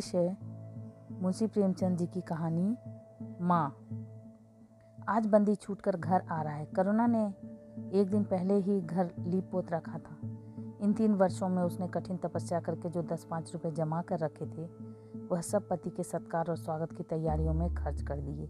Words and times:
पेश 0.00 0.14
है 0.14 0.36
मुंशी 1.22 1.46
प्रेमचंद 1.46 1.98
जी 1.98 2.06
की 2.06 2.20
कहानी, 2.20 2.76
माँ। 3.40 3.76
आज 5.08 5.26
बंदी 5.26 5.54
छूटकर 5.54 5.96
घर 5.96 6.22
आ 6.30 6.42
रहा 6.42 6.54
है। 6.54 6.66
करुणा 6.66 7.06
ने 7.06 7.34
एक 8.00 8.08
दिन 8.10 8.24
पहले 8.24 8.54
ही 8.54 8.80
घर 8.80 9.10
लीप 9.18 9.48
पोत 9.52 9.72
रखा 9.72 9.98
था। 9.98 10.16
इन 10.80 10.92
तीन 10.92 11.14
वर्षों 11.14 11.48
में 11.48 11.62
उसने 11.62 11.88
कठिन 11.88 12.16
तपस्या 12.16 12.60
करके 12.60 12.88
जो 12.88 13.02
दस 13.02 13.26
पाँच 13.30 13.52
रुपए 13.52 13.70
जमा 13.70 14.02
कर 14.02 14.18
रखे 14.18 14.46
थे, 14.46 14.66
वह 15.32 15.40
सब 15.40 15.68
पति 15.68 15.90
के 15.90 16.02
सत्कार 16.02 16.46
और 16.48 16.56
स्वागत 16.56 16.92
की 16.92 17.02
तैयारियों 17.02 17.54
में 17.54 17.74
खर्च 17.74 18.02
कर 18.02 18.20
दिए। 18.20 18.48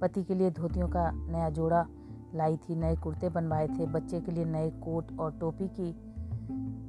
पति 0.00 0.24
के 0.24 0.34
लिए 0.34 0.50
धोतियों 0.50 0.88
का 0.88 1.10
नया 1.10 1.50
जोड़ा 1.50 1.86
लाई 2.34 2.56
थी, 2.56 2.76
नए 2.76 2.96
कुर्ते 2.96 3.28
बनवाए 3.28 3.68
थे, 3.68 3.86
बच्चे 3.86 4.20
के 4.20 4.32
लिए 4.32 4.44
नए 4.44 4.70
कोट 4.70 5.18
और 5.18 5.32
टोपी 5.32 5.68
की 5.68 5.94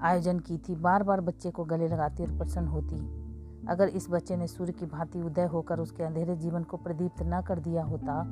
आयोजन 0.02 0.40
की 0.40 0.58
थी। 0.58 0.76
बार 0.76 1.04
बार 1.04 1.22
बच्चे 1.22 1.52
को 1.52 1.66
गले 1.66 1.88
लगाती 1.88 2.24
और 2.24 2.38
प्रसन्न 2.38 2.68
होती। 2.68 3.25
अगर 3.70 3.88
इस 3.88 4.08
बच्चे 4.10 4.36
ने 4.36 4.48
सूर्य 4.48 4.72
की 4.72 4.86
भांति 4.86 5.22
उदय 5.22 5.46
होकर 5.46 5.80
उसके 5.80 6.04
अंधेरे 6.04 6.36
जीवन 6.36 6.64
को 6.64 6.78
प्रदीप्त 6.78 7.22
न 7.24 7.42
कर 7.42 7.60
दिया 7.60 7.84
होता 7.84 8.24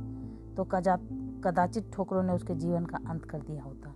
तो 0.58 0.64
कजा, 0.64 0.96
कदाचित 1.44 1.92
ठोकरों 1.94 2.24
ने 2.24 2.34
उसके 2.34 2.56
जीवन 2.56 2.86
का 2.86 3.00
अंत 3.10 3.26
कर 3.26 3.42
दिया 3.42 3.64
होता। 3.64 3.94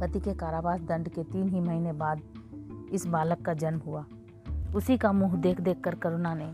पति 0.00 0.20
के 0.20 0.34
कारावास 0.34 0.80
दंड 0.80 1.08
के 1.08 1.22
तीन 1.24 1.48
ही 1.48 1.60
महीने 1.60 1.92
बाद 1.92 2.20
इस 2.92 3.06
बालक 3.06 3.42
का 3.42 3.54
जन्म 3.54 3.78
हुआ। 3.78 4.04
उसी 4.76 4.96
का 4.98 5.12
मुँह 5.12 5.36
देख 5.36 5.60
देख 5.60 5.80
कर 5.80 5.94
करुणा 5.94 6.34
ने 6.34 6.46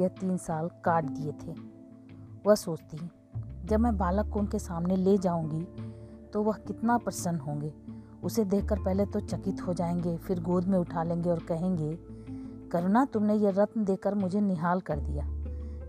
यह 0.00 0.08
तीन 0.20 0.36
साल 0.36 0.68
काट 0.84 1.04
दिए 1.04 1.32
थे। 1.32 1.54
वह 2.46 2.54
सोचती 2.54 2.98
जब 3.64 3.80
मैं 3.80 3.96
बालक 3.98 4.30
को 4.30 4.38
उनके 4.40 4.58
सामने 4.58 4.96
ले 4.96 5.16
जाऊँगी 5.18 5.62
तो 6.32 6.42
वह 6.42 6.56
कितना 6.58 6.98
प्रसन्न 6.98 7.38
होंगे। 7.38 7.72
उसे 8.24 8.44
देखकर 8.44 8.78
पहले 8.78 9.06
तो 9.06 9.20
चकित 9.20 9.60
हो 9.60 9.74
जाएँगे, 9.74 10.16
फिर 10.16 10.40
गोद 10.40 10.64
में 10.64 10.78
उठा 10.78 11.02
लेंगे 11.02 11.30
और 11.30 11.38
कहेंगे 11.38 11.92
करुणा 12.74 13.04
तुमने 13.04 13.34
ये 13.34 13.50
रत्न 13.50 13.84
देकर 13.84 14.14
मुझे 14.14 14.40
निहाल 14.40 14.80
कर 14.80 14.98
दिया। 14.98 15.24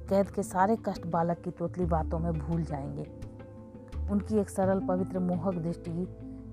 कैद 0.09 0.31
के 0.31 0.43
सारे 0.43 0.77
कष्ट 0.85 1.07
बालक 1.07 1.37
की 1.37 1.51
तोतली 1.51 1.85
बातों 1.85 2.19
में 2.19 2.33
भूल 2.33 2.63
जाएँगे। 2.63 3.11
उनकी 4.11 4.37
एक 4.37 4.49
सरल 4.49 4.87
पवित्र 4.87 5.19
मोहक 5.19 5.55
दृष्टि 5.55 5.91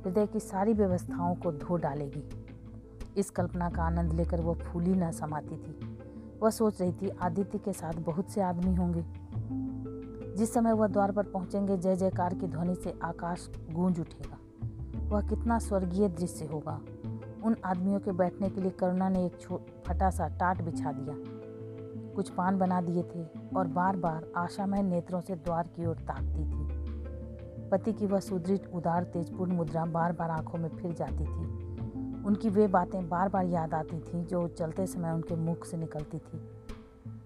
हृदय 0.07 0.27
की 0.27 0.41
सारी 0.41 0.73
व्यवस्थाओं 0.73 1.35
को 1.35 1.53
धो 1.53 1.77
डालेगी। 1.77 2.47
इस 3.17 3.31
कल्पना 3.31 3.71
का 3.71 3.83
आनंद 3.83 4.13
लेकर 4.13 4.41
वह 4.41 4.55
फूली 4.55 4.95
न 4.95 5.11
समाती 5.11 5.57
थी। 5.57 5.99
वह 6.43 6.51
सोच 6.51 6.83
रही 6.83 6.93
थी, 6.93 7.09
आदित्य 7.09 7.59
के 7.59 7.73
साथ 7.73 7.93
बहुत 7.93 8.31
से 8.31 8.41
आदमी 8.41 8.75
होंगे। 8.75 9.05
जिस 10.37 10.55
समय 10.55 10.73
वह 10.73 10.87
द्वार 10.87 11.13
पर 11.13 11.23
पहुँचेंगे, 11.23 11.77
जय 11.77 11.97
जयकार 11.97 12.35
की 12.35 12.47
ध्वनि 12.47 12.75
से 12.75 12.99
आकाश 13.05 13.51
गूंज 13.73 14.01
उठेगा। 14.01 14.39
वह 15.09 15.29
कितना 15.29 15.59
स्वर्गीय 15.59 16.09
दृश्य 16.09 16.45
होगा। 16.45 16.81
उन 17.45 17.57
आदमियों 17.65 18.01
के 18.01 18.13
बैठने 18.13 18.51
के 18.51 18.61
लिए 18.61 18.71
करुणा 18.71 19.09
ने 19.09 19.27
एक 19.27 19.37
फटा 19.87 20.11
सा 20.11 20.29
टाट 20.29 20.63
बिछा 20.63 20.93
दिया। 20.93 21.15
कुछ 22.15 22.31
पान 22.31 22.59
बना 22.59 22.81
दिए 22.81 23.03
थे 23.03 23.25
और 23.57 23.67
बार 23.67 23.97
बार 23.97 24.33
आशामय 24.37 24.83
नेत्रों 24.83 25.21
से 25.21 25.35
द्वार 25.35 25.67
की 25.67 25.87
ओर 25.87 25.97
ताकती 25.97 26.45
थी। 26.45 26.63
पति 27.71 27.93
की 27.93 28.07
वह 28.07 28.21
सुदृढ़, 28.21 28.67
उदार, 28.75 29.05
तेजपूर्ण 29.05 29.53
मुद्रा 29.53 29.85
बार 29.85 30.13
बार 30.13 30.31
आँखों 30.31 30.59
में 30.59 30.69
फिर 30.69 30.93
जाती 30.93 31.25
थी। 31.25 31.63
उनकी 32.25 32.49
वे 32.49 32.67
बातें 32.67 33.09
बार 33.09 33.29
बार 33.29 33.45
याद 33.45 33.75
आती 33.75 34.01
थीं 34.01 34.25
जो 34.25 34.49
चलते 34.49 34.87
समय 34.87 35.11
उनके 35.11 35.37
मुख 35.37 35.65
से 35.65 35.77
निकलती 35.77 36.19
थी। 36.19 36.51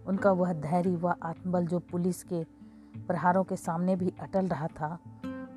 उनका 0.06 0.32
वह 0.32 0.52
धैर्य 0.52 0.96
व 0.96 1.14
आत्मबल 1.22 1.66
जो 1.66 1.78
पुलिस 1.78 2.22
के 2.22 2.44
प्रहारों 2.98 3.44
के 3.44 3.56
सामने 3.56 3.96
भी 3.96 4.12
अटल 4.20 4.46
रहा 4.46 4.66
था, 4.66 4.98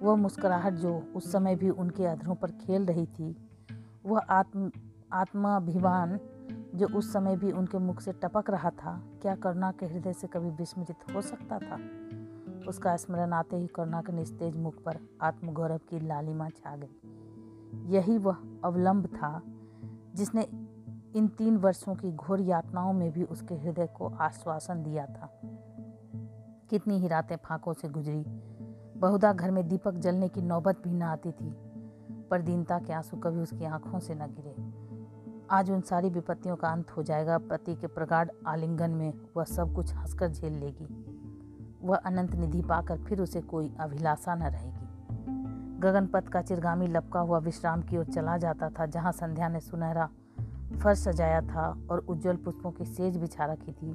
वह 0.03 0.16
मुस्कुराहट 0.16 0.73
जो 0.73 1.03
उस 1.16 1.31
समय 1.31 1.55
भी 1.55 1.69
उनके 1.69 2.05
अधरों 2.05 2.35
पर 2.35 2.51
खेल 2.51 2.85
रही 2.85 3.05
थी 3.05 3.48
वह 4.09 4.19
आत्म, 4.19 4.71
आत्माभिमान 5.13 6.19
जो 6.75 6.88
उस 6.97 7.13
समय 7.13 7.38
भी 7.38 7.52
उनके 7.52 7.77
मुख 7.77 8.02
से 8.02 8.11
टपक 8.11 8.49
रहा 8.49 8.69
था, 8.69 9.03
क्या 9.21 9.35
करुणा 9.35 9.71
के 9.71 9.85
हृदय 9.85 10.13
से 10.13 10.27
कभी 10.27 10.50
विस्मृत 10.50 11.16
हो 11.16 11.22
सकता 11.22 11.59
था? 11.59 11.79
उसका 12.67 12.95
स्मरण 12.95 13.34
आते 13.34 13.57
ही 13.57 13.67
करुणा 13.67 14.01
के 14.01 14.13
निस्तेज 14.13 14.57
मुख 14.57 14.75
पर 14.84 15.00
आत्मगौरव 15.22 15.78
की 15.78 16.00
लालिमा 16.00 16.50
छा 16.50 16.75
गई। 16.75 17.00
यही 17.94 18.17
वह 18.17 18.35
अवलंब 18.63 19.06
था, 19.06 19.41
जिसने 20.16 20.41
इन 21.16 21.28
तीन 21.28 21.57
वर्षों 21.57 21.95
की 21.95 22.11
घोर 22.11 22.41
यातनाओं 22.41 22.94
में 22.94 23.11
भी 23.11 23.23
उसके 23.23 23.55
हृदय 23.55 23.88
को 23.88 24.07
आश्वासन 24.07 24.84
दिया 24.84 25.05
था। 25.05 25.41
कितनी 26.69 27.00
ही 27.00 27.07
रातें 27.07 27.35
फांकों 27.35 27.73
से 27.73 27.89
गुजरी, 27.89 28.23
बहुधा 29.00 29.34
घर 29.34 29.51
में 29.51 29.67
दीपक 29.67 29.94
जलने 29.94 30.28
की 30.28 30.41
नौबत 30.41 30.81
भी 30.84 30.94
न 30.94 31.01
आती 31.01 31.31
थी। 31.31 31.69
पर 32.31 32.41
दीनता 32.41 32.79
के 32.79 32.94
आँसू 32.94 33.17
कभी 33.17 33.40
उसकी 33.40 33.66
आँखों 33.66 34.00
से 34.00 34.16
न 34.16 34.19
गिरे। 34.19 34.56
आज 35.51 35.72
उन 35.72 35.81
सारी 35.81 36.09
विपत्तियों 36.09 36.56
का 36.56 36.67
अंत 36.69 36.91
हो 36.91 37.03
जाएगा। 37.03 37.38
पति 37.38 37.75
के 37.75 37.88
प्रगाढ़ 37.88 38.29
आलिंगन 38.47 38.91
में 38.91 39.13
वह 39.38 39.44
सब 39.44 39.73
कुछ 39.73 39.94
हंसकर 39.94 40.28
झेल 40.28 40.53
लेगी। 40.53 41.06
वह 41.84 41.97
अनंत 41.97 42.35
निधि 42.35 42.62
पाकर 42.62 42.97
फिर 42.97 43.22
उसे 43.22 43.41
कोई 43.41 43.75
अभिलाषा 43.79 44.35
न 44.35 44.44
रहेगी। 44.44 44.85
गगनपथ 45.79 46.22
का 46.22 46.41
चिरगामी 46.41 46.88
लपका 46.88 47.19
हुआ 47.19 47.40
विश्राम 47.40 47.81
की 47.81 47.97
ओर 47.97 48.06
चला 48.06 48.38
जाता 48.38 48.69
था, 48.69 48.85
जहाँ 48.85 49.11
संध्या 49.11 49.47
ने 49.47 49.59
सुनहरा 49.59 50.09
फर्श 50.84 50.97
सजाया 50.97 51.41
था 51.41 51.78
और 51.91 52.00
उज्जवल 52.00 52.35
पुष्पों 52.35 52.72
की 52.72 52.85
सेज 52.85 53.17
बिछा 53.17 53.46
रखी 53.46 53.72
थी। 53.72 53.91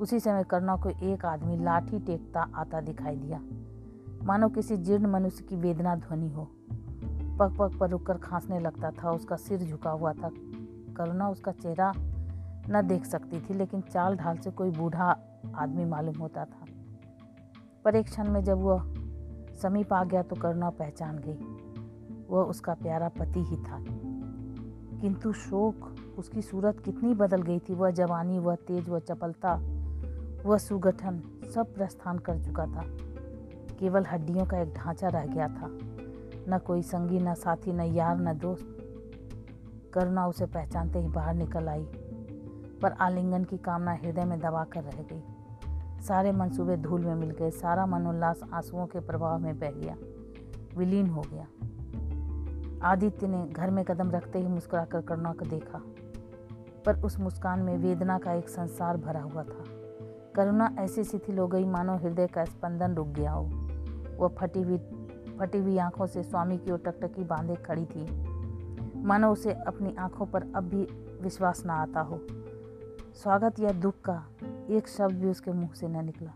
उसी 0.00 0.20
समय 0.20 0.44
करुणा 0.44 0.76
को 0.76 0.88
एक 0.88 1.24
आदमी 1.24 1.56
लाठी 1.56 1.98
टेकता 1.98 2.40
आता 2.54 2.80
दिखाई 2.80 3.16
दिया। 3.16 3.40
मानो 4.24 4.48
किसी 4.48 4.76
जीर्ण 4.76 5.06
मनुष्य 5.06 5.44
की 5.44 5.56
वेदना 5.56 5.96
ध्वनि 5.96 6.28
हो। 6.28 6.48
पग 7.38 7.56
पग 7.58 7.78
पर 7.78 7.90
रुककर 7.90 8.16
खांसने 8.16 8.60
लगता 8.60 8.90
था, 8.90 9.10
उसका 9.10 9.36
सिर 9.36 9.60
झुका 9.60 9.90
हुआ 9.90 10.12
था। 10.12 10.30
करुणा 10.96 11.28
उसका 11.28 11.52
चेहरा 11.52 11.92
न 12.70 12.82
देख 12.84 13.04
सकती 13.04 13.40
थी, 13.40 13.54
लेकिन 13.54 13.80
चाल 13.80 14.16
ढाल 14.16 14.36
से 14.36 14.50
कोई 14.50 14.70
बूढ़ा 14.70 15.18
आदमी 15.54 15.84
मालूम 15.84 16.16
होता 16.18 16.44
था। 16.44 16.64
पर 17.84 17.96
एक 17.96 18.04
क्षण 18.04 18.28
में 18.28 18.44
जब 18.44 18.58
वह 18.58 18.94
समीप 19.62 19.92
आ 19.92 20.04
गया 20.04 20.22
तो 20.22 20.36
करुणा 20.36 20.70
पहचान 20.70 21.18
गई। 21.18 21.38
वह 22.30 22.42
उसका 22.42 22.74
प्यारा 22.74 23.08
पति 23.08 23.44
ही 23.44 23.56
था। 23.56 23.84
किंतु 25.00 25.32
शोक 25.32 25.96
उसकी 26.18 26.42
सूरत 26.42 26.80
कितनी 26.80 27.14
बदल 27.14 27.42
गई 27.42 27.58
थी। 27.58 27.74
वह 27.74 27.90
जवानी, 27.90 28.38
वह 28.38 28.54
तेज, 28.54 28.88
वह 28.88 28.98
चपलता, 28.98 29.54
वह 30.48 30.58
सुगठन 30.58 31.22
सब 31.54 31.74
प्रस्थान 31.74 32.18
कर 32.18 32.38
चुका 32.44 32.66
था। 32.66 32.84
केवल 33.78 34.06
हड्डियों 34.06 34.46
का 34.46 34.58
एक 34.58 34.74
ढांचा 34.74 35.08
रह 35.08 35.26
गया 35.26 35.48
था। 35.48 35.97
न 36.48 36.58
कोई 36.58 36.82
संगी, 36.82 37.18
न 37.18 37.34
साथी, 37.34 37.72
न 37.72 37.80
यार, 37.80 38.18
न 38.18 38.38
दोस्त। 38.38 38.76
करुणा 39.94 40.26
उसे 40.26 40.46
पहचानते 40.46 40.98
ही 40.98 41.08
बाहर 41.08 41.34
निकल 41.34 41.68
आई, 41.68 41.84
पर 42.82 42.92
आलिंगन 42.92 43.44
की 43.44 43.56
कामना 43.56 43.92
हृदय 43.92 44.24
में 44.24 44.38
दबा 44.40 44.64
कर 44.64 44.82
रह 44.82 45.02
गई। 45.02 45.22
सारे 46.02 46.32
मंसूबे 46.32 46.76
धूल 46.76 47.04
में 47.04 47.14
मिल 47.14 47.30
गए, 47.30 47.50
सारा 47.50 47.86
मनोल्लास 47.86 48.40
आंसुओं 48.52 48.86
के 48.86 49.00
प्रभाव 49.00 49.38
में 49.38 49.58
बह 49.58 49.70
गया, 49.70 49.96
विलीन 50.76 51.06
हो 51.06 51.24
गया। 51.32 51.46
आदित्य 52.82 53.26
ने 53.26 53.46
घर 53.46 53.70
में 53.70 53.84
कदम 53.84 54.10
रखते 54.10 54.38
ही 54.38 54.48
मुस्कुराकर 54.48 55.00
करुणा 55.00 55.32
को 55.32 55.44
देखा, 55.44 55.80
पर 56.86 57.02
उस 57.02 57.18
मुस्कान 57.20 57.62
में 57.62 57.76
वेदना 57.78 58.18
का 58.18 58.32
एक 58.32 58.48
संसार 58.48 58.96
भरा 58.96 59.20
हुआ 59.20 59.42
था। 59.42 59.64
करुणा 60.36 60.74
ऐसी 60.78 61.04
स्थिति 61.04 61.36
हो 61.36 61.46
गई 61.48 61.64
मानो 61.64 61.96
हृदय 61.96 62.26
का 62.26 62.44
स्पंदन 62.44 62.94
रुक 62.94 63.08
गया 63.08 63.32
हो। 63.32 63.44
वह 64.18 64.28
फटी 64.28 64.62
हुई 64.62 64.78
फटी 65.38 65.58
हुई 65.58 65.78
आँखों 65.78 66.06
से 66.06 66.22
स्वामी 66.22 66.58
की 66.58 66.70
ओर 66.70 66.78
टकटकी 66.78 67.24
बांधे 67.24 67.54
खड़ी 67.54 67.84
थी। 67.84 68.06
मानो 69.02 69.32
उसे 69.32 69.52
अपनी 69.52 69.94
आँखों 69.96 70.26
पर 70.26 70.52
अब 70.56 70.64
भी 70.64 70.82
विश्वास 71.22 71.62
न 71.66 71.70
आता 71.70 72.00
हो। 72.00 72.20
स्वागत 73.14 73.60
या 73.60 73.72
दुख 73.72 74.00
का 74.00 74.22
एक 74.70 74.88
शब्द 74.88 75.14
भी 75.14 75.28
उसके 75.28 75.52
मुँह 75.52 75.72
से 75.74 75.88
न 75.88 76.04
निकला। 76.04 76.32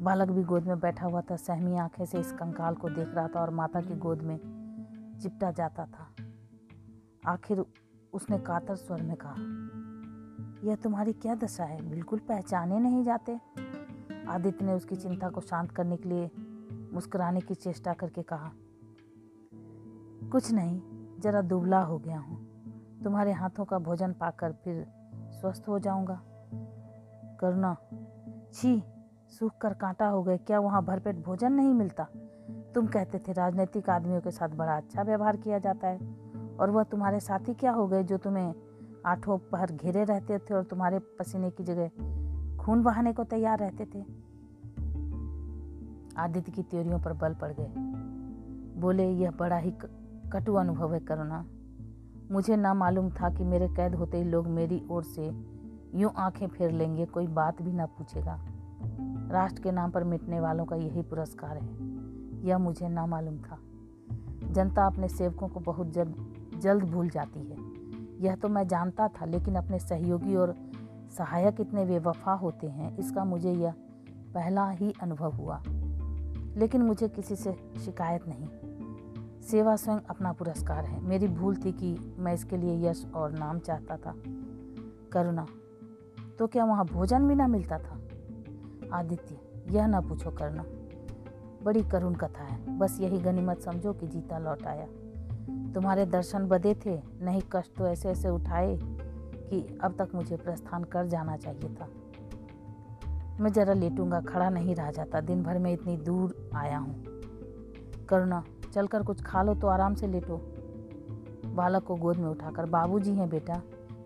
बालक 0.00 0.28
भी 0.28 0.42
गोद 0.42 0.64
में 0.64 0.80
बैठा 0.80 1.06
हुआ 1.06 1.20
था, 1.20 1.36
सहमी 1.36 1.76
आँखें 1.76 2.04
से 2.04 2.20
इस 2.20 2.32
कंकाल 2.32 2.74
को 2.74 2.88
देख 2.88 3.14
रहा 3.14 3.28
था 3.28 3.40
और 3.40 3.50
माता 3.50 3.80
की 3.80 3.94
गोद 3.94 4.22
में 4.22 4.38
चिपटा 5.22 5.50
जाता 5.50 5.84
था। 5.84 6.08
आखिर 7.26 7.64
उसने 8.12 8.38
कातर 8.38 8.76
स्वर 8.76 9.02
में 9.02 9.16
कहा, 9.16 9.34
यह 10.68 10.76
तुम्हारी 10.76 11.12
क्या 11.12 11.34
दशा 11.34 11.64
है? 11.64 11.90
बिल्कुल 11.90 12.18
पहचाने 12.18 12.78
नहीं 12.78 13.02
जाते? 13.04 13.40
आदित्य 14.28 14.64
ने 14.64 14.72
उसकी 14.72 14.96
चिंता 14.96 15.28
को 15.28 15.40
शांत 15.40 15.70
करने 15.70 15.96
के 15.96 16.08
लिए 16.08 16.30
मुस्कुराने 16.94 17.40
की 17.40 17.54
चेष्टा 17.54 17.92
करके 17.92 18.22
कहा, 18.22 18.50
कुछ 20.32 20.50
नहीं, 20.52 20.80
जरा 21.20 21.40
दुबला 21.42 21.80
हो 21.80 21.98
गया 21.98 22.18
हूँ। 22.18 22.36
तुम्हारे 23.04 23.32
हाथों 23.32 23.64
का 23.64 23.78
भोजन 23.78 24.12
पाकर 24.12 24.52
फिर 24.64 24.84
स्वस्थ 25.32 25.68
हो 25.68 25.78
जाऊँगा। 25.78 26.20
करुणा, 27.40 27.76
छी, 28.52 28.82
सूख 29.30 29.58
कर 29.60 29.74
कांटा 29.74 30.06
हो 30.06 30.22
गए, 30.22 30.38
क्या 30.38 30.60
वहाँ 30.60 30.84
भरपेट 30.84 31.16
भोजन 31.16 31.52
नहीं 31.52 31.74
मिलता? 31.74 32.06
तुम 32.74 32.86
कहते 32.86 33.18
थे 33.18 33.32
राजनीतिक 33.32 33.90
आदमियों 33.90 34.20
के 34.20 34.30
साथ 34.30 34.48
बड़ा 34.48 34.76
अच्छा 34.76 35.02
व्यवहार 35.02 35.36
किया 35.36 35.58
जाता 35.58 35.88
है, 35.88 35.98
और 36.56 36.70
वह 36.70 36.82
तुम्हारे 36.82 37.20
साथी 37.20 37.54
क्या 37.54 37.72
हो 37.72 37.86
गए 37.88 38.02
जो 38.04 38.18
तुम्हें 38.18 38.54
आठों 39.06 39.38
पहर 39.52 39.72
घेरे 39.72 40.04
रहते 40.04 40.38
थे 40.38 40.54
और 40.54 40.64
तुम्हारे 40.64 40.98
पसीने 41.18 41.50
की 41.50 41.64
जगह 41.64 41.88
खून 42.56 42.82
बहाने 42.82 43.12
को 43.12 43.24
तैयार 43.24 43.58
रहते 43.58 43.84
थे? 43.84 44.23
आदित्य 46.18 46.52
की 46.52 46.62
त्योरियों 46.62 47.00
पर 47.00 47.12
बल 47.12 47.34
पड़ 47.34 47.52
गए। 47.52 47.72
बोले, 48.80 49.10
यह 49.10 49.30
बड़ा 49.30 49.56
ही 49.56 49.70
कटु 50.32 50.54
अनुभव 50.54 50.94
है, 50.94 51.00
करुणा। 51.00 51.44
मुझे 52.30 52.56
ना 52.56 52.74
मालूम 52.74 53.10
था 53.10 53.30
कि 53.30 53.44
मेरे 53.44 53.68
कैद 53.68 53.94
होते 53.94 54.16
ही 54.16 54.24
लोग 54.24 54.46
मेरी 54.46 54.86
ओर 54.90 55.02
से 55.02 55.54
यूँ 55.94 56.10
आँखें 56.16 56.46
फेर 56.46 56.70
लेंगे, 56.70 57.06
कोई 57.06 57.26
बात 57.26 57.62
भी 57.62 57.72
ना 57.72 57.86
पूछेगा। 57.86 58.44
राष्ट्र 59.30 59.62
के 59.62 59.72
नाम 59.72 59.90
पर 59.90 60.04
मिटने 60.04 60.40
वालों 60.40 60.64
का 60.64 60.76
यही 60.76 61.02
पुरस्कार 61.02 61.56
है। 61.56 61.94
यह 62.46 62.58
मुझे 62.58 62.88
ना 62.88 63.06
मालूम 63.06 63.38
था। 63.38 63.58
जनता 64.52 64.86
अपने 64.86 65.08
सेवकों 65.08 65.48
को 65.48 65.60
बहुत 65.60 65.92
जल्द 65.92 66.34
जल्द 66.58 66.84
भूल 66.84 67.08
जाती 67.08 67.40
है। 67.40 67.56
यह 68.24 68.36
तो 68.36 68.48
मैं 68.48 68.68
जानता 68.68 69.08
था, 69.08 69.24
लेकिन 69.24 69.54
अपने 69.54 69.78
सहयोगी 69.78 70.36
और 70.36 70.54
सहायक 71.18 71.60
इतने 71.60 71.84
बेवफा 71.84 72.32
होते 72.32 72.66
हैं, 72.66 72.96
इसका 72.96 73.24
मुझे 73.24 73.52
यह 73.52 73.74
पहला 74.34 74.70
ही 74.70 74.94
अनुभव 75.02 75.32
हुआ। 75.32 75.62
लेकिन 76.56 76.82
मुझे 76.82 77.08
किसी 77.08 77.36
से 77.36 77.52
शिकायत 77.84 78.22
नहीं। 78.28 78.48
सेवा 79.40 79.76
स्वयं 79.76 79.98
अपना 80.10 80.32
पुरस्कार 80.32 80.84
है। 80.84 81.00
मेरी 81.00 81.28
भूल 81.28 81.56
थी 81.56 81.72
कि 81.72 82.16
मैं 82.18 82.34
इसके 82.34 82.56
लिए 82.56 82.90
यश 82.90 83.06
और 83.14 83.32
नाम 83.32 83.58
चाहता 83.58 83.96
था। 83.96 84.14
करुणा 85.12 85.46
तो 86.38 86.46
क्या 86.46 86.64
वहाँ 86.64 86.84
भोजन 86.84 87.28
भी 87.28 87.34
ना 87.34 87.46
मिलता 87.46 87.78
था? 87.78 88.00
आदित्य, 88.92 89.38
यह 89.70 89.86
ना 89.86 90.00
पूछो 90.00 90.30
करना 90.30 90.64
बड़ी 91.62 91.82
करुण 91.82 92.14
कथा 92.14 92.44
है। 92.44 92.78
बस 92.78 93.00
यही 93.00 93.18
गनीमत 93.18 93.60
समझो 93.60 93.92
कि 93.92 94.06
जीता 94.06 94.38
लौट 94.38 94.66
आया। 94.66 94.86
तुम्हारे 95.72 96.06
दर्शन 96.06 96.46
बदे 96.46 96.74
थे, 96.86 97.02
नहीं 97.22 97.42
कष्ट 97.52 97.76
तो 97.76 97.86
ऐसे 97.86 98.08
ऐसे 98.08 98.28
उठाए 98.28 98.78
कि 99.50 99.78
अब 99.82 99.94
तक 99.98 100.08
मुझे 100.14 100.36
प्रस्थान 100.36 100.84
कर 100.84 101.06
जाना 101.06 101.36
चाहिए 101.36 101.74
था। 101.80 101.88
मैं 103.40 103.52
जरा 103.52 103.72
लेटूँगा, 103.74 104.20
खड़ा 104.20 104.50
नहीं 104.50 104.74
रह 104.74 104.90
जाता। 104.90 105.20
दिन 105.20 105.42
भर 105.42 105.58
में 105.58 105.72
इतनी 105.72 105.96
दूर 105.96 106.50
आया 106.54 106.78
हूँ। 106.78 107.04
करुणा, 108.08 108.44
चलकर 108.72 109.02
कुछ 109.02 109.22
खा 109.22 109.42
लो 109.42 109.54
तो 109.54 109.66
आराम 109.66 109.94
से 109.94 110.06
लेटो। 110.06 110.36
बालक 111.46 111.82
को 111.82 111.94
गोद 111.94 112.16
में 112.16 112.28
उठाकर, 112.28 112.66
बाबूजी 112.66 113.14
हैं 113.14 113.28
बेटा, 113.28 113.62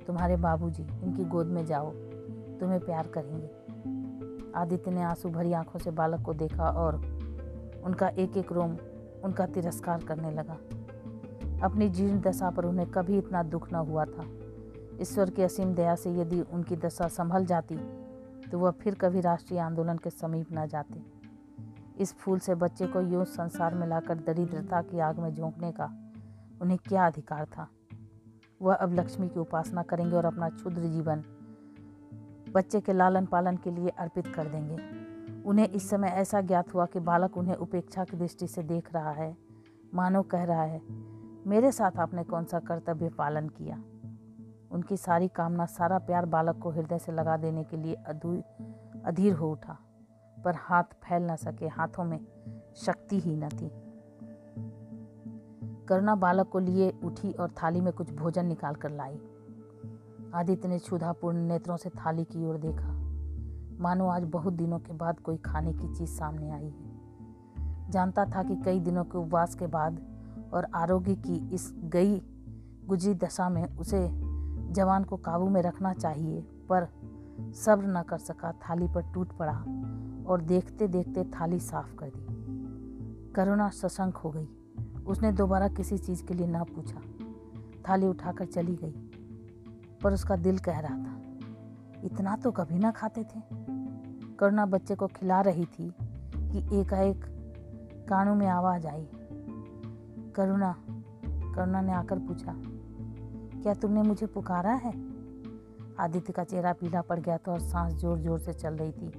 तुम्हारे 0.07 0.37
बाबूजी, 0.37 0.83
इनकी 0.83 1.25
गोद 1.25 1.47
में 1.47 1.67
जाओ, 1.67 1.91
तुम्हें 2.61 2.81
प्यार 2.81 3.07
करेंगे। 3.07 3.51
आदित्य 4.57 4.91
ने 4.91 5.03
आँसू 5.03 5.29
भरी 5.29 5.53
आँखों 5.53 5.79
से 5.79 5.91
बालक 5.91 6.23
को 6.23 6.35
देखा 6.35 6.65
और 6.65 6.97
उनका 7.85 8.09
एक 8.09 8.37
एक 8.37 8.53
रोम, 8.53 8.77
उनका 9.25 9.47
तिरस्कार 9.47 10.05
करने 10.05 10.31
लगा। 10.31 10.59
अपनी 11.63 11.89
जीर्ण 11.89 12.21
दशा 12.21 12.51
पर 12.51 12.65
उन्हें 12.65 12.91
कभी 12.91 13.19
इतना 13.19 13.43
दुख 13.43 13.73
न 13.73 13.75
हुआ 13.75 14.05
था। 14.05 14.25
ईश्वर 15.01 15.31
की 15.31 15.43
असीम 15.43 15.75
दया 15.75 15.95
से 15.95 16.11
यदि 16.11 16.41
उनकी 16.41 16.77
दशा 16.77 17.09
संभल 17.09 17.45
जाती 17.45 17.75
तो 18.53 18.59
वह 18.59 18.71
फिर 18.71 18.95
कभी 18.95 19.21
राष्ट्रीय 19.21 19.61
आंदोलन 19.61 19.97
के 19.97 20.11
समीप 20.11 20.47
न 20.53 20.67
जाते। 20.67 21.03
इस 21.99 22.15
फूल 22.15 22.39
से 22.39 22.55
बच्चे 22.55 22.87
को 22.87 23.01
यूँ 23.01 23.25
संसार 23.25 23.75
में 23.75 23.87
लाकर 23.87 24.15
दरिद्रता 24.17 24.83
की 24.83 24.99
आग 24.99 25.19
में 25.19 25.35
झोंकने 25.35 25.73
का 25.73 25.85
उन्हें 26.63 26.79
क्या 26.89 27.07
अधिकार 27.07 27.45
था? 27.47 27.69
वह 28.63 28.75
अब 28.75 28.95
लक्ष्मी 28.95 29.29
की 29.29 29.41
उपासना 29.41 29.83
करेंगे 29.83 30.17
और 30.17 30.25
अपना 30.25 30.49
क्षुद्र 30.49 30.83
जीवन 30.83 31.25
बच्चे 32.55 32.81
के 32.81 32.93
लालन 32.93 33.27
पालन 33.27 33.57
के 33.57 33.71
लिए 33.71 33.89
अर्पित 33.89 34.27
कर 34.27 34.49
देंगे। 34.49 34.77
उन्हें 35.43 35.69
इस 35.69 35.91
समय 35.91 36.09
ऐसा 36.09 36.41
ज्ञात 36.41 36.75
हुआ 36.75 36.87
कि 36.87 37.01
बालक 37.01 37.37
उन्हें 37.37 37.55
उपेक्षा 37.55 38.05
की 38.05 38.17
दृष्टि 38.17 38.47
से 38.47 38.63
देख 38.63 38.95
रहा 38.95 39.11
है, 39.11 39.37
मानो 39.95 40.23
कह 40.23 40.45
रहा 40.45 40.63
है, 40.63 40.81
मेरे 41.47 41.73
साथ 41.73 41.99
आपने 41.99 42.25
कौन 42.25 42.45
सा 42.45 42.59
कर्तव्य 42.59 43.09
पालन 43.09 43.49
किया? 43.49 43.83
उनकी 44.73 44.97
सारी 44.97 45.29
कामना 45.29 45.67
सारा 45.67 45.99
प्यार 45.99 46.27
बालक 46.27 46.59
को 46.59 46.71
हृदय 46.71 46.99
से 46.99 47.13
लगा 47.13 47.37
देने 47.37 47.65
के 47.65 47.77
लिए 47.77 47.95
अधीर 49.05 49.33
हो 49.33 49.53
उठा। 49.53 49.79
पर 50.45 50.55
हाथ 50.55 50.83
फैल 50.83 51.31
न 51.31 51.37
सके, 51.37 51.67
हाथों 51.67 52.05
में 52.05 52.21
शक्ति 52.77 53.21
ही 53.21 53.37
न 53.37 53.49
थी। 53.49 53.71
करुणा 55.87 56.15
बालक 56.15 56.49
को 56.49 56.59
लिए 56.59 56.93
उठी 57.05 57.33
और 57.33 57.51
थाली 57.51 57.81
में 57.81 57.93
कुछ 57.93 58.15
भोजन 58.15 58.47
निकाल 58.47 58.75
कर 58.75 58.91
लाई। 58.91 59.19
आदित्य 60.35 60.69
ने 60.69 60.79
क्षुधापूर्ण 60.79 61.37
नेत्रों 61.37 61.77
से 61.77 61.91
थाली 61.91 62.25
की 62.25 62.45
ओर 62.45 62.57
देखा। 62.57 62.99
मानो 63.83 64.07
आज 64.09 64.25
बहुत 64.25 64.53
दिनों 64.53 64.79
के 64.79 64.93
बाद 64.93 65.21
कोई 65.21 65.37
खाने 65.37 65.73
की 65.73 65.95
चीज़ 65.95 66.11
सामने 66.11 66.51
आई 66.51 66.69
है। 66.69 66.99
जानता 67.91 68.25
था 68.25 68.43
कि 68.43 68.57
कई 68.57 68.81
दिनों 68.81 69.05
के 69.05 69.19
उपवास 69.19 69.55
के 69.55 69.67
बाद 69.67 70.01
और 70.55 70.67
आरोग्य 70.75 71.15
की 71.15 71.55
इस 71.55 71.75
गई 71.77 72.23
गुजरी 72.87 73.15
दशा 73.15 73.49
में 73.49 73.77
उसे 73.77 74.28
जवान 74.71 75.05
को 75.05 75.17
काबू 75.17 75.49
में 75.49 75.63
रखना 75.63 75.93
चाहिए, 75.93 76.41
पर 76.41 76.89
सब्र 77.55 77.87
न 77.87 78.03
कर 78.03 78.19
सका, 78.19 78.53
थाली 78.53 78.89
पर 78.89 79.03
टूट 79.13 79.33
पड़ा 79.33 79.59
और 80.29 80.41
देखते 80.41 80.89
देखते 80.89 81.25
थाली 81.25 81.59
साफ़ 81.59 81.95
कर 81.95 82.11
दी। 82.17 83.33
करुणा 83.33 83.69
सशंक 83.69 84.17
हो 84.17 84.31
गई। 84.31 84.49
उसने 85.07 85.33
दोबारा 85.33 85.69
किसी 85.69 85.99
चीज़ 85.99 86.25
के 86.25 86.35
लिए 86.35 86.47
ना 86.47 86.63
पूछा। 86.65 87.01
थाली 87.89 88.07
उठाकर 88.07 88.45
चली 88.45 88.77
गई, 88.77 88.95
पर 90.03 90.13
उसका 90.13 90.37
दिल 90.37 90.59
कह 90.59 90.79
रहा 90.79 90.99
था, 90.99 91.17
इतना 92.05 92.37
तो 92.37 92.51
कभी 92.51 92.79
ना 92.79 92.91
खाते 92.91 93.25
थे। 93.25 93.43
करुणा 94.37 94.67
बच्चे 94.67 94.95
को 94.95 95.07
खिला 95.07 95.41
रही 95.41 95.65
थी 95.65 95.95
कि 96.37 96.81
एकाएक 96.81 97.25
कानों 98.09 98.35
में 98.35 98.47
आवाज़ 98.47 98.87
आई। 98.87 99.09
करुणा 100.37 100.75
करुणा 101.55 101.81
ने 101.81 101.93
आकर 101.93 102.19
पूछा 102.19 102.53
क्या 103.63 103.75
तुमने 103.75 104.03
मुझे 104.03 104.27
पुकारा 104.27 104.73
है? 104.75 104.93
आदित्य 106.01 106.33
का 106.33 106.45
चेहरा 106.45 106.73
पीला 106.73 107.01
पड़ 107.03 107.19
गया 107.21 107.37
था 107.39 107.53
और 107.53 107.61
सांस 107.61 107.95
ज़ोर 107.95 108.19
ज़ोर 108.19 108.39
से 108.39 108.53
चल 108.53 108.75
रही 108.75 108.93
थी। 108.93 109.13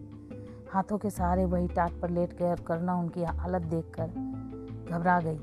हाथों 0.74 0.98
के 0.98 1.10
सहारे 1.10 1.46
वही 1.46 1.68
टाट 1.68 2.00
पर 2.02 2.10
लेट 2.10 2.34
गए 2.34 2.50
और 2.50 2.62
करुणा 2.62 2.96
उनकी 2.96 3.24
हालत 3.24 3.62
देखकर 3.64 4.08
घबरा 4.90 5.20
गई। 5.20 5.38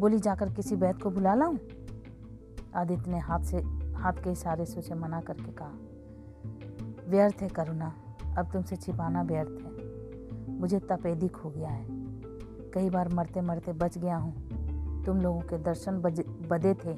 बोली, 0.00 0.18
जाकर 0.18 0.52
किसी 0.52 0.76
वैद 0.76 1.02
को 1.02 1.10
बुला 1.10 1.34
लाऊं? 1.34 1.56
आदित्य 2.74 3.10
ने 3.10 3.18
हाथ 3.18 3.40
से, 3.40 3.58
हाथ 3.94 4.22
के 4.24 4.32
इशारे 4.32 4.64
से 4.64 4.78
उसे 4.78 4.94
मना 4.94 5.20
करके 5.20 5.52
कहा, 5.52 5.72
व्यर्थ 7.08 7.42
है 7.42 7.48
करुणा, 7.48 7.92
अब 8.38 8.50
तुमसे 8.52 8.76
छिपाना 8.76 9.22
व्यर्थ 9.22 9.62
है। 9.62 10.56
मुझे 10.58 10.78
तपेदिक 10.80 11.36
हो 11.36 11.50
गया 11.50 11.68
है। 11.68 11.86
कई 12.74 12.90
बार 12.90 13.08
मरते 13.08 13.40
मरते 13.40 13.72
बच 13.74 13.98
गया 13.98 14.16
हूँ। 14.16 15.04
तुम 15.04 15.20
लोगों 15.20 15.40
के 15.40 15.58
दर्शन 15.58 15.98
बदे 16.48 16.74
थे। 16.74 16.94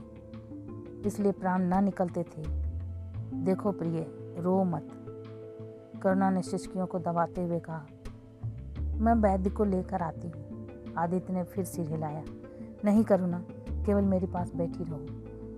इसलिए 1.06 1.32
प्राण 1.32 1.62
ना 1.62 1.80
निकलते 1.80 2.22
थे। 2.22 2.42
देखो 3.44 3.72
प्रिय, 3.72 4.06
रो 4.38 4.64
मत। 4.64 4.88
करुणा 6.02 6.30
ने 6.30 6.42
शिष्कियों 6.42 6.86
को 6.86 6.98
दबाते 6.98 7.42
हुए 7.42 7.60
कहा, 7.60 7.86
मैं 8.94 9.14
वैद्य 9.14 9.50
को 9.50 9.64
लेकर 9.64 10.02
आती 10.02 10.28
हूँ। 10.28 10.94
आदित्य 10.98 11.32
ने 11.32 11.44
फिर 11.44 11.64
सिर 11.64 11.88
हिलाया, 11.88 12.24
नहीं 12.84 13.04
करुणा, 13.04 13.44
केवल 13.70 14.04
मेरे 14.04 14.26
पास 14.26 14.54
बैठी 14.54 14.84
रहो। 14.84 15.06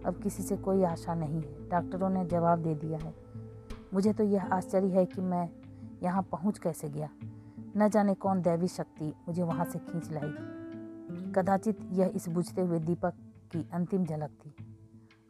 अब 0.06 0.20
किसी 0.22 0.42
से 0.42 0.56
कोई 0.56 0.82
आशा 0.82 1.14
नहीं 1.14 1.40
है। 1.42 1.68
डॉक्टरों 1.68 2.11
ने 2.11 2.25
जवाब 2.25 2.58
दे 2.58 2.75
दिया 2.75 2.99
है। 2.99 3.14
मुझे 3.94 4.12
तो 4.12 4.25
यह 4.25 4.44
आश्चर्य 4.44 4.88
है 4.88 5.06
कि 5.06 5.20
मैं 5.20 5.49
यहाँ 6.02 6.22
पहुँच 6.22 6.58
कैसे 6.58 6.88
गया। 6.88 7.08
न 7.76 7.88
जाने 7.88 8.14
कौन 8.14 8.42
दैवी 8.42 8.68
शक्ति 8.68 9.14
मुझे 9.28 9.42
वहाँ 9.42 9.64
से 9.64 9.78
खींच 9.78 10.11
लाई 10.12 11.32
कदाचित 11.32 11.78
यह 11.92 12.12
इस 12.14 12.28
बुझते 12.28 12.62
हुए 12.62 12.78
दीपक 12.78 13.14
की 13.52 13.68
अंतिम 13.72 14.04
झलक 14.04 14.30
थी। 14.30 14.71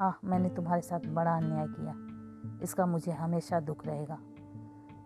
आह, 0.03 0.27
मैंने 0.27 0.49
तुम्हारे 0.49 0.83
साथ 0.83 1.01
बड़ा 1.01 1.37
अन्याय 1.37 1.67
किया। 1.69 1.95
इसका 2.63 2.87
मुझे 2.87 3.13
हमेशा 3.13 3.61
दुख 3.61 3.87
रहेगा। 3.87 4.19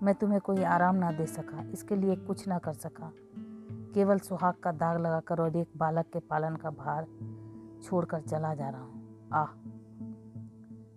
मैं 0.02 0.14
तुम्हें 0.14 0.40
कोई 0.40 0.62
आराम 0.62 0.94
ना 0.94 1.12
दे 1.12 1.26
सका, 1.26 1.70
इसके 1.70 1.96
लिए 1.96 2.16
कुछ 2.16 2.48
ना 2.48 2.58
कर 2.58 2.72
सका। 2.72 3.12
केवल 3.94 4.18
सुहाग 4.18 4.54
का 4.54 4.72
दाग 4.72 5.00
लगाकर 5.00 5.40
और 5.40 5.56
एक 5.56 5.68
बालक 5.76 6.06
के 6.12 6.18
पालन 6.18 6.56
का 6.56 6.70
भार 6.70 7.06
छोड़कर 7.82 8.20
चला 8.20 8.54
जा 8.54 8.68
रहा 8.68 8.80
हूँ। 8.80 9.28
आह। 9.32 9.46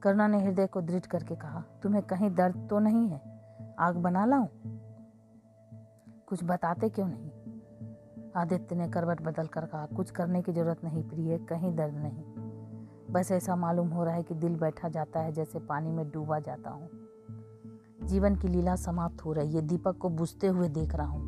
करुणा 0.04 0.28
ने 0.28 0.44
हृदय 0.44 0.68
को 0.68 0.82
दृढ़ 0.82 1.06
करके 1.06 1.36
कहा, 1.36 1.64
तुम्हें 1.84 2.04
कहीं 2.04 2.36
दर्द 2.36 2.68
तो 2.70 2.80
नहीं 2.80 3.10
है? 3.10 3.22
आग 3.80 3.96
बना 3.96 4.26
लाऊं? 4.26 4.48
कुछ 6.28 6.44
बताते 6.44 6.90
क्यों 6.90 7.08
नहीं? 7.08 7.32
आदित्य 8.36 8.76
ने 8.76 8.90
करवट 8.90 9.22
बदल 9.22 9.48
कर 9.48 9.66
कहा, 9.66 9.86
कुछ 9.86 10.12
करने 10.12 10.42
की 10.42 10.54
ज़रूरत 10.54 10.84
नहीं 10.84 11.10
प्रिय, 11.10 11.38
कहीं 11.38 11.76
दर्द 11.76 11.94
नहीं। 11.94 12.29
बस 13.12 13.32
ऐसा 13.32 13.56
मालूम 13.56 13.88
हो 13.88 14.04
रहा 14.04 14.14
है 14.14 14.24
कि 14.24 14.36
दिल 14.36 14.56
बैठा 14.56 14.90
जाता 14.90 15.20
है 15.20 15.32
जैसे 15.32 15.60
पानी 15.60 15.92
में 15.92 16.12
डूबा 16.12 16.40
जाता 16.40 16.70
हूँ। 16.70 16.90
जीवन 18.04 18.36
की 18.36 18.48
लीला 18.48 18.76
समाप्त 18.76 19.26
हो 19.26 19.34
रही 19.34 19.56
है। 19.56 19.62
दीपक 19.62 19.98
को 19.98 20.10
बुझते 20.10 20.48
हुए 20.48 20.70
देख 20.70 20.96
रहा 20.96 21.08
हूँ। 21.08 21.22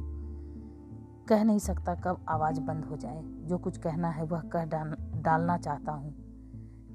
कह 1.27 1.43
नहीं 1.43 1.59
सकता 1.59 1.95
कब 1.95 2.25
आवाज़ 2.29 2.61
बंद 2.61 2.85
हो 2.85 2.97
जाए। 2.97 3.21
जो 3.25 3.57
कुछ 3.57 3.77
कहना 3.77 4.09
है 4.09 4.23
वह 4.23 4.41
कह 4.41 4.65
डाल, 4.65 4.95
डालना 5.21 5.57
चाहता 5.57 5.91
हूँ। 5.91 6.13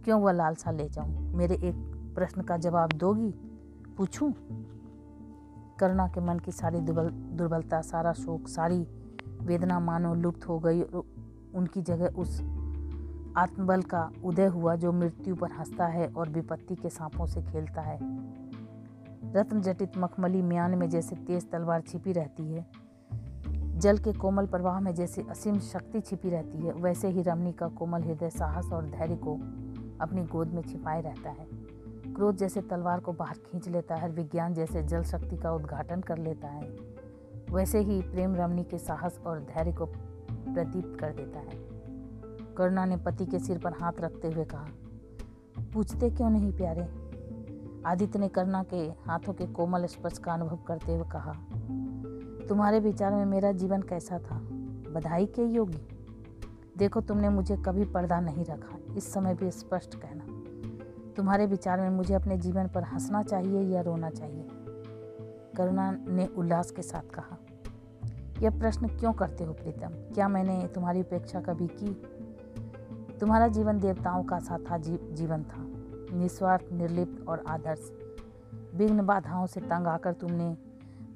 क्यों 0.05 0.23
वह 0.23 0.33
लालसा 0.33 0.71
ले 0.71 0.89
जाऊँ? 0.89 1.35
मेरे 1.35 1.55
एक 1.55 1.75
प्रश्न 2.15 2.43
का 2.43 2.57
जवाब 2.57 2.93
दोगी? 2.93 3.35
पूछूँ? 3.97 4.35
करुणा 5.79 6.09
के 6.09 6.21
मन 6.21 6.39
की 6.39 6.53
सारी 6.53 6.81
दुर्बल 6.81 7.09
दुर्बलता, 7.11 7.81
सारा 7.81 8.13
शोक, 8.13 8.49
सारी 8.49 8.87
वेदना 9.41 9.81
मानो 9.81 10.15
लुप्त 10.15 10.49
हो 10.49 10.59
गई। 10.59 10.83
और 10.83 11.05
उनकी 11.55 11.83
जगह 11.83 12.07
उस 12.07 12.56
आत्मबल 13.37 13.83
का 13.83 14.11
उदय 14.25 14.47
हुआ 14.47 14.75
जो 14.75 14.93
मृत्यु 14.93 15.35
पर 15.35 15.51
हंसता 15.53 15.87
है 15.87 16.07
और 16.09 16.29
विपत्ति 16.29 16.75
के 16.75 16.89
सांपों 16.89 17.27
से 17.27 17.43
खेलता 17.43 17.81
है। 17.81 17.99
रत्न 19.33 19.61
जटित 19.61 19.99
मखमली 19.99 20.43
म्यान 20.43 20.75
में 20.75 20.89
जैसे 20.91 21.17
तेज 21.17 21.51
तलवार 21.51 21.81
छिपी 21.81 22.13
रहती 22.13 22.47
है, 22.53 22.67
जल 23.79 23.99
के 23.99 24.13
कोमल 24.13 24.47
प्रवाह 24.47 24.81
में 24.81 24.95
जैसे 24.95 25.25
असीम 25.31 25.59
शक्ति 25.59 26.01
छिपी 26.01 26.31
रहती 26.31 26.59
है, 26.59 26.73
वैसे 26.73 27.09
ही 27.09 27.23
रमनी 27.23 27.53
का 27.53 27.69
कोमल 27.69 28.03
हृदय 28.03 28.31
साहस 28.31 28.73
और 28.73 28.87
धैर्य 28.87 29.17
को 29.17 29.35
अपनी 30.01 30.23
गोद 30.25 30.49
में 30.49 30.63
छिपाए 30.63 31.01
रहता 31.03 31.31
है। 31.31 31.47
क्रोध 32.15 32.37
जैसे 32.37 32.61
तलवार 32.63 33.01
को 33.01 33.13
बाहर 33.13 33.39
खींच 33.47 33.69
लेता 33.69 33.95
है 33.95 34.11
विज्ञान 34.11 34.55
जैसे 34.55 34.83
जल 34.83 35.03
शक्ति 35.05 35.37
का 35.37 35.53
उद्घाटन 35.53 36.01
कर 36.01 36.19
लेता 36.19 36.49
है, 36.49 36.69
वैसे 37.51 37.79
ही 37.79 38.01
प्रेम 38.03 38.37
रमनी 38.37 38.65
के 38.65 38.79
साहस 38.79 39.21
और 39.27 39.41
धैर्य 39.47 39.73
को 39.73 39.87
प्रदीप्त 39.87 40.99
कर 41.01 41.13
देता 41.13 41.39
है। 41.39 41.76
करुणा 42.59 42.85
ने 42.85 42.97
पति 42.97 43.27
के 43.27 43.39
सिर 43.39 43.59
पर 43.59 43.73
हाथ 43.73 43.93
रखते 44.01 44.29
हुए 44.29 44.45
कहा, 44.45 44.67
पूछते 45.73 46.11
क्यों 46.11 46.31
नहीं 46.31 46.53
प्यारे? 46.53 46.89
आदित्य 47.87 48.19
ने 48.19 48.29
करुणा 48.29 48.63
के 48.63 48.77
हाथों 48.77 49.33
के 49.33 49.47
कोमल 49.47 49.87
स्पर्श 49.87 50.19
का 50.19 50.33
अनुभव 50.33 50.57
करते 50.57 50.95
हुए 50.95 51.05
कहा, 51.05 51.33
तुम्हारे 52.49 52.81
विचार 52.81 53.13
में 53.13 53.25
मेरा 53.25 53.53
जीवन 53.53 53.83
कैसा 53.83 54.19
था? 54.19 54.39
बधाई 54.93 55.27
के 55.27 55.45
योगी? 55.45 55.87
देखो 56.79 57.01
तुमने 57.01 57.29
मुझे 57.29 57.57
कभी 57.57 57.85
पर्दा 57.85 58.21
नहीं 58.21 58.45
रखा। 58.45 58.95
इस 58.97 59.13
समय 59.13 59.35
भी 59.35 59.51
स्पष्ट 59.51 59.95
कहना, 59.95 60.25
तुम्हारे 61.17 61.47
विचार 61.47 61.81
में 61.81 61.91
मुझे 61.91 62.15
अपने 62.15 62.37
जीवन 62.37 62.69
पर 62.69 62.83
हंसना 62.83 63.23
चाहिए 63.23 63.61
या 63.61 63.81
रोना 63.81 64.11
चाहिए? 64.11 64.47
करुणा 65.57 65.91
ने 65.91 66.27
उल्लास 66.27 66.71
के 66.71 66.83
साथ 66.83 67.15
कहा, 67.15 67.39
यह 68.43 68.59
प्रश्न 68.59 68.89
क्यों 68.89 69.13
करते 69.13 69.45
हो 69.45 69.53
प्रीतम? 69.53 69.89
क्या 70.15 70.29
मैंने 70.29 70.67
तुम्हारी 70.67 71.01
उपेक्षा 71.01 71.41
कभी 71.41 71.67
की? 71.67 72.03
तुम्हारा 73.21 73.47
जीवन 73.49 73.79
देवताओं 73.81 74.25
का 74.25 74.39
सा 74.39 74.59
था 74.61 74.79
जी, 74.79 74.99
जीवन 75.13 75.43
था। 75.43 75.63
निस्वार्थ 76.17 76.73
निर्लिप्त 76.73 77.29
और 77.29 77.45
आदर्श। 77.49 77.91
विघ्न 78.75 79.05
बाधाओं 79.07 79.47
से 79.47 79.61
तंग 79.61 79.87
आकर 79.87 80.13
तुमने 80.13 80.57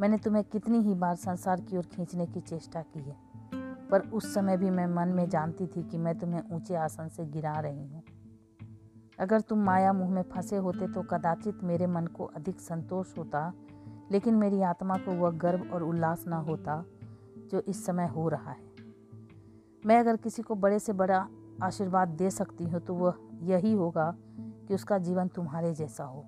मैंने 0.01 0.17
तुम्हें 0.17 0.45
कितनी 0.45 0.79
ही 0.79 0.95
बार 0.95 1.17
संसार 1.17 1.61
की 1.61 1.77
ओर 1.77 1.87
खींचने 1.87 2.27
की 2.27 2.41
चेष्टा 2.41 2.83
की 2.83 3.01
है। 3.01 3.17
पर 3.91 4.01
उस 4.01 4.35
समय 4.35 4.57
भी 4.57 4.71
मैं 4.71 4.87
मन 4.87 5.09
में 5.09 5.29
जानती 5.29 5.67
थी 5.67 5.83
कि 5.83 5.99
मैं 5.99 6.19
तुम्हें 6.19 6.43
ऊँचे 6.53 6.75
आसन 6.75 7.09
से 7.09 7.25
गिरा 7.27 7.59
रही 7.61 7.87
हूँ। 7.87 8.03
अगर 9.19 9.41
तुम 9.41 9.59
माया 9.59 9.93
मुँह 9.93 10.11
में 10.11 10.23
फंसे 10.23 10.57
होते 10.57 10.89
तो 10.89 11.03
कदाचित 11.03 11.63
मेरे 11.63 11.87
मन 11.87 12.07
को 12.07 12.25
अधिक 12.27 12.61
संतोष 12.61 13.17
होता 13.19 13.53
लेकिन 14.13 14.35
मेरी 14.35 14.63
आत्मा 14.63 14.97
को 14.97 15.15
वह 15.15 15.31
गर्व 15.31 15.69
और 15.73 15.83
उल्लास 15.83 16.25
ना 16.29 16.37
होता 16.37 16.85
जो 17.51 17.61
इस 17.61 17.85
समय 17.87 18.07
हो 18.07 18.29
रहा 18.29 18.51
है। 18.51 18.69
मैं 19.87 19.99
अगर 20.01 20.17
किसी 20.17 20.43
को 20.43 20.55
बड़े 20.55 20.79
से 20.79 20.93
बड़ा 20.93 21.27
आशीर्वाद 21.63 22.09
दे 22.09 22.31
सकती 22.31 22.65
हूँ 22.65 22.81
तो 22.81 22.95
वह 22.95 23.15
यही 23.43 23.73
होगा 23.73 24.15
कि 24.39 24.75
उसका 24.75 24.99
जीवन 24.99 25.29
तुम्हारे 25.29 25.75
जैसा 25.75 26.05
हो। 26.05 26.25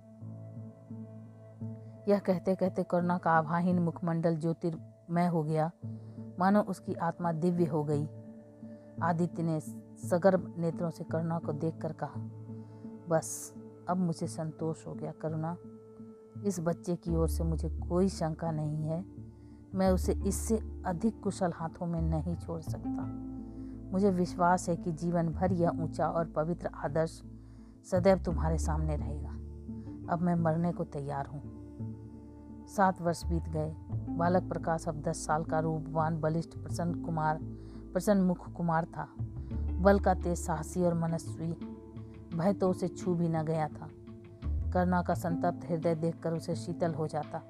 यह 2.08 2.18
कहते 2.18 2.54
कहते 2.54 2.82
करुणा 2.82 3.18
का 3.18 3.30
आभाहीन 3.30 3.78
मुखमंडल 3.78 4.36
ज्योतिर्मय 4.36 5.26
हो 5.26 5.42
गया। 5.42 5.70
मानो 6.38 6.60
उसकी 6.60 6.94
आत्मा 6.94 7.32
दिव्य 7.32 7.64
हो 7.64 7.84
गई। 7.84 8.08
आदित्य 9.02 9.42
ने 9.42 9.60
सगर्भ 10.08 10.54
नेत्रों 10.58 10.90
से 10.90 11.04
करुणा 11.04 11.38
को 11.38 11.52
देखकर 11.52 11.92
कहा, 11.92 12.20
बस, 13.08 13.54
अब 13.88 13.96
मुझे 13.96 14.26
संतोष 14.26 14.86
हो 14.86 14.94
गया 14.94 15.12
करुणा। 15.12 15.56
इस 16.46 16.60
बच्चे 16.60 16.96
की 16.96 17.16
ओर 17.16 17.28
से 17.28 17.44
मुझे 17.44 17.68
कोई 17.68 18.08
शंका 18.08 18.50
नहीं 18.50 18.84
है। 18.84 19.04
मैं 19.74 19.90
उसे 19.90 20.12
इससे 20.12 20.82
अधिक 20.86 21.20
कुशल 21.20 21.52
हाथों 21.54 21.86
में 21.86 22.02
नहीं 22.02 22.36
छोड़ 22.36 22.60
सकता। 22.60 23.04
मुझे 23.92 24.10
विश्वास 24.10 24.68
है 24.68 24.76
कि 24.76 24.92
जीवन 24.92 25.28
भर 25.28 25.52
यह 25.52 25.68
ऊँचा 25.68 26.08
और 26.08 26.26
पवित्र 26.26 26.70
आदर्श 26.84 27.22
सदैव 27.90 28.18
तुम्हारे 28.18 28.58
सामने 28.58 28.96
रहेगा। 28.96 29.30
अब 30.12 30.18
मैं 30.22 30.34
मरने 30.34 30.72
को 30.72 30.84
तैयार 30.84 31.26
हूँ। 31.26 31.42
सात 32.66 33.02
वर्ष 33.02 33.24
बीत 33.24 33.48
गए। 33.48 33.74
बालक 33.92 34.42
प्रकाश 34.42 34.88
अब 34.88 35.02
दस 35.02 35.26
साल 35.26 35.44
का 35.44 35.60
रूपवान, 35.60 36.20
बलिष्ठ, 36.20 36.50
प्रसन्न 36.50 36.94
कुमार, 36.94 37.38
प्रसन्न 37.92 38.20
मुख 38.20 38.52
कुमार 38.52 38.84
था। 38.84 39.08
बल 39.80 39.98
का 39.98 40.14
तेज 40.14 40.38
साहसी 40.38 40.82
और 40.82 40.94
मनस्वी 40.94 41.52
भय 42.36 42.52
तो 42.52 42.70
उसे 42.70 42.88
छू 42.88 43.14
भी 43.14 43.28
न 43.28 43.42
गया 43.42 43.68
था। 43.68 43.88
करना 44.72 45.02
का 45.02 45.14
संतप्त 45.14 45.70
हृदय 45.70 45.94
देखकर 45.94 46.32
उसे 46.32 46.54
शीतल 46.54 46.94
हो 46.94 47.06
जाता। 47.06 47.42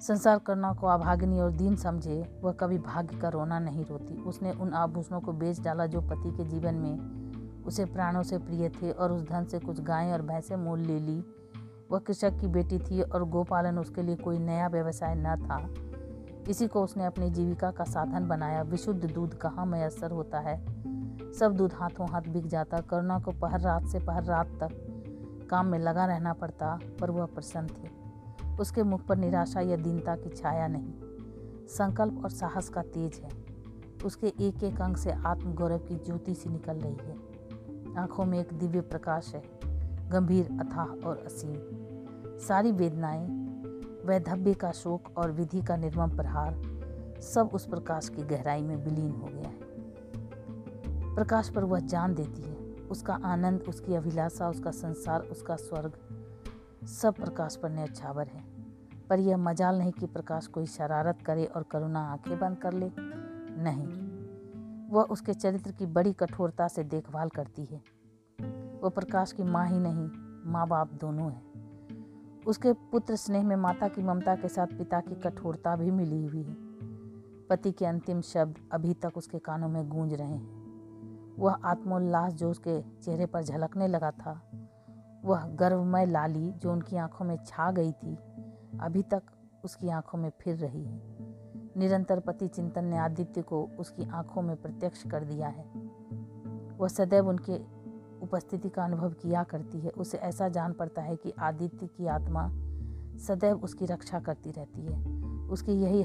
संसार 0.00 0.38
करना 0.38 0.72
को 0.72 0.86
अभाग्नि 0.86 1.40
और 1.40 1.50
दीन 1.52 1.76
समझे, 1.76 2.40
वह 2.42 2.52
कभी 2.52 2.78
भाग्य 2.78 3.16
का 3.16 3.28
रोना 3.28 3.58
नहीं 3.58 3.84
रोती। 3.84 4.22
उसने 4.22 4.52
उन 4.52 4.72
आभूषणों 4.72 5.20
को 5.20 5.32
बेच 5.32 5.60
डाला 5.60 5.86
जो 5.86 6.00
पति 6.00 6.30
के 6.36 6.44
जीवन 6.44 6.74
में 6.74 7.20
उसे 7.64 7.84
प्राणों 7.84 8.22
से 8.22 8.38
प्रिय 8.38 8.68
थे 8.68 8.90
और 8.90 9.12
उस 9.12 9.22
धन 9.22 9.44
से 9.44 9.58
कुछ 9.58 9.80
गायें 9.80 10.12
और 10.12 10.22
भैंसें 10.22 10.56
मोल 10.56 10.80
ले 10.80 10.98
ली। 11.00 11.24
वह 11.90 11.98
कृषक 11.98 12.38
की 12.40 12.46
बेटी 12.46 12.78
थी 12.78 13.02
और 13.02 13.24
गोपालन 13.24 13.78
उसके 13.78 14.02
लिए 14.02 14.16
कोई 14.16 14.38
नया 14.38 14.68
व्यवसाय 14.68 15.14
न 15.14 15.24
था। 15.24 15.68
इसी 16.50 16.66
को 16.66 16.84
उसने 16.84 17.04
अपनी 17.04 17.30
जीविका 17.30 17.70
का 17.70 17.84
साधन 17.84 18.28
बनाया। 18.28 18.62
विशुद्ध 18.62 19.12
दूध 19.12 19.34
कहाँ 19.34 19.66
मैसर 19.66 20.10
होता 20.10 20.38
है? 20.38 20.64
सब 21.32 21.56
दूध 21.56 21.72
हाथों 21.74 22.08
हाथ 22.08 22.22
बिक 22.22 22.46
जाता। 22.46 22.80
करुणा 22.80 23.18
को 23.18 23.30
पहर 23.30 23.60
रात 23.60 23.86
से 23.86 23.98
पहर 23.98 24.24
रात 24.24 24.46
तक 24.46 24.86
काम 25.50 25.66
में 25.66 25.78
लगा 25.78 26.06
रहना 26.06 26.32
पड़ता, 26.32 26.78
पर 27.00 27.10
वह 27.10 27.26
प्रसन्न 27.26 27.66
थे। 27.66 27.99
उसके 28.60 28.82
मुख 28.82 29.06
पर 29.06 29.16
निराशा 29.16 29.60
या 29.60 29.76
दीनता 29.76 30.16
की 30.16 30.28
छाया 30.28 30.68
नहीं। 30.68 30.92
संकल्प 31.68 32.20
और 32.24 32.30
साहस 32.30 32.68
का 32.68 32.82
तेज 32.82 33.20
है। 33.24 33.30
उसके 34.04 34.26
एक 34.26 34.64
एक 34.64 34.80
अंग 34.80 34.96
से 34.96 35.10
आत्मगौरव 35.10 35.78
की 35.78 35.94
ज्योति 35.94 36.34
सी 36.34 36.50
निकल 36.50 36.76
रही 36.76 36.96
है। 36.96 37.16
आँखों 37.96 38.24
में 38.24 38.40
एक 38.40 38.52
दिव्य 38.52 38.80
प्रकाश 38.80 39.34
है। 39.34 39.42
गंभीर, 40.10 40.46
अथाह 40.46 40.86
और 40.86 41.16
असीम। 41.26 41.58
सारी 42.38 42.72
वेदनाएँ, 42.72 43.26
वैधव्य 44.06 44.54
का 44.54 44.72
शोक 44.72 45.18
और 45.18 45.32
विधि 45.32 45.62
का 45.62 45.76
निर्मम 45.76 46.16
प्रहार 46.16 46.62
सब 47.22 47.50
उस 47.54 47.66
प्रकाश 47.66 48.08
की 48.08 48.22
गहराई 48.22 48.62
में 48.62 48.76
विलीन 48.76 49.10
हो 49.10 49.26
गया 49.26 49.48
है। 49.48 49.70
प्रकाश 51.14 51.48
पर 51.48 51.64
वह 51.64 51.80
जान 51.80 52.14
देती 52.14 52.42
है। 52.42 52.56
उसका 52.90 53.14
आनंद, 53.14 53.62
उसकी 53.68 53.94
अभिलाषा, 53.94 54.48
उसका 54.48 54.70
संसार, 54.70 55.20
उसका 55.20 55.56
स्वर्ग 55.56 55.92
सब 56.84 57.14
प्रकाश 57.14 57.56
पर 57.56 57.70
न्यौछावर 57.70 58.26
है। 58.26 58.44
पर 59.10 59.18
यह 59.18 59.36
मजाल 59.36 59.78
नहीं 59.78 59.92
कि 59.92 60.06
प्रकाश 60.06 60.46
कोई 60.46 60.66
शरारत 60.66 61.22
करे 61.22 61.44
और 61.44 61.62
करुणा 61.62 62.00
आँखें 62.00 62.38
बंद 62.38 62.56
कर 62.56 62.72
ले। 62.72 62.90
नहीं। 63.62 64.10
वह 64.88 65.02
उसके 65.02 65.34
चरित्र 65.34 65.72
की 65.72 65.86
बड़ी 65.86 66.12
कठोरता 66.12 66.68
से 66.68 66.84
देखभाल 66.84 67.28
करती 67.28 67.64
है। 67.64 67.82
वह 68.82 68.88
प्रकाश 68.90 69.32
की 69.32 69.42
माँ 69.42 69.66
ही 69.66 69.78
नहीं 69.78 70.10
माँ 70.52 70.68
बाप 70.68 70.92
दोनों 70.92 71.32
हैं। 71.32 71.50
उसके 72.46 72.72
पुत्र 72.72 73.16
स्नेह 73.16 73.44
में 73.44 73.56
माता 73.56 73.88
की 73.88 74.02
ममता 74.02 74.36
के 74.36 74.48
साथ 74.48 74.66
पिता 74.66 75.00
की 75.00 75.14
कठोरता 75.14 75.76
भी 75.76 75.90
मिली 75.90 76.26
हुई 76.26 76.42
है। 76.42 76.54
पति 77.46 77.72
के 77.72 77.86
अंतिम 77.86 78.20
शब्द 78.20 78.58
अभी 78.72 78.94
तक 78.94 79.12
उसके 79.16 79.38
कानों 79.38 79.68
में 79.68 79.88
गूंज 79.88 80.14
रहे 80.14 80.32
हैं। 80.32 80.60
वह 81.38 81.52
आत्मोल्लास 81.52 82.32
जो 82.32 82.50
उसके 82.50 82.82
चेहरे 82.82 83.26
पर 83.26 83.42
झलकने 83.42 83.88
लगा 83.88 84.10
था 84.10 84.50
वह 85.24 85.46
गर्वमय 85.46 86.06
लाली 86.06 86.52
जो 86.52 86.72
उनकी 86.72 86.96
आँखों 86.96 87.24
में 87.24 87.36
छा 87.46 87.70
गई 87.70 87.92
थी, 87.92 88.16
अभी 88.80 89.02
तक 89.02 89.22
उसकी 89.64 89.88
आँखों 89.88 90.18
में 90.18 90.32
फिर 90.40 90.56
रही 90.56 90.84
है। 90.84 91.02
निरंतर 91.76 92.20
पति 92.20 92.48
चिंतन 92.48 92.84
ने 92.84 92.98
आदित्य 92.98 93.42
को 93.42 93.70
उसकी 93.78 94.08
आँखों 94.08 94.42
में 94.42 94.62
प्रत्यक्ष 94.62 95.02
कर 95.02 95.24
दिया 95.24 95.48
है। 95.48 95.64
वह 96.78 96.88
सदैव 96.88 97.28
उनके 97.28 97.80
उपस्थिति 98.20 98.68
का 98.68 98.84
अनुभव 98.84 99.10
किया 99.10 99.42
करती 99.42 99.80
है। 99.80 99.90
उसे 99.90 100.18
ऐसा 100.18 100.48
जान 100.48 100.72
पड़ता 100.72 101.02
है 101.02 101.16
कि 101.16 101.32
आदित्य 101.38 101.86
की 101.86 102.06
आत्मा 102.06 102.48
सदैव 103.18 103.60
उसकी 103.60 103.86
रक्षा 103.86 104.20
करती 104.20 104.50
रहती 104.50 104.86
है। 104.86 105.04
उसकी 105.48 105.72
यही 105.72 106.02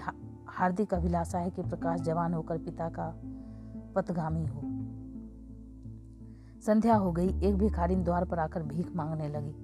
हार्दिक 0.47 0.93
अभिलाषा 0.93 1.39
है 1.39 1.49
कि 1.49 1.61
प्रकाश 1.61 2.01
जवान 2.01 2.33
होकर 2.33 2.57
पिता 2.57 2.89
का 2.89 3.21
पथगामी 3.95 4.45
हो। 4.45 4.61
संध्या 6.65 6.95
हो 6.95 7.11
गई। 7.11 7.27
एक 7.43 7.55
भिखारी 7.55 7.95
द्वार 7.95 8.25
पर 8.25 8.39
आकर 8.39 8.63
भीख 8.63 8.95
मांगने 8.95 9.27
लगी। 9.29 9.55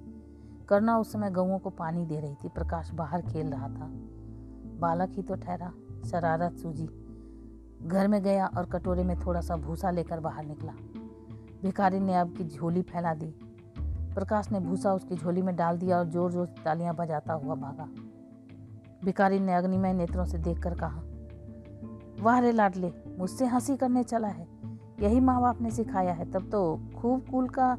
करना 0.68 0.98
उस 0.98 1.12
समय 1.12 1.30
गऊओं 1.30 1.58
को 1.58 1.70
पानी 1.70 2.04
दे 2.06 2.20
रही 2.20 2.34
थी। 2.34 2.48
प्रकाश 2.48 2.90
बाहर 2.90 3.22
खेल 3.22 3.46
रहा 3.46 3.68
था। 3.68 3.88
बालक 4.80 5.10
ही 5.10 5.22
तो 5.22 5.34
ठहरा। 5.34 5.72
शरारत 6.10 6.58
सूझी। 6.58 6.86
घर 7.86 8.08
में 8.08 8.22
गया 8.22 8.46
और 8.46 8.66
कटोरे 8.66 9.04
में 9.04 9.18
थोड़ा 9.20 9.40
सा 9.40 9.56
भूसा 9.56 9.90
लेकर 9.90 10.20
बाहर 10.20 10.44
निकला। 10.44 10.72
भिखारी 11.62 12.00
ने 12.00 12.14
अब 12.14 12.34
की 12.36 12.44
झोली 12.44 12.82
फैला 12.82 13.14
दी। 13.14 13.34
प्रकाश 14.14 14.52
ने 14.52 14.60
भूसा 14.60 14.94
उसकी 14.94 15.16
झोली 15.16 15.42
में 15.42 15.56
डाल 15.56 15.78
दिया 15.78 15.98
और 15.98 16.06
ज़ोर 16.06 16.32
ज़ोर 16.32 16.46
से 16.46 16.62
तालियाँ 16.62 16.94
बजाता 16.94 17.32
हुआ 17.32 17.54
भागा। 17.54 17.88
भिखारी 19.04 19.40
ने 19.40 19.54
अग्निमय 19.54 19.92
नेत्रों 19.92 20.24
से 20.24 20.38
देखकर 20.38 20.74
कहा, 20.74 21.02
वाह 22.20 22.38
रे 22.38 22.52
लाडले, 22.52 22.92
मुझसे 23.18 23.46
हँसी 23.46 23.76
करने 23.76 24.02
चला 24.02 24.28
है। 24.28 24.51
यही 25.02 25.20
माँ 25.20 25.40
बाप 25.40 25.60
ने 25.60 25.70
सिखाया 25.70 26.12
है, 26.12 26.30
तब 26.30 26.50
तो 26.50 26.80
खूब 26.98 27.26
कूल 27.30 27.48
का 27.48 27.78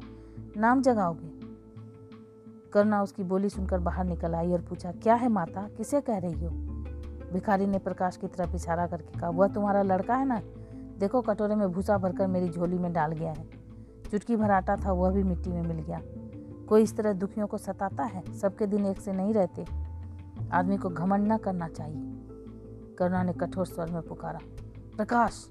नाम 0.56 0.82
जगाओगे। 0.82 1.32
करना 2.72 3.02
उसकी 3.02 3.22
बोली 3.22 3.48
सुनकर 3.48 3.78
बाहर 3.78 4.04
निकल 4.04 4.34
आई 4.34 4.52
और 4.52 4.60
पूछा, 4.60 4.92
क्या 4.92 5.14
है 5.14 5.28
माता? 5.28 5.68
किसे 5.68 6.00
कह 6.00 6.18
रही 6.18 6.44
हो? 6.44 6.50
भिखारी 7.32 7.66
ने 7.66 7.78
प्रकाश 7.78 8.16
की 8.16 8.26
तरफ़ 8.26 8.56
इशारा 8.56 8.86
करके 8.86 9.20
कहा, 9.20 9.30
वह 9.30 9.48
तुम्हारा 9.48 9.82
लड़का 9.82 10.14
है 10.14 10.24
ना? 10.24 10.40
देखो, 10.98 11.20
कटोरे 11.20 11.54
में 11.54 11.72
भूसा 11.72 11.98
भरकर 11.98 12.26
मेरी 12.26 12.48
झोली 12.48 12.78
में 12.78 12.92
डाल 12.92 13.12
गया 13.12 13.32
है। 13.32 13.48
चुटकी 14.10 14.36
भर 14.36 14.50
आटा 14.50 14.76
था, 14.76 14.92
वह 14.92 15.10
भी 15.10 15.22
मिट्टी 15.22 15.50
में 15.50 15.62
मिल 15.62 15.78
गया। 15.78 16.00
कोई 16.68 16.82
इस 16.82 16.96
तरह 16.96 17.12
दुखियों 17.12 17.46
को 17.46 17.58
सताता 17.58 18.04
है? 18.04 18.32
सबके 18.32 18.66
दिन 18.66 18.86
एक 18.86 19.00
से 19.00 19.12
नहीं 19.12 19.34
रहते। 19.34 19.64
आदमी 20.52 20.76
को 20.76 20.88
घमंड 20.88 21.32
न 21.32 21.36
करना 21.36 21.68
चाहिए। 21.68 22.02
करुणा 22.98 23.22
ने 23.22 23.32
कठोर 23.32 23.66
स्वर 23.66 23.90
में 23.90 24.02
पुकारा, 24.02 24.38
प्रकाश 24.96 25.50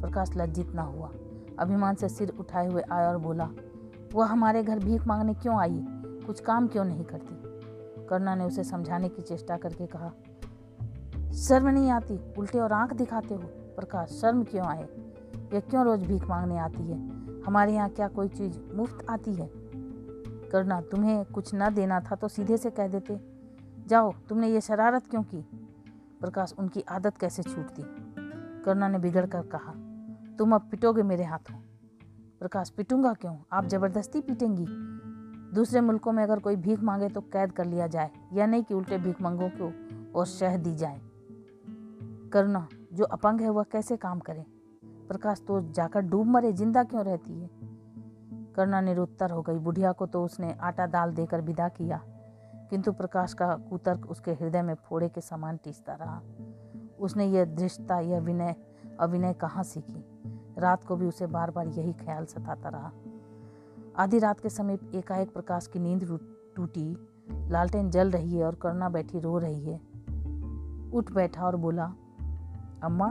प्रकाश 0.00 0.30
लज्जित 0.36 0.74
ना 0.74 0.82
हुआ। 0.82 1.10
अभिमान 1.58 1.94
से 1.94 2.08
सिर 2.08 2.32
उठाए 2.40 2.66
हुए 2.66 2.82
आया 2.92 3.08
और 3.08 3.18
बोला, 3.18 3.50
वह 4.14 4.26
हमारे 4.26 4.62
घर 4.62 4.78
भीख 4.78 5.06
मांगने 5.06 5.34
क्यों 5.34 5.58
आई? 5.58 5.84
कुछ 6.26 6.40
काम 6.40 6.66
क्यों 6.66 6.84
नहीं 6.84 7.04
करती? 7.04 7.34
करुणा 8.06 8.34
ने 8.34 8.44
उसे 8.44 8.64
समझाने 8.64 9.08
की 9.08 9.22
चेष्टा 9.22 9.56
करके 9.56 9.86
कहा, 9.86 10.12
शर्म 11.32 11.68
नहीं 11.68 11.90
आती, 11.90 12.34
उल्टे 12.38 12.58
और 12.58 12.72
आँख 12.72 12.94
दिखाते 12.94 13.34
हो। 13.34 13.42
प्रकाश, 13.46 14.08
शर्म 14.08 14.44
क्यों 14.44 14.66
आए? 14.66 14.88
यह 15.54 15.60
क्यों 15.60 15.84
रोज 15.84 16.02
भीख 16.02 16.24
मांगने 16.24 16.58
आती 16.58 16.82
है? 16.82 16.98
हमारे 17.42 17.74
यहाँ 17.74 17.88
क्या 17.88 18.08
कोई 18.08 18.28
चीज़ 18.28 18.58
मुफ़्त 18.74 19.06
आती 19.10 19.34
है? 19.34 19.50
करना 20.52 20.80
तुम्हें 20.80 21.24
कुछ 21.24 21.50
न 21.54 21.74
देना 21.74 22.00
था 22.00 22.14
तो 22.14 22.28
सीधे 22.28 22.56
से 22.56 22.70
कह 22.70 22.88
देते। 22.88 23.20
जाओ, 23.86 24.12
तुमने 24.28 24.48
ये 24.48 24.60
शरारत 24.60 25.06
क्यों 25.06 25.22
की? 25.22 25.48
प्रकाश, 26.20 26.54
उनकी 26.58 26.80
आदत 26.80 27.16
कैसे 27.16 27.42
छूटती? 27.42 27.82
करना 28.64 28.88
ने 28.88 28.98
बिगड़ 28.98 29.26
कर 29.26 29.42
कहा 29.42 29.85
तुम 30.38 30.54
अब 30.54 30.68
पिटोगे 30.70 31.02
मेरे 31.02 31.24
हाथों। 31.24 31.54
प्रकाश, 32.40 32.70
पिटूँगा 32.70 33.12
क्यों? 33.12 33.36
आप 33.52 33.66
ज़बरदस्ती 33.66 34.20
पीटेंगी। 34.20 34.66
दूसरे 35.54 35.80
मुल्कों 35.80 36.12
में 36.12 36.22
अगर 36.22 36.38
कोई 36.38 36.56
भीख 36.56 36.80
मांगे 36.80 37.08
तो 37.08 37.20
कैद 37.22 37.52
कर 37.52 37.64
लिया 37.64 37.86
जाए, 37.86 38.10
या 38.32 38.46
नहीं 38.46 38.62
कि 38.62 38.74
उल्टे 38.74 38.98
भीख 38.98 39.22
मंगों 39.22 39.48
को 39.52 39.72
और 40.18 40.26
शह 40.26 40.56
दी 40.56 40.74
जाए। 40.74 41.00
करुणा, 42.32 42.66
जो 42.92 43.04
अपंग 43.06 43.40
है 43.40 43.50
वह 43.50 43.62
कैसे 43.62 43.96
काम 43.96 44.18
करे? 44.20 44.44
प्रकाश 45.08 45.42
तो 45.48 45.60
जाकर 45.70 46.00
डूब 46.02 46.26
मरे, 46.26 46.52
ज़िंदा 46.52 46.82
क्यों 46.84 47.04
रहती 47.04 47.40
है? 47.40 47.50
करुणा 48.56 48.80
निरुत्तर 48.80 49.30
हो 49.30 49.42
गई। 49.42 49.58
बुढ़िया 49.58 49.92
को 49.92 50.06
तो 50.06 50.24
उसने 50.24 50.52
आटा 50.60 50.86
दाल 50.86 51.12
देकर 51.12 51.40
विदा 51.40 51.68
किया, 51.70 52.00
किंतु 52.70 52.92
प्रकाश 52.92 53.34
का 53.34 53.54
कुतर्क 53.70 54.06
उसके 54.10 54.32
हृदय 54.32 54.62
में 54.62 54.74
फोड़े 54.84 55.08
के 55.08 55.20
समान 55.20 55.56
टीसता 55.56 55.94
रहा। 55.94 56.20
उसने 56.98 57.26
यह 57.26 57.44
दृष्टता 57.46 57.98
यह 58.00 58.20
विनय 58.20 58.54
अभिनय 59.00 59.32
कहाँ 59.32 59.64
सीखी? 59.64 60.04
रात 60.58 60.84
को 60.84 60.96
भी 60.96 61.06
उसे 61.06 61.26
बार 61.26 61.50
बार 61.50 61.68
यही 61.68 61.92
ख्याल 61.92 62.24
सताता 62.24 62.68
रहा। 62.68 62.92
आधी 63.98 64.18
रात 64.18 64.40
के 64.40 64.48
समीप 64.48 64.90
एकाएक 64.94 65.32
प्रकाश 65.32 65.66
की 65.66 65.78
नींद 65.78 66.20
टूटी। 66.56 67.08
लालटेन 67.30 67.90
जल 67.90 68.10
रही 68.10 68.36
है 68.36 68.44
और 68.44 68.54
करुणा 68.54 68.88
बैठी 68.88 69.20
रो 69.20 69.38
रही 69.38 69.64
है। 69.64 69.76
उठ 70.92 71.12
बैठा 71.12 71.44
और 71.44 71.56
बोला, 71.56 71.84
अम्मा, 72.82 73.08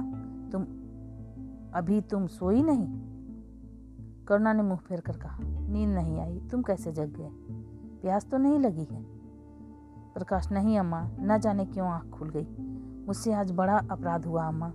तुम 0.51 0.61
अभी 1.73 2.01
तुम 2.01 2.27
सोई 2.27 2.63
नहीं? 2.63 3.01
करुणा 4.25 4.53
ने 4.53 4.63
मुँह 4.63 4.77
फेर 4.77 5.01
कर 5.01 5.17
कहा, 5.17 5.37
नींद 5.43 5.89
नहीं 5.89 6.19
आई, 6.19 6.39
तुम 6.51 6.61
कैसे 6.61 6.91
जग 6.91 7.09
गए? 7.09 7.29
प्यास 8.01 8.25
तो 8.25 8.37
नहीं 8.37 8.59
लगी 8.59 8.83
है? 8.83 9.03
प्रकाश, 10.13 10.51
नहीं 10.51 10.79
अम्मा, 10.79 11.09
न 11.19 11.37
जाने 11.37 11.65
क्यों 11.65 11.87
आँख 11.87 12.09
खुल 12.09 12.29
गई। 12.29 12.47
मुझसे 13.07 13.33
आज 13.33 13.51
बड़ा 13.51 13.77
अपराध 13.91 14.25
हुआ, 14.25 14.47
अम्मा। 14.47 14.73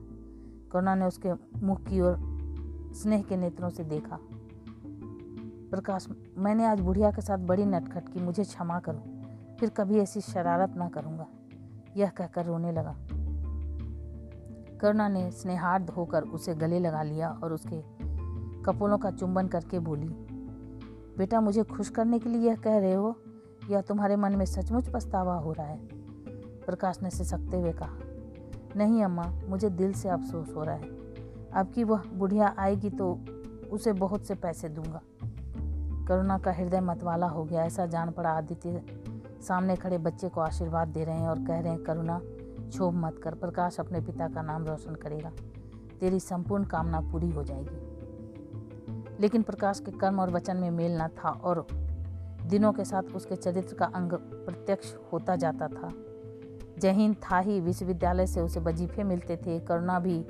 करुणा 0.72 0.94
ने 0.94 1.04
उसके 1.04 1.32
मुख 1.62 1.80
की 1.82 2.00
ओर 2.00 2.16
स्नेह 2.94 3.22
के 3.22 3.36
नेत्रों 3.36 3.70
से 3.70 3.84
देखा। 3.84 4.18
प्रकाश, 5.70 6.08
मैंने 6.38 6.66
आज 6.66 6.80
बुढ़िया 6.80 7.10
के 7.10 7.22
साथ 7.22 7.38
बड़ी 7.38 7.64
नटखट 7.64 8.08
की, 8.08 8.20
मुझे 8.20 8.44
क्षमा 8.44 8.78
करो। 8.78 9.02
फिर 9.60 9.68
कभी 9.68 9.98
ऐसी 9.98 10.20
शरारत 10.20 10.74
ना 10.76 10.88
करूँगा। 10.88 11.26
यह 11.96 12.08
कहकर 12.08 12.46
रोने 12.46 12.72
लगा। 12.72 12.96
करुणा 14.78 15.08
ने 15.08 15.30
स्नेहार्द 15.30 15.90
होकर 15.90 16.22
उसे 16.22 16.54
गले 16.54 16.78
लगा 16.78 17.02
लिया 17.02 17.40
और 17.44 17.52
उसके 17.52 17.82
कपोलों 18.62 18.98
का 18.98 19.10
चुंबन 19.10 19.46
करके 19.46 19.78
बोली, 19.78 20.08
बेटा, 21.18 21.40
मुझे 21.40 21.62
खुश 21.62 21.88
करने 21.88 22.18
के 22.18 22.28
लिए 22.28 22.40
यह 22.40 22.56
कह 22.56 22.78
रहे 22.78 22.94
हो? 22.94 23.16
या 23.70 23.80
तुम्हारे 23.80 24.16
मन 24.16 24.36
में 24.36 24.44
सचमुच 24.44 24.88
पछतावा 24.94 25.34
हो 25.34 25.52
रहा 25.52 25.66
है? 25.66 25.80
प्रकाश 26.66 27.02
ने 27.02 27.10
सिसकते 27.10 27.56
हुए 27.56 27.72
कहा 27.72 28.09
नहीं 28.76 29.04
अम्मा, 29.04 29.32
मुझे 29.48 29.70
दिल 29.70 29.92
से 29.92 30.08
अफसोस 30.08 30.54
हो 30.56 30.64
रहा 30.64 30.74
है। 30.74 31.00
अब 31.52 31.72
की 31.74 31.84
वह 31.84 32.02
बुढ़िया 32.14 32.54
आएगी 32.58 32.90
तो 32.90 33.20
उसे 33.70 33.92
बहुत 33.92 34.24
से 34.24 34.34
पैसे 34.34 34.68
दूँगा। 34.68 35.00
करुणा 36.08 36.38
का 36.38 36.52
हृदय 36.52 36.80
मतवाला 36.80 37.26
हो 37.26 37.44
गया, 37.44 37.64
ऐसा 37.64 37.86
जान 37.86 38.10
पड़ा 38.10 38.30
आदित्य। 38.30 38.82
सामने 39.49 39.76
खड़े 39.76 39.99
बच्चे 39.99 40.28
को 40.28 40.40
आशीर्वाद 40.40 40.88
दे 40.88 41.04
रहे 41.04 41.14
हैं 41.14 41.28
और 41.28 41.38
कह 41.38 41.60
रहे 41.60 41.73
हैं, 41.73 41.82
करुणा, 41.82 42.21
क्षोभ 42.68 42.95
मत 42.95 43.21
कर, 43.25 43.34
प्रकाश 43.34 43.80
अपने 43.80 44.00
पिता 44.00 44.28
का 44.28 44.42
नाम 44.42 44.64
रोशन 44.66 44.95
करेगा। 44.95 45.32
तेरी 46.00 46.21
संपूर्ण 46.21 46.64
कामना 46.64 47.00
पूरी 47.00 47.30
हो 47.30 47.45
जाएगी। 47.45 47.90
लेकिन 49.21 49.42
प्रकाश 49.42 49.80
के 49.80 49.90
कर्म 49.90 50.21
और 50.21 50.30
वचन 50.30 50.56
में 50.56 50.71
मेल 50.71 51.02
न 51.02 51.08
था 51.08 51.30
और 51.30 51.66
दिनों 52.47 52.73
के 52.73 52.84
साथ 52.84 53.02
उसके 53.02 53.36
चरित्र 53.36 53.75
का 53.75 53.84
अंग 53.84 54.12
प्रत्यक्ष 54.12 54.95
होता 55.12 55.36
जाता 55.36 55.68
था। 55.68 55.88
जहीन 56.80 57.14
था 57.14 57.38
ही। 57.38 57.60
विश्वविद्यालय 57.60 58.26
से 58.26 58.40
उसे 58.40 58.60
वजीफे 58.60 59.02
मिलते 59.02 59.36
थे। 59.36 59.58
करुणा 59.60 59.99
भी 59.99 60.23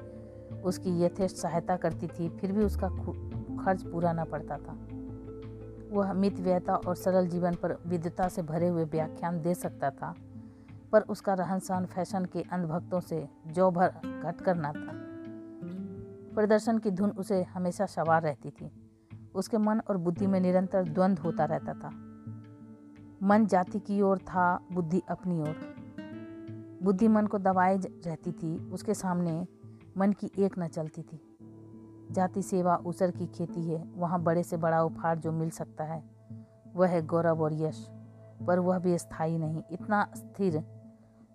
उसकी 0.65 1.01
यथेष्ट 1.03 1.37
सहायता 1.37 1.77
करती 1.77 2.07
थी। 2.09 2.29
फिर 2.29 2.53
भी 2.53 2.65
उसका 2.65 2.89
खर्च 3.57 3.83
पूरा 3.83 4.13
न 4.13 4.25
पड़ता 4.25 4.57
था। 4.57 4.79
वह 5.93 6.13
मित 6.13 6.41
व्ययता 6.41 6.75
और 6.77 6.95
सरल 6.95 7.27
जीवन 7.27 7.55
पर 7.55 7.77
विद्यता 7.87 8.29
से 8.29 8.43
भरे 8.43 8.69
हुए 8.69 8.85
व्याख्यान 8.85 9.41
दे 9.41 9.55
सकता 9.55 9.91
था, 9.91 10.15
पर 10.93 11.01
उसका 11.01 11.35
रहन 11.35 11.59
सहन 11.59 11.87
फ़ैशन 11.87 12.25
के 12.25 12.43
अंधभक्तों 12.43 13.01
से 13.01 13.29
जो 13.47 13.71
भर 13.71 13.89
घट 14.25 14.41
कर 14.41 14.55
ना 14.55 14.73
था। 14.73 14.93
प्रदर्शन 16.35 16.79
की 16.79 16.91
धुन 16.91 17.11
उसे 17.11 17.43
हमेशा 17.43 17.87
सवार 17.87 18.23
रहती 18.23 18.51
थी। 18.51 18.71
उसके 19.35 19.59
मन 19.59 19.81
और 19.89 19.97
बुद्धि 19.97 20.27
में 20.27 20.41
निरंतर 20.41 20.85
द्वंद्व 20.85 21.23
होता 21.23 21.45
रहता 21.45 21.73
था। 21.75 21.91
मन 23.23 23.47
जाति 23.47 23.79
की 23.79 24.01
ओर 24.03 24.19
था, 24.19 24.67
बुद्धि 24.73 25.03
अपनी 25.09 25.41
ओर। 25.41 25.80
बुद्धि 26.83 27.09
मन 27.09 27.27
को 27.27 27.39
दबाए 27.39 27.77
रहती 27.79 28.33
थी, 28.33 28.57
उसके 28.71 28.95
सामने 28.95 29.47
मन 29.99 30.13
की 30.13 30.31
एक 30.39 30.59
न 30.59 30.69
चलती 30.69 31.03
थी। 31.03 31.21
जाति 32.11 32.43
सेवा 32.43 32.77
उसर 32.77 33.11
की 33.11 33.27
खेती 33.27 33.65
है, 33.65 33.85
वहाँ 33.95 34.23
बड़े 34.23 34.43
से 34.43 34.57
बड़ा 34.57 34.83
उपहार 34.83 35.19
जो 35.19 35.33
मिल 35.33 35.51
सकता 35.51 35.85
है, 35.85 36.03
वह 36.75 36.89
है 36.89 37.07
गौरव 37.07 37.43
और 37.43 37.55
यश, 37.55 37.87
पर 38.47 38.59
वह 38.59 38.79
भी 38.79 38.99
स्थायी 38.99 39.39
नहीं, 39.39 39.63
इतना 39.73 40.11
स्थिर 40.17 40.65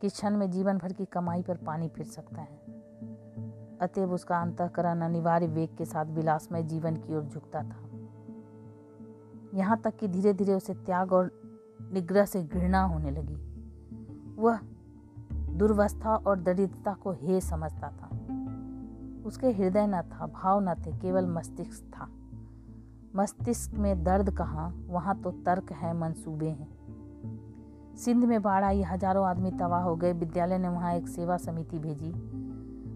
कि 0.02 0.10
क्षण 0.10 0.38
में 0.38 0.52
जीवन 0.52 0.78
भर 0.78 0.94
की 0.94 1.06
कमाई 1.06 1.42
पर 1.42 1.58
पानी 1.58 1.90
फिर 1.90 2.06
सकता 2.06 2.42
है। 2.42 2.58
अतएव 3.82 4.14
उसका 4.14 4.42
अंतकरण 4.42 5.02
अनिवार्य 5.02 5.48
वेग 5.48 5.78
के 5.78 5.86
साथ 5.86 6.06
विलासमय 6.06 6.64
जीवन 6.64 6.96
की 6.96 7.16
ओर 7.16 7.24
झुकता 7.24 7.64
था। 7.64 7.90
यहाँ 9.54 9.82
तक 9.82 9.98
कि 9.98 10.08
धीरे 10.08 10.34
धीरे 10.34 10.54
उसे 10.54 10.74
त्याग 10.74 11.14
और 11.14 11.32
निग्रह 11.94 12.26
से 12.26 12.44
घृणा 12.44 12.84
होने 12.84 13.12
लगी। 13.12 13.36
वह 14.42 14.60
दुर्वस्था 15.58 16.16
और 16.16 16.40
दरिद्रता 16.40 16.94
को 16.94 17.12
हे 17.12 17.42
समझता 17.42 17.90
था। 17.90 18.10
उसके 19.26 19.48
हृदय 19.48 19.88
न 19.88 20.02
था, 20.02 20.28
भाव 20.28 20.60
न 20.60 20.74
थे, 20.76 20.92
केवल 20.92 21.28
मस्तिष्क 21.28 21.84
था। 21.84 22.08
मस्तिष्क 23.16 23.74
में 23.74 24.04
दर्द 24.04 24.30
कहाँ, 24.30 24.86
वहाँ 24.88 25.22
तो 25.22 25.32
तर्क 25.32 25.72
है, 25.72 25.98
मंसूबे 25.98 26.50
हैं। 26.50 27.96
सिंध 27.96 28.24
में 28.24 28.42
बाढ़ 28.42 28.64
आई, 28.64 28.82
हज़ारों 28.84 29.26
आदमी 29.28 29.52
तबाह 29.52 29.82
हो 29.82 29.96
गए, 29.96 30.14
विद्यालय 30.14 30.58
ने 30.58 30.68
वहाँ 30.68 30.94
एक 30.94 31.08
सेवा 31.08 31.38
समिति 31.38 31.80
भेजी। 31.80 32.12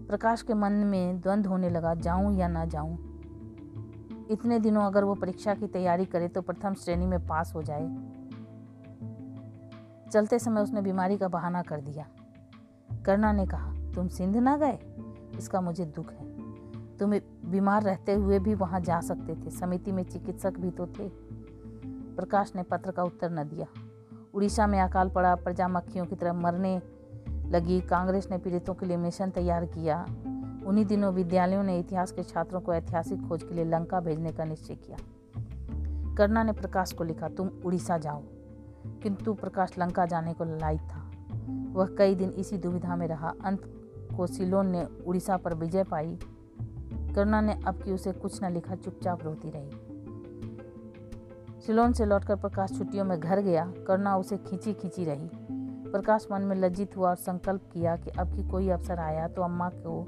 प्रकाश 0.06 0.42
के 0.42 0.54
मन 0.54 0.72
में 0.72 1.20
द्वंद्व 1.20 1.50
होने 1.50 1.70
लगा, 1.70 1.94
जाऊँ 1.94 2.36
या 2.36 2.48
ना 2.48 2.64
जाऊँ। 2.64 2.98
इतने 4.30 4.58
दिनों 4.58 4.82
अगर 4.82 5.04
वो 5.04 5.14
परीक्षा 5.14 5.54
की 5.54 5.66
तैयारी 5.66 6.04
करे 6.04 6.28
तो 6.28 6.42
प्रथम 6.42 6.74
श्रेणी 6.74 7.06
में 7.06 7.26
पास 7.26 7.52
हो 7.54 7.62
जाए। 7.62 7.88
चलते 10.10 10.38
समय 10.38 10.60
उसने 10.60 10.82
बीमारी 10.82 11.18
का 11.18 11.28
बहाना 11.28 11.62
कर 11.62 11.80
दिया। 11.80 12.06
करना 13.06 13.32
ने 13.32 13.46
कहा, 13.46 13.74
तुम 13.94 14.08
सिंध 14.08 14.36
ना 14.36 14.56
गए? 14.56 14.78
इसका 15.38 15.60
मुझे 15.60 15.84
दुख 15.84 16.12
है। 16.12 16.30
तुम 16.96 17.10
बीमार 17.44 17.82
रहते 17.82 18.14
हुए 18.14 18.38
भी 18.38 18.54
वहाँ 18.54 18.80
जा 18.80 19.00
सकते 19.00 19.34
थे। 19.34 19.50
समिति 19.50 19.92
में 19.92 20.02
चिकित्सक 20.02 20.58
भी 20.58 20.70
तो 20.70 20.86
थे। 20.86 21.08
प्रकाश 22.16 22.52
ने 22.56 22.62
पत्र 22.62 22.90
का 22.90 23.02
उत्तर 23.02 23.30
न 23.30 23.44
दिया। 23.44 23.66
उड़ीसा 24.34 24.66
में 24.66 24.80
अकाल 24.80 25.10
पड़ा 25.10 25.34
प्रजा 25.34 25.68
मक्खियों 25.68 26.06
की 26.06 26.16
तरह 26.16 26.32
मरने 26.32 26.82
लगी। 27.28 27.80
कांग्रेस 27.80 28.28
ने 28.30 28.38
पीड़ितों 28.38 28.74
के 28.74 28.86
लिए 28.86 28.96
मिशन 28.96 29.30
तैयार 29.30 29.64
किया। 29.64 30.06
उन्हीं 30.66 30.84
दिनों 30.84 31.12
विद्यालयों 31.12 31.62
ने 31.62 31.78
इतिहास 31.78 32.12
के 32.12 32.22
छात्रों 32.22 32.60
को 32.60 32.74
ऐतिहासिक 32.74 33.28
खोज 33.28 33.42
के 33.42 33.54
लिए 33.54 33.64
लंका 33.64 34.00
भेजने 34.00 34.32
का 34.32 34.44
निश्चय 34.44 34.74
किया। 34.74 34.96
करना 36.14 36.42
ने 36.42 36.52
प्रकाश 36.52 36.92
को 36.92 37.04
लिखा, 37.04 37.28
तुम 37.28 37.50
उड़ीसा 37.64 37.98
जाओ। 37.98 38.22
किंतु 38.86 39.34
प्रकाश 39.34 39.78
लंका 39.78 40.06
जाने 40.06 40.32
को 40.32 40.44
लायक 40.44 40.80
था। 40.80 41.09
वह 41.48 41.86
कई 41.98 42.14
दिन 42.14 42.30
इसी 42.30 42.58
दुविधा 42.58 42.96
में 42.96 43.08
रहा। 43.08 43.34
अंत 43.44 43.60
को 44.16 44.26
सिलोन 44.26 44.66
ने 44.66 44.88
उड़ीसा 45.06 45.36
पर 45.36 45.54
विजय 45.54 45.84
पाई। 45.84 46.18
करुणा 47.14 47.40
ने 47.40 47.60
अब 47.66 47.82
की 47.82 47.92
उसे 47.92 48.12
कुछ 48.12 48.44
न 48.44 48.52
लिखा, 48.52 48.74
चुपचाप 48.74 49.22
रोती 49.22 49.50
रही। 49.50 49.70
सिलोन 51.60 51.92
से 51.92 52.04
लौटकर 52.04 52.36
प्रकाश 52.36 52.78
छुट्टियों 52.78 53.04
में 53.04 53.20
घर 53.20 53.40
गया। 53.40 53.72
करुणा 53.86 54.16
उसे 54.16 54.36
खींची 54.36 54.74
खींची 54.74 55.04
रही। 55.04 55.30
प्रकाश 55.90 56.28
मन 56.32 56.42
में 56.42 56.56
लज्जित 56.56 56.96
हुआ 56.96 57.08
और 57.08 57.16
संकल्प 57.16 57.60
किया 57.72 57.96
कि 57.96 58.10
अब 58.10 58.36
की 58.36 58.48
कोई 58.48 58.68
अवसर 58.68 58.98
आया 58.98 59.28
तो 59.28 59.42
अम्मा 59.42 59.68
को 59.68 60.06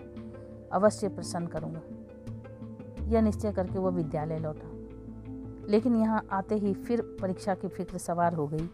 अवश्य 0.73 1.09
प्रसन्न 1.09 1.47
करूँगा। 1.47 1.81
यह 3.09 3.21
निश्चय 3.21 3.53
करके 3.53 3.79
वह 3.79 3.91
विद्यालय 3.91 4.39
लौटा। 4.39 4.69
लेकिन 5.69 5.97
यहाँ 5.97 6.27
आते 6.33 6.55
ही 6.55 6.75
फिर 6.75 7.01
परीक्षा 7.01 7.55
की 7.55 7.69
फ़िक्र 7.69 7.99
सवार 7.99 8.35
हो 8.35 8.47
गई। 8.47 8.71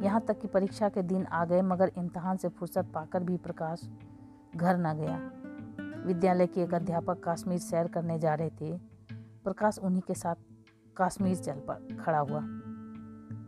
यहाँ 0.00 0.20
तक 0.20 0.40
कि 0.40 0.48
परीक्षा 0.48 0.88
के 0.88 1.02
दिन 1.02 1.26
आ 1.26 1.44
गए, 1.44 1.62
मगर 1.62 1.92
इम्तहान 1.98 2.36
से 2.36 2.48
फुर्सत 2.48 2.86
पाकर 2.94 3.22
भी 3.22 3.36
प्रकाश 3.36 3.88
घर 4.56 4.76
न 4.76 4.94
गया। 4.94 5.30
विद्यालय 6.06 6.46
के 6.46 6.62
एक 6.62 6.74
अध्यापक 6.74 7.20
कश्मीर 7.28 7.58
सैर 7.58 7.88
करने 7.88 8.18
जा 8.18 8.34
रहे 8.34 8.50
थे। 8.50 8.78
प्रकाश 9.44 9.78
उन्हीं 9.78 10.02
के 10.02 10.14
साथ 10.14 10.34
कश्मीर 10.96 11.36
चल 11.36 11.52
पर 11.52 11.98
खड़ा 12.04 12.18
हुआ। 12.18 12.40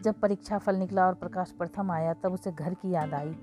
जब 0.02 0.20
परीक्षा 0.22 0.58
फल 0.58 0.76
निकला 0.76 1.06
और 1.06 1.14
प्रकाश 1.14 1.52
प्रथम 1.52 1.90
आया, 1.90 2.14
तब 2.14 2.32
उसे 2.32 2.52
घर 2.52 2.74
की 2.74 2.90
याद 2.90 3.14
आई। 3.14 3.36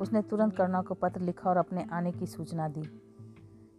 उसने 0.00 0.22
तुरंत 0.22 0.56
करुणा 0.56 0.82
को 0.82 0.94
पत्र 0.94 1.20
लिखा 1.20 1.50
और 1.50 1.56
अपने 1.56 1.86
आने 1.92 2.12
की 2.12 2.26
सूचना 2.26 2.68
दी। 2.68 3.02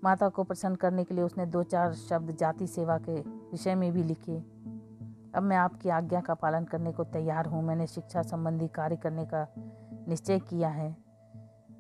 माता 0.04 0.30
को 0.30 0.44
प्रसन्न 0.44 0.76
करने 0.76 1.04
के 1.04 1.16
लिए 1.16 1.24
उसने 1.24 1.46
दो 1.46 1.64
चार 1.64 1.94
शब्द 1.94 2.36
जाति 2.36 2.68
सेवा 2.68 2.98
के 2.98 3.20
विषय 3.22 3.76
में 3.76 3.92
भी 3.92 4.04
लिखे। 4.04 4.53
अब 5.34 5.44
मैं 5.44 5.58
आपकी 5.58 5.90
आज्ञा 5.90 6.22
का 6.22 6.34
पालन 6.34 6.64
करने 6.64 6.92
को 6.92 7.04
तैयार 7.04 7.46
हूँ। 7.46 7.64
मैंने 7.64 7.88
शिक्षा 7.88 8.22
संबंधी 8.22 8.68
कार्य 8.68 8.96
करने 8.96 9.26
का 9.26 9.48
निश्चय 10.08 10.40
किया 10.40 10.70
है। 10.70 10.96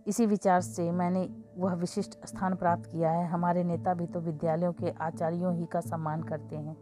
इसी 0.07 0.25
विचार 0.25 0.61
से 0.61 0.89
मैंने 0.91 1.27
वह 1.57 1.73
विशिष्ट 1.73 2.25
स्थान 2.25 2.55
प्राप्त 2.55 2.85
किया 2.85 3.11
है। 3.11 3.27
हमारे 3.27 3.63
नेता 3.63 3.93
भी 3.93 4.07
तो 4.07 4.19
विद्यालयों 4.19 4.71
के 4.73 4.91
आचार्यों 5.01 5.53
ही 5.55 5.65
का 5.65 5.79
सम्मान 5.81 6.23
करते 6.23 6.55
हैं। 6.55 6.75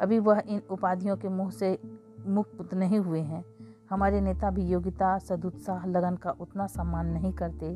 अभी 0.00 0.18
वह 0.18 0.42
इन 0.46 0.62
उपाधियों 0.70 1.16
के 1.16 1.28
मुँह 1.28 1.50
से 1.50 1.78
मुक्त 2.28 2.74
नहीं 2.74 2.98
हुए 2.98 3.20
हैं। 3.20 3.44
हमारे 3.90 4.20
नेता 4.20 4.50
भी 4.50 4.62
योग्यता, 4.62 5.18
सदुत्साह, 5.18 5.86
लगन 5.86 6.16
का 6.16 6.30
उतना 6.30 6.66
सम्मान 6.66 7.06
नहीं 7.06 7.32
करते 7.32 7.74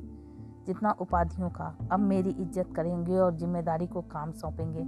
जितना 0.66 0.90
उपाधियों 1.00 1.50
का। 1.50 1.76
अब 1.92 2.00
मेरी 2.00 2.31
इज़्ज़त 2.31 2.72
करेंगे 2.76 3.18
और 3.18 3.37
ज़िम्मेदारी 3.37 3.87
को 3.87 4.00
काम 4.03 4.33
सौंपेंगे। 4.33 4.85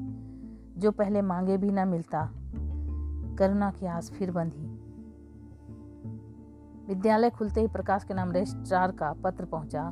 जो 0.81 0.91
पहले 0.91 1.23
मांगे 1.23 1.57
भी 1.57 1.71
ना 1.71 1.85
मिलता। 1.85 2.29
करुणा 3.39 3.71
की 3.71 3.87
आस 3.87 4.11
फिर 4.11 4.31
बंधी। 4.31 4.67
विद्यालय 6.89 7.31
खुलते 7.31 7.61
ही 7.61 7.69
प्रकाश 7.69 8.05
के 8.05 8.15
नाम 8.15 8.33
रजिस्ट्रार 8.33 8.91
का 8.91 9.13
पत्र 9.13 9.45
पहुँचा। 9.45 9.89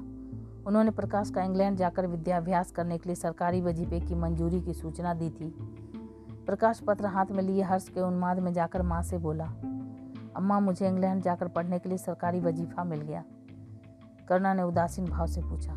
उन्होंने 0.66 0.90
प्रकाश 0.90 1.30
का 1.30 1.42
इंग्लैंड 1.42 1.76
जाकर 1.76 2.06
विद्याभ्यास 2.06 2.70
करने 2.70 2.98
के 2.98 3.08
लिए 3.08 3.16
सरकारी 3.16 3.60
वजीफे 3.60 4.00
की 4.00 4.14
मंजूरी 4.14 4.60
की 4.60 4.74
सूचना 4.74 5.14
दी 5.14 5.30
थी। 5.30 5.54
प्रकाश 6.46 6.80
पत्र 6.80 7.06
हाथ 7.06 7.26
में 7.30 7.42
लिए 7.42 7.62
हर्ष 7.62 7.88
के 7.88 8.00
उन्माद 8.00 8.38
में 8.38 8.52
जाकर 8.52 8.82
माँ 8.82 9.02
से 9.02 9.18
बोला, 9.18 9.44
अम्मा, 10.36 10.60
मुझे 10.60 10.88
इंग्लैंड 10.88 11.22
जाकर 11.22 11.48
पढ़ने 11.48 11.78
के 11.78 11.88
लिए 11.88 11.98
सरकारी 11.98 12.40
वजीफा 12.40 12.84
मिल 12.84 13.00
गया। 13.00 13.24
करुणा 14.28 14.54
ने 14.54 14.62
उदासीन 14.62 15.04
भाव 15.04 15.26
से 15.26 15.40
पूछा 15.40 15.74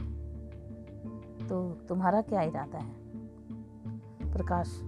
तो 1.47 1.71
तुम्हारा 1.71 2.21
क्या 2.21 2.41
इरादा 2.41 2.77
है? 2.77 2.93
प्रकाश, 4.33 4.79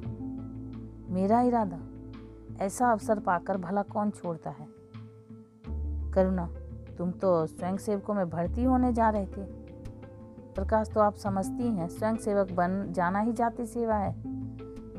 मेरा 1.09 1.41
इरादा? 1.41 1.79
ऐसा 2.61 2.91
अवसर 2.91 3.19
पाकर 3.19 3.57
भला 3.57 3.81
कौन 3.83 4.09
छोड़ता 4.09 4.49
है? 4.49 4.67
करुणा, 6.13 6.49
तुम 6.97 7.11
तो 7.11 7.45
स्वयं 7.47 7.77
सेवकों 7.77 8.13
में 8.13 8.29
भर्ती 8.29 8.63
होने 8.63 8.93
जा 8.93 9.09
रहे 9.09 9.25
थे। 9.25 9.43
प्रकाश 10.53 10.89
तो 10.89 10.99
आप 10.99 11.15
समझती 11.15 11.63
हैं 11.63 11.87
स्वयं 11.87 12.15
सेवक 12.15 12.51
बन 12.51 12.87
जाना 12.91 13.19
ही 13.19 13.33
जाति 13.33 13.65
सेवा 13.65 13.95
है। 13.95 14.15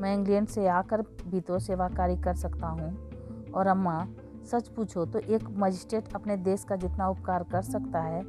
मैं 0.01 0.13
इंग्लैंड 0.13 0.47
से 0.47 0.67
आकर 0.67 1.01
भी 1.01 1.41
तो 1.41 1.59
सेवा 1.59 1.89
कार्य 1.89 2.15
कर 2.15 2.35
सकता 2.35 2.67
हूँ। 2.67 3.51
और 3.51 3.67
अम्मा, 3.67 4.07
सच 4.51 4.67
पूछो 4.67 5.05
तो 5.05 5.19
एक 5.19 5.43
मजिस्ट्रेट 5.49 6.13
अपने 6.15 6.37
देश 6.37 6.63
का 6.63 6.75
जितना 6.75 7.07
उपकार 7.09 7.43
कर 7.43 7.61
सकता 7.61 7.99
है, 7.99 8.21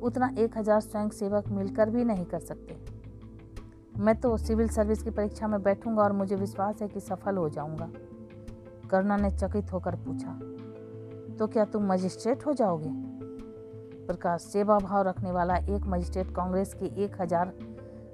उतना 0.00 0.34
एक 0.38 0.58
हज़ार 0.58 0.80
स्वयं 0.80 1.08
सेवक 1.08 1.48
मिलकर 1.48 1.90
भी 1.90 2.04
नहीं 2.04 2.24
कर 2.24 2.38
सकते। 2.38 2.76
मैं 3.98 4.20
तो 4.20 4.36
सिविल 4.36 4.68
सर्विस 4.68 5.02
की 5.02 5.10
परीक्षा 5.10 5.48
में 5.48 5.62
बैठूँगा 5.62 6.02
और 6.02 6.12
मुझे 6.12 6.36
विश्वास 6.36 6.82
है 6.82 6.88
कि 6.88 7.00
सफल 7.00 7.36
हो 7.36 7.48
जाऊँगा। 7.48 7.88
करुणा 8.92 9.16
ने 9.16 9.30
चकित 9.32 9.72
होकर 9.72 9.96
पूछा 9.98 10.38
तो 11.36 11.46
क्या 11.46 11.64
तुम 11.66 11.86
मजिस्ट्रेट 11.86 12.46
हो 12.46 12.52
जाओगे? 12.52 12.90
प्रकाश 14.06 14.42
सेवा 14.42 14.78
भाव 14.80 15.02
रखने 15.02 15.32
वाला 15.32 15.56
एक 15.56 15.86
मजिस्ट्रेट 15.86 16.34
कांग्रेस 16.34 16.74
के 16.74 16.86
एक 17.04 17.20
हज़ार 17.20 17.52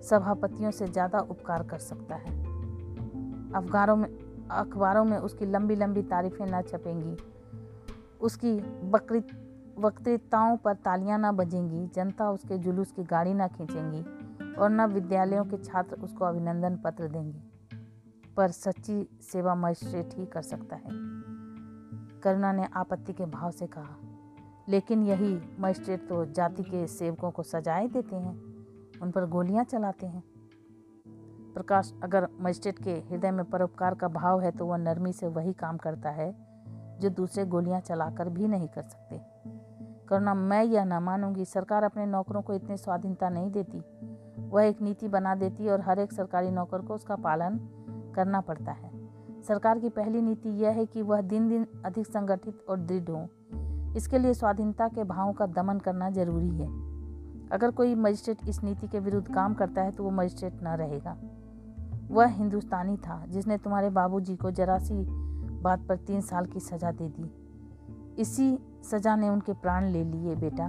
सभापतियों 0.02 0.70
से 0.70 0.86
ज़्यादा 0.86 1.18
उपकार 1.30 1.62
कर 1.62 1.78
सकता 1.80 2.14
है। 2.16 2.36
अखबारों 3.54 3.96
में 3.96 4.08
अखबारों 4.50 5.04
में 5.04 5.16
उसकी 5.18 5.46
लंबी 5.46 5.76
लंबी 5.76 6.02
तारीफें 6.04 6.46
ना 6.46 6.60
छपेंगी। 6.62 7.16
उसकी 8.20 8.52
बकरी, 8.90 9.22
वक्तृताओं 9.78 10.56
पर 10.56 10.74
तालियाँ 10.76 11.18
ना 11.18 11.32
बजेंगी। 11.32 11.86
जनता 11.94 12.30
उसके 12.30 12.58
जुलूस 12.58 12.92
की 12.92 13.02
गाड़ी 13.06 13.34
ना 13.34 13.48
खींचेंगी 13.48 14.02
और 14.54 14.70
न 14.70 14.86
विद्यालयों 14.86 15.44
के 15.44 15.56
छात्र 15.58 15.96
उसको 15.96 16.24
अभिनंदन 16.24 16.76
पत्र 16.76 17.08
देंगे। 17.08 17.40
पर 18.38 18.50
सच्ची 18.50 19.08
सेवा 19.22 19.54
मजिस्ट्रेट 19.54 20.10
ही 20.14 20.24
कर 20.26 20.42
सकता 20.42 20.76
है। 20.76 20.90
करुणा 22.22 22.50
ने 22.52 22.66
आपत्ति 22.72 23.12
के 23.12 23.24
भाव 23.26 23.50
से 23.50 23.66
कहा, 23.66 23.96
लेकिन 24.68 25.02
यही 25.02 25.32
मजिस्ट्रेट 25.60 26.08
तो 26.08 26.24
जाति 26.26 26.62
के 26.62 26.86
सेवकों 26.86 27.30
को 27.30 27.42
सजाए 27.42 27.88
देते 27.88 28.16
हैं, 28.16 28.34
उन 29.02 29.10
पर 29.10 29.26
गोलियाँ 29.26 29.64
चलाते 29.64 30.06
हैं। 30.06 30.22
प्रकाश, 31.54 31.92
अगर 32.02 32.28
मजिस्ट्रेट 32.40 32.78
के 32.78 32.92
हृदय 33.10 33.30
में 33.30 33.44
परोपकार 33.44 33.94
का 33.94 34.08
भाव 34.08 34.40
है 34.40 34.50
तो 34.50 34.66
वह 34.66 34.76
नरमी 34.76 35.12
से 35.12 35.28
वही 35.28 35.52
काम 35.52 35.76
करता 35.76 36.10
है, 36.10 36.30
जो 37.00 37.10
दूसरे 37.10 37.44
गोलियाँ 37.46 37.80
चलाकर 37.80 38.28
भी 38.28 38.48
नहीं 38.48 38.68
कर 38.68 38.82
सकते। 38.82 39.20
करुणा, 40.08 40.34
मैं 40.34 40.62
यह 40.64 40.84
न 40.84 41.02
मानूँगी, 41.02 41.44
सरकार 41.44 41.84
अपने 41.84 42.06
नौकरों 42.06 42.42
को 42.42 42.54
इतनी 42.54 42.76
स्वाधीनता 42.76 43.28
नहीं 43.28 43.50
देती। 43.50 43.82
वह 44.48 44.64
एक 44.64 44.80
नीति 44.82 45.08
बना 45.08 45.34
देती 45.34 45.68
और 45.68 45.80
हर 45.80 45.98
एक 45.98 46.12
सरकारी 46.12 46.50
नौकर 46.50 46.82
को 46.82 46.94
उसका 46.94 47.16
पालन 47.16 47.58
करना 48.18 48.40
पड़ता 48.40 48.72
है। 48.72 48.90
सरकार 49.42 49.78
की 49.78 49.88
पहली 49.88 50.22
नीति 50.22 50.48
यह 50.48 50.70
है 50.70 50.86
कि 50.86 51.02
वह 51.02 51.20
दिन 51.20 51.48
दिन 51.48 51.66
अधिक 51.84 52.06
संगठित 52.06 52.64
और 52.68 52.80
दृढ़ 52.80 53.10
हो। 53.10 53.28
इसके 53.96 54.18
लिए 54.18 54.34
स्वाधीनता 54.34 54.88
के 54.88 55.04
भावों 55.04 55.32
का 55.32 55.46
दमन 55.46 55.78
करना 55.78 56.10
ज़रूरी 56.10 56.48
है। 56.48 56.66
अगर 57.50 57.70
कोई 57.70 57.94
मजिस्ट्रेट 57.94 58.48
इस 58.48 58.62
नीति 58.64 58.88
के 58.88 59.00
विरुद्ध 59.00 59.34
काम 59.34 59.54
करता 59.54 59.82
है 59.82 59.90
तो 59.90 60.04
वो 60.04 60.10
मजिस्ट्रेट 60.10 60.62
न 60.62 60.76
रहेगा। 60.76 61.16
वह 62.10 62.26
हिंदुस्तानी 62.26 62.96
था, 62.96 63.24
जिसने 63.26 63.58
तुम्हारे 63.58 63.90
बाबूजी 63.90 64.36
को 64.36 64.50
जरा 64.50 64.78
सी 64.78 64.94
बात 65.62 65.86
पर 65.88 65.96
तीन 65.96 66.20
साल 66.20 66.46
की 66.46 66.60
सज़ा 66.60 66.90
दे 66.92 67.08
दी। 67.08 67.30
इसी 68.18 68.58
सज़ा 68.84 69.16
ने 69.16 69.28
उनके 69.28 69.52
प्राण 69.52 69.84
ले 69.84 70.04
लिए, 70.04 70.34
बेटा। 70.34 70.68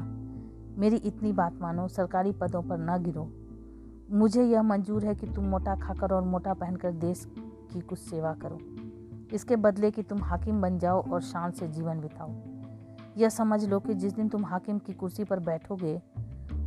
मेरी 0.78 0.96
इतनी 0.96 1.32
बात 1.34 1.60
मानो, 1.62 1.88
सरकारी 1.88 2.32
पदों 2.32 2.62
पर 2.62 2.78
न 2.80 3.04
गिरो। 3.04 3.24
मुझे 4.12 4.44
यह 4.44 4.64
मंजूर 4.64 5.06
है 5.06 5.16
कि 5.16 5.28
तुम 5.28 5.46
मोटा 5.46 5.76
खाकर 5.76 6.14
और 6.14 6.24
मोटा 6.24 6.54
पहनकर 6.54 6.92
देश 6.92 7.28
की 7.74 7.82
कुछ 7.82 8.00
सेवा 8.00 8.34
करो। 8.34 8.58
इसके 9.36 9.56
बदले 9.56 9.92
कि 9.92 10.04
तुम 10.04 10.24
हाकिम 10.24 10.62
बन 10.62 10.80
जाओ 10.80 11.10
और 11.10 11.22
शान 11.22 11.52
से 11.52 11.68
जीवन 11.68 12.02
बिताओ। 12.02 12.32
यह 13.18 13.30
समझ 13.30 13.66
लो 13.66 13.80
कि 13.80 13.94
जिस 13.94 14.14
दिन 14.14 14.30
तुम 14.30 14.46
हाकिम 14.46 14.80
की 14.80 14.94
कुर्सी 14.94 15.24
पर 15.24 15.40
बैठोगे, 15.40 16.02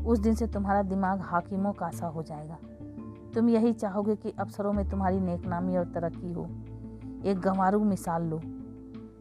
उस 0.07 0.19
दिन 0.19 0.35
से 0.35 0.47
तुम्हारा 0.47 0.83
दिमाग 0.83 1.21
हाकिमों 1.21 1.73
का 1.73 1.91
सा 1.91 2.07
हो 2.07 2.23
जाएगा। 2.23 2.59
तुम 3.35 3.49
यही 3.49 3.73
चाहोगे 3.73 4.17
कि 4.17 4.31
अफसरों 4.31 4.73
में 4.73 4.91
तुम्हारी 4.91 5.21
नेकनामी 5.21 5.77
और 5.77 5.85
तरक्की 5.85 6.33
हो। 6.33 6.45
एक 7.25 7.41
गंवारू 7.45 7.85
मिसाल 7.85 8.23
लो। 8.23 8.41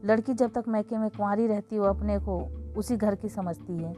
लड़की 0.05 0.33
जब 0.33 0.51
तक 0.51 0.63
मैके 0.67 0.97
में 0.97 1.09
कुंवारी 1.09 1.47
रहती 1.47 1.75
हो 1.75 1.85
अपने 1.85 2.19
को 2.19 2.39
उसी 2.77 2.97
घर 2.97 3.15
की 3.15 3.29
समझती 3.29 3.77
है। 3.77 3.93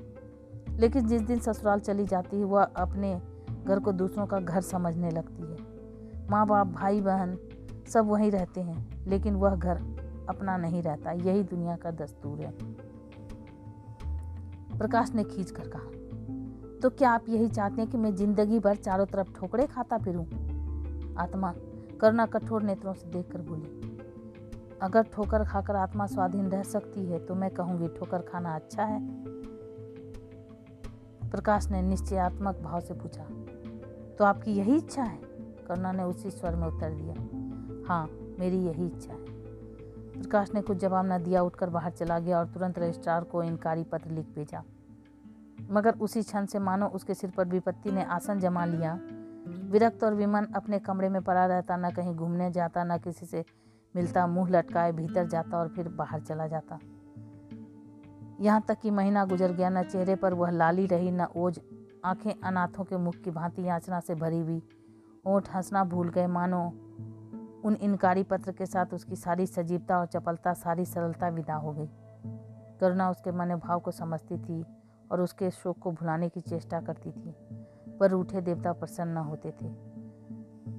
लेकिन 0.69 1.07
जिस 1.07 1.21
दिन 1.21 1.39
ससुराल 1.39 1.79
चली 1.79 2.05
जाती 2.05 2.37
है, 2.37 2.43
वह 2.43 2.63
अपने 2.63 3.32
घर 3.63 3.79
को 3.79 3.91
दूसरों 3.93 4.25
का 4.25 4.39
घर 4.39 4.61
समझने 4.61 5.09
लगती 5.11 5.43
है। 5.43 6.27
माँ 6.29 6.45
बाप 6.47 6.67
भाई 6.69 7.01
बहन 7.01 7.37
सब 7.87 8.07
वहीं 8.07 8.31
रहते 8.31 8.61
हैं, 8.61 9.07
लेकिन 9.07 9.35
वह 9.35 9.55
घर 9.55 9.77
अपना 10.29 10.57
नहीं 10.57 10.81
रहता। 10.83 11.11
यही 11.11 11.43
दुनिया 11.45 11.75
का 11.75 11.91
दस्तूर 11.93 12.39
है। 12.39 12.51
प्रकाश 14.73 15.11
ने 15.11 15.23
खींच 15.25 15.51
कर 15.51 15.67
कहा 15.67 16.79
तो 16.79 16.89
क्या 16.89 17.09
आप 17.11 17.29
यही 17.29 17.47
चाहते 17.49 17.81
हैं 17.81 17.89
कि 17.91 17.97
मैं 17.97 18.13
ज़िंदगी 18.15 18.59
भर 18.59 18.75
चारों 18.77 19.05
तरफ़ 19.05 19.31
ठोकरे 19.33 19.65
खाता 19.67 19.97
फिरूं? 19.97 20.25
आत्मा 21.17 21.53
करुणा 22.01 22.25
कठोर 22.25 22.63
नेत्रों 22.63 22.93
से 22.93 23.07
देखकर 23.09 23.41
बोली, 23.41 23.91
अगर 24.81 25.03
ठोकर 25.13 25.43
खाकर 25.45 25.75
आत्मा 25.75 26.05
स्वाधीन 26.05 26.47
रह 26.47 26.63
सकती 26.65 27.05
है 27.05 27.19
तो 27.19 27.35
मैं 27.35 27.49
कहूँगी 27.51 27.87
ठोकर 27.89 28.21
खाना 28.23 28.55
अच्छा 28.55 28.83
है। 28.83 28.99
प्रकाश 31.29 31.67
ने 31.71 31.81
निश्चयात्मक 31.81 32.59
भाव 32.63 32.79
से 32.79 32.93
पूछा 32.93 33.23
तो 34.19 34.25
आपकी 34.25 34.51
यही 34.51 34.77
इच्छा 34.77 35.03
है? 35.03 35.19
करुणा 35.67 35.91
ने 35.91 36.03
उसी 36.03 36.31
स्वर 36.31 36.55
में 36.55 36.67
उत्तर 36.67 36.89
दिया। 36.89 37.13
हाँ 37.87 38.09
मेरी 38.39 38.57
यही 38.57 38.87
इच्छा 38.87 39.13
है। 39.13 39.33
प्रकाश 40.21 40.53
ने 40.53 40.61
कुछ 40.61 40.77
जवाब 40.77 41.05
न 41.05 41.23
दिया, 41.23 41.43
उठकर 41.43 41.69
बाहर 41.69 41.91
चला 41.91 42.19
गया 42.19 42.39
और 42.39 42.47
तुरंत 42.47 42.79
रजिस्ट्रार 42.79 43.23
को 43.23 43.43
इनकारी 43.43 43.83
पत्र 43.83 44.11
लिख 44.11 44.25
भेजा। 44.25 44.63
मगर 45.71 45.97
उसी 45.99 46.23
क्षण 46.23 46.45
से 46.45 46.59
मानो 46.59 46.87
उसके 46.87 47.13
सिर 47.13 47.31
पर 47.37 47.47
विपत्ति 47.47 47.91
ने 47.91 48.03
आसन 48.03 48.39
जमा 48.39 48.65
लिया। 48.65 48.99
विरक्त 49.47 50.03
और 50.03 50.13
विमन 50.13 50.45
अपने 50.45 50.79
कमरे 50.79 51.09
में 51.09 51.21
पड़ा 51.21 51.45
रहता, 51.45 51.77
न 51.77 51.91
कहीं 51.91 52.15
घूमने 52.15 52.51
जाता, 52.51 52.83
न 52.83 52.97
किसी 52.97 53.25
से 53.25 53.45
मिलता, 53.95 54.27
मुँह 54.27 54.49
लटकाए 54.49 54.91
भीतर 54.91 55.27
जाता 55.27 55.57
और 55.57 55.67
फिर 55.67 55.89
बाहर 55.89 56.21
चला 56.21 56.47
जाता। 56.47 56.79
यहाँ 58.39 58.61
तक 58.67 58.79
कि 58.79 58.91
महीना 58.91 59.25
गुजर 59.25 59.51
गया, 59.51 59.69
न 59.69 59.83
चेहरे 59.83 60.15
पर 60.15 60.33
वह 60.33 60.49
लाली 60.49 60.85
रही, 60.85 61.11
न 61.11 61.21
ओझ 61.21 61.59
आँखें 62.05 62.33
अनाथों 62.43 62.83
के 62.83 62.97
मुख 62.97 63.15
की 63.15 63.31
भांति 63.31 63.67
याचना 63.67 63.99
से 63.99 64.15
भरी 64.15 64.39
हुई। 64.39 64.61
ओठ 65.25 65.49
हंसना 65.55 65.83
भूल 65.83 66.09
गए, 66.09 66.27
मानो। 66.27 66.63
उन 67.65 67.77
इनकारी 67.81 68.23
पत्र 68.23 68.51
के 68.51 68.65
साथ 68.65 68.85
उसकी 68.93 69.15
सारी 69.15 69.45
सजीवता 69.45 69.99
और 69.99 70.05
चपलता, 70.05 70.53
सारी 70.53 70.85
सरलता 70.85 71.27
विदा 71.27 71.55
हो 71.55 71.71
गई। 71.73 71.87
करुणा 72.79 73.09
उसके 73.09 73.31
मनोभाव 73.31 73.79
को 73.79 73.91
समझती 73.91 74.37
थी 74.37 74.65
और 75.11 75.21
उसके 75.21 75.51
शोक 75.51 75.79
को 75.79 75.91
भुलाने 75.91 76.29
की 76.29 76.41
चेष्टा 76.41 76.81
करती 76.81 77.11
थी, 77.11 77.35
पर 77.99 78.09
रूठे 78.09 78.41
देवता 78.41 78.73
प्रसन्न 78.73 79.11
न 79.11 79.17
होते 79.17 79.51
थे। 79.51 79.71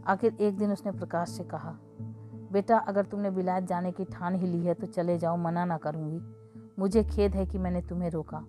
आखिर 0.06 0.36
एक 0.40 0.58
दिन 0.58 0.72
उसने 0.72 0.92
प्रकाश 0.92 1.28
से 1.28 1.44
कहा, 1.44 1.78
बेटा, 2.52 2.78
अगर 2.78 3.04
तुमने 3.04 3.28
विलायत 3.28 3.64
जाने 3.64 3.92
की 3.92 4.04
ठान 4.04 4.34
ही 4.34 4.46
ली 4.46 4.64
है 4.66 4.74
तो 4.74 4.86
चले 4.86 5.18
जाओ, 5.18 5.36
मना 5.36 5.64
ना 5.64 5.76
करूँगी। 5.76 6.20
मुझे 6.78 7.04
खेद 7.04 7.34
है 7.34 7.46
कि 7.46 7.58
मैंने 7.58 7.82
तुम्हें 7.82 8.10
रोका। 8.10 8.44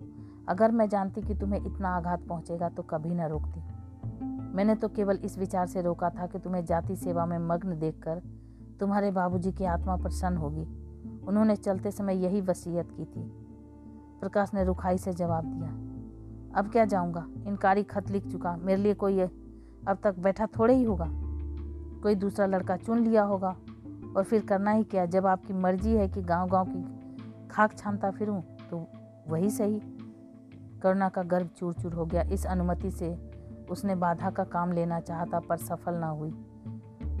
अगर 0.48 0.70
मैं 0.70 0.88
जानती 0.88 1.22
कि 1.22 1.34
तुम्हें 1.34 1.66
इतना 1.66 1.88
आघात 1.88 2.22
पहुंचेगा 2.22 2.68
तो 2.68 2.82
कभी 2.82 3.10
न 3.10 3.20
रोकती। 3.20 3.60
मैंने 4.56 4.74
तो 4.74 4.88
केवल 4.88 5.16
इस 5.16 5.38
विचार 5.38 5.66
से 5.66 5.82
रोका 5.82 6.10
था 6.10 6.26
कि 6.26 6.38
तुम्हें 6.38 6.64
जाति 6.64 6.96
सेवा 6.96 7.26
में 7.26 7.38
मग्न 7.38 7.78
देखकर 7.78 8.22
तुम्हारे 8.80 9.10
बाबूजी 9.10 9.52
की 9.52 9.64
आत्मा 9.64 9.96
प्रसन्न 9.96 10.36
होगी। 10.36 10.64
उन्होंने 11.28 11.56
चलते 11.56 11.90
समय 11.90 12.24
यही 12.24 12.40
वसीयत 12.40 12.90
की 12.90 13.04
थी। 13.04 13.22
प्रकाश 14.20 14.54
ने 14.54 14.64
रुखाई 14.64 14.98
से 14.98 15.12
जवाब 15.12 15.44
दिया, 15.44 15.68
अब 16.60 16.70
क्या 16.72 16.84
जाऊँगा? 16.84 17.26
इनकारी 17.46 17.82
खत 17.82 18.10
लिख 18.10 18.26
चुका। 18.26 18.56
मेरे 18.56 18.82
लिए 18.82 18.94
कोई 18.94 19.20
अब 19.20 19.98
तक 20.04 20.18
बैठा 20.18 20.46
थोड़े 20.58 20.74
ही 20.74 20.84
होगा। 20.84 21.08
कोई 22.02 22.14
दूसरा 22.14 22.46
लड़का 22.46 22.76
चुन 22.76 22.98
लिया 22.98 23.22
होगा। 23.22 23.56
और 24.16 24.22
फिर 24.22 24.44
करना 24.46 24.70
ही 24.70 24.84
क्या? 24.84 25.04
जब 25.06 25.26
आपकी 25.26 25.52
मर्ज़ी 25.52 25.94
है 25.94 26.08
कि 26.08 26.22
गाँव 26.22 26.48
गाँव 26.48 26.66
की 26.68 27.48
खाक 27.48 27.76
छानता 27.78 28.10
फिरूं 28.10 28.40
तो 28.70 28.86
वही 29.28 29.50
सही। 29.50 29.80
करुणा 30.82 31.08
का 31.08 31.22
गर्भ 31.22 31.48
चूर 31.58 31.72
चूर 31.72 31.92
हो 31.92 32.06
गया। 32.06 32.22
इस 32.22 32.46
अनुमति 32.46 32.90
से 32.90 33.14
उसने 33.70 33.94
बाधा 33.94 34.30
का 34.30 34.44
काम 34.44 34.72
लेना 34.72 35.00
चाहता 35.00 35.40
पर 35.40 35.56
सफल 35.56 35.94
ना 35.94 36.08
हुई। 36.08 36.30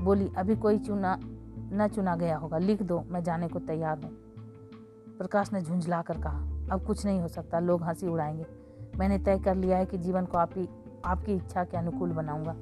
बोली 0.02 0.30
अभी 0.38 0.56
कोई 0.56 0.78
चुना 0.78 1.18
न 1.72 1.88
चुना 1.94 2.16
गया 2.16 2.36
होगा। 2.36 2.58
लिख 2.58 2.82
दो 2.82 3.02
मैं 3.08 3.22
जाने 3.24 3.48
को 3.48 3.58
तैयार 3.58 4.02
हूँ। 4.02 4.10
प्रकाश 5.18 5.52
ने 5.52 5.62
झुंझला 5.62 6.02
कर 6.02 6.20
कहा 6.20 6.38
अब 6.72 6.84
कुछ 6.86 7.04
नहीं 7.06 7.20
हो 7.20 7.28
सकता 7.28 7.58
लोग 7.58 7.82
हँसी 7.82 8.06
उड़ाएँगे। 8.06 8.46
मैंने 8.98 9.18
तय 9.18 9.38
कर 9.38 9.54
लिया 9.54 9.78
है 9.78 9.86
कि 9.86 9.98
जीवन 9.98 10.24
को 10.24 10.38
आप 10.38 10.50
ही 10.56 10.68
आपकी 11.04 11.34
इच्छा 11.34 11.64
के 11.64 11.76
अनुकूल 11.76 12.12
बनाऊँगा। 12.12 12.56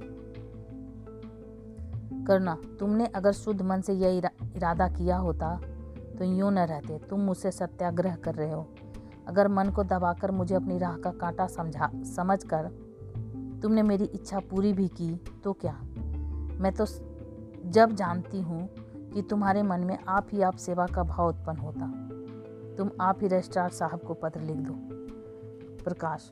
करना 2.27 2.57
तुमने 2.81 3.07
अगर 3.07 3.33
शुद्ध 3.33 3.63
मन 3.63 3.81
से 3.81 3.93
यह 3.93 4.17
इरा, 4.19 4.31
इरादा 4.57 4.89
किया 4.89 5.17
होता 5.17 5.61
तो 6.19 6.25
यूँ 6.25 6.53
न 6.53 6.59
रहते। 6.59 6.99
तुम 6.99 7.21
मुझसे 7.21 7.51
सत्याग्रह 7.51 8.17
कर 8.17 8.35
रहे 8.35 8.53
हो। 8.53 8.74
अगर 9.29 9.49
मन 9.49 9.71
को 9.71 9.85
दबाकर 9.85 10.31
मुझे 10.31 10.55
अपनी 10.55 10.79
राह 10.79 10.97
का 10.97 11.11
कांटा 11.11 11.47
समझा 11.47 11.91
समझ 12.05 12.45
कर 12.45 12.69
तुमने 13.63 13.83
मेरी 13.83 14.05
इच्छा 14.05 14.41
पूरी 14.41 14.73
भी 14.73 14.89
की 14.89 15.15
तो 15.45 15.53
क्या? 15.53 15.79
मैं 16.61 16.73
तो 16.73 16.87
जब 17.67 17.93
जानती 17.93 18.41
हूँ 18.41 18.69
कि 19.11 19.23
तुम्हारे 19.23 19.63
मन 19.63 19.81
में 19.81 19.99
आप 20.09 20.27
ही 20.33 20.43
आप 20.43 20.57
सेवा 20.57 20.87
का 20.87 21.03
भाव 21.03 21.29
उत्पन्न 21.29 21.59
होता, 21.59 21.87
तुम 22.77 22.91
आप 23.01 23.19
ही 23.23 23.27
रजिस्ट्रार 23.27 23.71
साहब 23.71 24.01
को 24.01 24.15
पत्र 24.15 24.41
लिख 24.41 24.57
दो। 24.57 24.75
प्रकाश, 25.85 26.31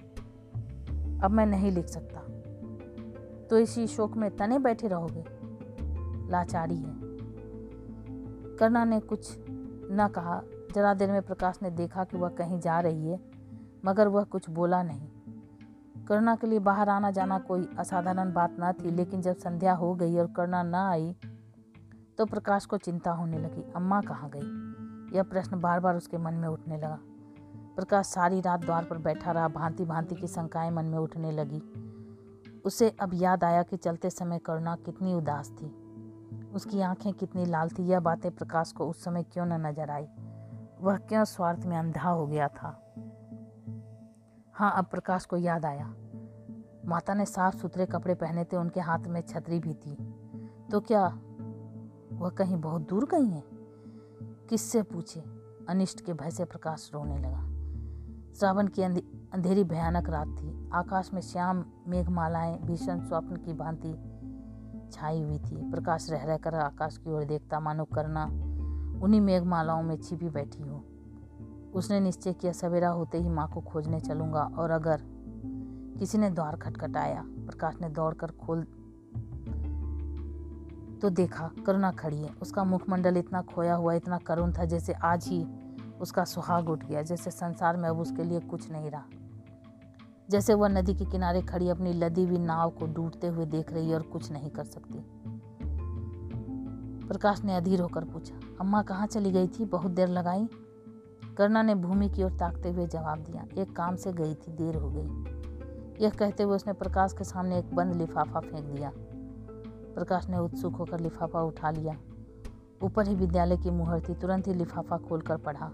अब 1.25 1.31
मैं 1.31 1.47
नहीं 1.47 1.71
लिख 1.73 1.87
सकता। 1.87 2.21
तो 3.47 3.59
इसी 3.59 3.87
शोक 3.87 4.17
में 4.17 4.37
तने 4.37 4.59
बैठे 4.59 4.89
रहोगे? 4.89 5.25
लाचारी 6.31 6.77
है। 6.77 6.95
करना 8.57 8.85
ने 8.85 9.01
कुछ 9.01 9.37
न 9.91 10.09
कहा 10.15 10.43
जरा 10.73 10.95
देर 10.95 11.11
में 11.11 11.23
प्रकाश 11.23 11.59
ने 11.63 11.71
देखा 11.71 12.05
कि 12.05 12.17
वह 12.17 12.29
कहीं 12.29 12.61
जा 12.61 12.81
रही 12.81 13.09
है, 13.09 13.19
मगर 13.85 14.09
वह 14.09 14.25
कुछ 14.25 14.51
बोला 14.51 14.83
नहीं। 14.83 15.09
करुणा 16.07 16.35
के 16.37 16.47
लिए 16.47 16.59
बाहर 16.59 16.89
आना 16.89 17.11
जाना 17.11 17.39
कोई 17.39 17.69
असाधारण 17.79 18.33
बात 18.33 18.57
न 18.61 18.73
थी, 18.73 18.91
लेकिन 18.91 19.23
जब 19.23 19.37
संध्या 19.37 19.75
हो 19.75 19.95
गई 19.95 20.17
और 20.19 20.27
करुणा 20.27 20.63
न 20.63 20.75
आई 20.75 21.15
तो 22.19 22.27
प्रकाश 22.27 22.65
को 22.67 22.77
चिंता 22.77 23.11
होने 23.11 23.39
लगी। 23.39 23.63
अम्मा 23.77 24.01
कहाँ 24.01 24.31
गई? 24.35 25.17
यह 25.17 25.23
प्रश्न 25.23 25.61
बार 25.61 25.81
बार 25.81 25.97
उसके 25.97 26.19
मन 26.19 26.35
में 26.35 26.49
उठने 26.49 26.77
लगा। 26.77 26.99
प्रकाश 27.77 28.07
सारी 28.07 28.41
रात 28.41 28.61
द्वार 28.61 28.85
पर 28.85 28.99
बैठा 28.99 29.33
रहा 29.33 29.49
भांति 29.49 29.85
भांति 29.85 30.15
की 30.15 30.27
शंकाएँ 30.27 30.71
मन 30.71 30.85
में 30.85 30.99
उठने 30.99 31.31
लगी। 31.33 31.63
उसे 32.65 32.89
अब 33.01 33.11
याद 33.15 33.45
आया 33.45 33.63
कि 33.63 33.77
चलते 33.77 34.11
समय 34.11 34.39
करुणा 34.39 34.77
कितनी 34.77 35.15
उदास 35.15 35.51
थी। 35.51 35.71
उसकी 36.55 36.81
आँखें 36.81 37.13
कितनी 37.13 37.45
लाल 37.47 37.69
थी, 37.69 37.83
यह 37.83 38.01
बातें 38.01 38.31
प्रकाश 38.31 38.73
को 38.73 38.89
उस 38.89 39.05
समय 39.05 39.23
क्यों 39.23 39.47
न 39.47 39.67
नज़र 39.67 39.91
आई? 39.91 40.07
वह 40.83 40.97
क्यों 40.97 41.25
स्वार्थ 41.25 41.67
में 41.67 41.79
अंधा 41.79 42.11
हो 42.11 42.27
गया 42.27 42.49
था? 42.49 42.95
हाँ 44.55 44.73
अब 44.77 44.85
प्रकाश 44.85 45.25
को 45.25 45.37
याद 45.37 45.65
आया। 45.65 45.95
माता 46.87 47.15
ने 47.15 47.27
साफ़ 47.27 47.57
सुथरे 47.57 47.87
कपड़े 47.87 48.15
पहने 48.15 48.45
थे, 48.45 48.57
उनके 48.57 48.81
हाथ 48.81 48.99
में 48.99 49.21
छतरी 49.21 49.61
भी 49.61 49.75
थी। 49.75 49.95
तो 50.71 50.81
क्या 50.81 51.07
वह 52.13 52.31
कहीं 52.31 52.57
बहुत 52.57 52.89
दूर 52.89 53.05
गई 53.05 53.27
है? 53.27 53.43
किससे 54.49 54.83
पूछे? 54.83 55.21
अनिष्ट 55.69 56.01
के 56.01 56.13
भय 56.13 56.31
से 56.31 56.45
प्रकाश 56.45 56.91
रोने 56.95 57.19
लगा। 57.19 57.49
श्रावण 58.35 58.67
की 58.67 58.83
अंधेरी 58.83 59.65
भयानक 59.65 60.09
रात 60.09 60.29
थी। 60.29 60.71
आकाश 60.75 61.13
में 61.15 61.21
श्याम, 61.21 61.65
मेघमालाएँ, 61.87 62.59
भीषण 62.59 63.01
स्वप्न 63.01 63.37
की 63.37 63.53
भांति 63.53 63.93
छाई 64.93 65.23
हुई 65.23 65.39
थी। 65.39 65.71
प्रकाश 65.71 66.11
रह 66.11 66.25
रहकर 66.25 66.55
आकाश 66.55 66.97
की 66.97 67.11
ओर 67.11 67.25
देखता, 67.25 67.61
मानो 67.61 67.85
करना 67.85 68.29
उन्हीं 69.03 69.21
मेघमालाओं 69.21 69.83
में 69.83 69.97
छिपी 69.97 70.29
बैठी 70.29 70.63
हो। 70.63 70.85
उसने 71.75 72.01
निश्चय 72.01 72.33
किया, 72.33 72.53
सवेरा 72.53 72.89
होते 72.89 73.19
ही 73.19 73.29
माँ 73.29 73.49
को 73.49 73.61
खोजने 73.61 74.01
चलूँगा 74.01 74.43
और 74.59 74.71
अगर 74.71 75.03
किसी 75.99 76.19
ने 76.19 76.31
द्वार 76.31 76.57
खटखटाया, 76.57 77.23
प्रकाश 77.27 77.75
ने 77.81 77.89
दौड़कर 77.89 78.31
खोल 78.31 78.67
तो 81.03 81.11
देखा, 81.11 81.51
करुणा 81.67 81.91
खड़ी 81.91 82.17
है। 82.17 82.31
उसका 82.43 82.65
मुखमंडल 82.65 83.17
इतना 83.17 83.43
खोया 83.43 83.75
हुआ, 83.75 83.93
इतना 83.93 84.19
करुण 84.19 84.53
था 84.53 84.65
जैसे 84.65 84.93
आज 84.93 85.27
ही 85.29 85.47
उसका 86.01 86.25
सुहाग 86.25 86.69
उठ 86.69 86.85
गया, 86.85 87.03
जैसे 87.03 87.31
संसार 87.31 87.77
में 87.77 87.89
अब 87.89 87.99
उसके 87.99 88.25
लिए 88.25 88.41
कुछ 88.41 88.71
नहीं 88.71 88.91
रहा। 88.91 89.05
जैसे 90.31 90.55
वह 90.55 90.69
नदी 90.69 90.95
के 90.95 91.05
किनारे 91.05 91.43
खड़ी 91.43 91.69
अपनी 91.69 91.93
लदी 91.93 92.25
हुई 92.25 92.39
नाव 92.39 92.71
को 92.71 92.87
डूबते 92.87 93.27
हुए 93.27 93.47
देख 93.47 93.73
रही 93.73 93.95
और 93.95 94.03
कुछ 94.03 94.33
नहीं 94.33 94.51
कर 94.51 94.65
सकती। 94.65 95.05
प्रकाश 97.09 97.45
ने 97.45 97.57
अधीर 97.57 97.81
होकर 97.81 98.05
पूछा 98.05 98.35
अम्मा 98.63 98.83
कहाँ 98.83 99.07
चली 99.07 99.31
गई 99.33 99.47
थी? 99.49 99.65
बहुत 99.65 99.91
देर 99.91 100.09
लगाई। 100.09 100.49
करना 101.39 101.63
ने 101.63 101.75
भूमि 101.75 102.09
की 102.09 102.23
ओर 102.23 102.31
ताकते 102.31 102.71
हुए 102.71 102.87
जवाब 102.87 103.19
दिया। 103.19 103.63
एक 103.63 103.77
काम 103.77 103.97
से 103.97 104.13
गई 104.13 104.35
थी 104.35 104.53
देर 104.53 104.77
हो 104.77 104.91
गई। 104.91 106.05
यह 106.05 106.11
कहते 106.11 106.43
हुए 106.43 106.57
उसने 106.57 106.73
प्रकाश 106.73 107.13
के 107.13 107.25
सामने 107.25 107.59
एक 107.59 107.75
बंद 107.75 107.95
लिफाफा 107.97 108.41
फेंक 108.41 108.65
दिया। 108.65 108.93
प्रकाश 109.95 110.29
ने 110.29 110.39
उत्सुक 110.39 110.77
होकर 110.77 111.01
लिफाफा 111.01 111.43
उठा 111.43 111.71
लिया। 111.71 111.97
ऊपर 112.83 113.09
ही 113.09 113.15
विद्यालय 113.15 113.57
की 113.57 113.71
मुहर 113.71 114.01
थी 114.01 114.15
तुरंत 114.15 114.49
ही 114.49 114.55
लिफाफा 114.55 114.99
खोलकर 114.99 115.37
पढ़ा। 115.37 115.71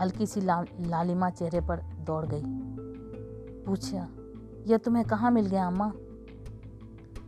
हल्की 0.00 0.26
सी 0.26 0.40
ला, 0.40 0.64
लालिमा 0.80 1.30
चेहरे 1.30 1.60
पर 1.60 1.76
दौड़ 1.80 2.26
गई। 2.26 2.42
पूछा 3.64 4.08
यह 4.66 4.76
तुम्हें 4.76 5.04
कहाँ 5.04 5.30
मिल 5.30 5.46
गया 5.46 5.66
अम्मा? 5.66 5.92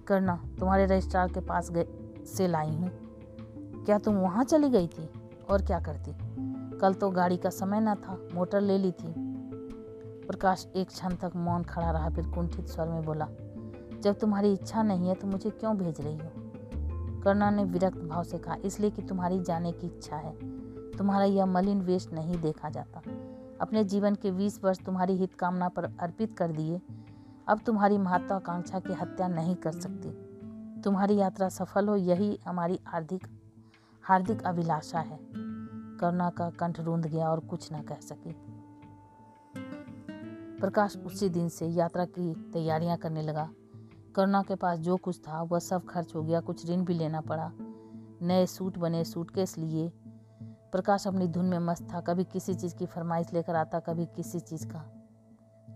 करना 0.06 0.36
तुम्हारे 0.58 0.86
रजिस्ट्रार 0.86 1.28
के 1.28 1.40
पास 1.40 1.70
गए 1.70 1.86
से 2.26 2.46
लाई 2.48 2.70
हूँ। 2.70 3.01
क्या 3.86 3.98
तुम 3.98 4.14
वहाँ 4.14 4.44
चली 4.44 4.68
गई 4.70 4.86
थी? 4.86 5.08
और 5.50 5.62
क्या 5.62 5.80
करती? 5.80 6.12
कल 6.78 6.94
तो 6.94 7.10
गाड़ी 7.10 7.36
का 7.36 7.50
समय 7.50 7.80
ना 7.80 7.94
था, 7.94 8.28
मोटर 8.34 8.60
ले 8.60 8.78
ली 8.78 8.90
थी। 8.92 9.14
प्रकाश 10.26 10.66
एक 10.76 10.88
क्षण 10.88 11.14
तक 11.14 11.32
मौन 11.36 11.62
खड़ा 11.62 11.90
रहा, 11.90 12.10
फिर 12.10 12.26
कुंठित 12.26 12.66
स्वर 12.66 12.88
में 12.88 13.04
बोला, 13.04 13.28
जब 14.00 14.18
तुम्हारी 14.18 14.52
इच्छा 14.52 14.82
नहीं 14.82 15.08
है 15.08 15.14
तो 15.14 15.26
मुझे 15.26 15.50
क्यों 15.50 15.76
भेज 15.76 16.00
रही 16.00 16.16
हो? 16.16 17.20
कर्णा 17.22 17.50
ने 17.50 17.64
विरक्त 17.64 17.98
भाव 17.98 18.24
से 18.24 18.38
कहा, 18.38 18.56
इसलिए 18.64 18.90
कि 18.90 19.02
तुम्हारी 19.02 19.40
जाने 19.40 19.72
की 19.72 19.86
इच्छा 19.86 20.16
है। 20.16 20.32
तुम्हारा 20.92 21.24
यह 21.24 21.46
मलिन 21.46 21.80
वेश 21.80 22.08
नहीं 22.12 22.40
देखा 22.40 22.70
जाता। 22.70 23.02
अपने 23.60 23.84
जीवन 23.84 24.14
के 24.14 24.30
बीस 24.30 24.64
वर्ष 24.64 24.78
तुम्हारी 24.78 25.16
हित 25.16 25.34
कामना 25.34 25.68
पर 25.68 25.84
अर्पित 25.84 26.36
कर 26.38 26.52
दिए। 26.52 26.80
अब 27.48 27.60
तुम्हारी 27.66 27.98
महत्वाकांक्षा 27.98 28.80
की 28.80 28.92
हत्या 28.92 29.28
नहीं 29.28 29.54
कर 29.54 29.72
सकती। 29.72 30.10
तुम्हारी 30.82 31.16
यात्रा 31.16 31.48
सफल 31.48 31.88
हो, 31.88 31.96
यही 31.96 32.38
हमारी 32.46 32.80
हार्दिक 32.86 33.26
हार्दिक 34.04 34.42
अभिलाषा 34.42 34.98
है। 34.98 35.18
करुणा 35.98 36.30
का 36.30 36.50
कंठ 36.50 36.80
रूंध 36.80 37.06
गया 37.06 37.28
और 37.28 37.40
कुछ 37.40 37.72
न 37.72 37.82
कह 37.82 37.94
सकी। 37.94 38.36
प्रकाश 40.60 40.96
उसी 40.96 41.28
दिन 41.28 41.48
से 41.48 41.66
यात्रा 41.66 42.04
की 42.04 42.50
तैयारियाँ 42.50 42.96
करने 42.96 43.22
लगा। 43.22 43.50
करुणा 44.14 44.42
के 44.42 44.54
पास 44.54 44.78
जो 44.78 44.96
कुछ 44.96 45.20
था, 45.20 45.42
वह 45.42 45.58
सब 45.58 45.86
खर्च 45.86 46.14
हो 46.14 46.22
गया। 46.22 46.40
कुछ 46.40 46.70
ऋण 46.70 46.84
भी 46.84 46.94
लेना 46.94 47.20
पड़ा। 47.20 47.52
नए 48.22 48.46
सूट 48.46 48.78
बने 48.78 49.04
सूटकेस 49.04 49.58
लिए। 49.58 49.92
प्रकाश 50.42 51.06
अपनी 51.06 51.26
धुन 51.26 51.46
में 51.46 51.58
मस्त 51.58 51.88
था। 51.94 52.00
कभी 52.00 52.24
किसी 52.24 52.54
चीज़ 52.54 52.76
की 52.76 52.86
फरमाइश 52.86 53.32
लेकर 53.32 53.54
आता, 53.54 53.80
कभी 53.80 54.06
किसी 54.06 54.40
चीज़ 54.40 54.66
का। 54.66 55.08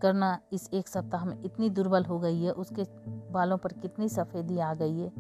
करना 0.03 0.41
इस 0.53 0.71
एक 0.73 0.89
सप्ताह 0.89 1.25
में 1.25 1.43
इतनी 1.43 1.71
दुर्बल 1.71 2.05
हो 2.05 2.19
गई 2.19 2.43
है। 2.43 2.51
उसके 2.51 2.83
बालों 3.31 3.59
पर 3.59 3.73
कितनी 3.73 4.09
सफ़ेदी 4.09 4.59
आ 4.59 4.75
गई 4.75 4.99
है। 4.99 5.13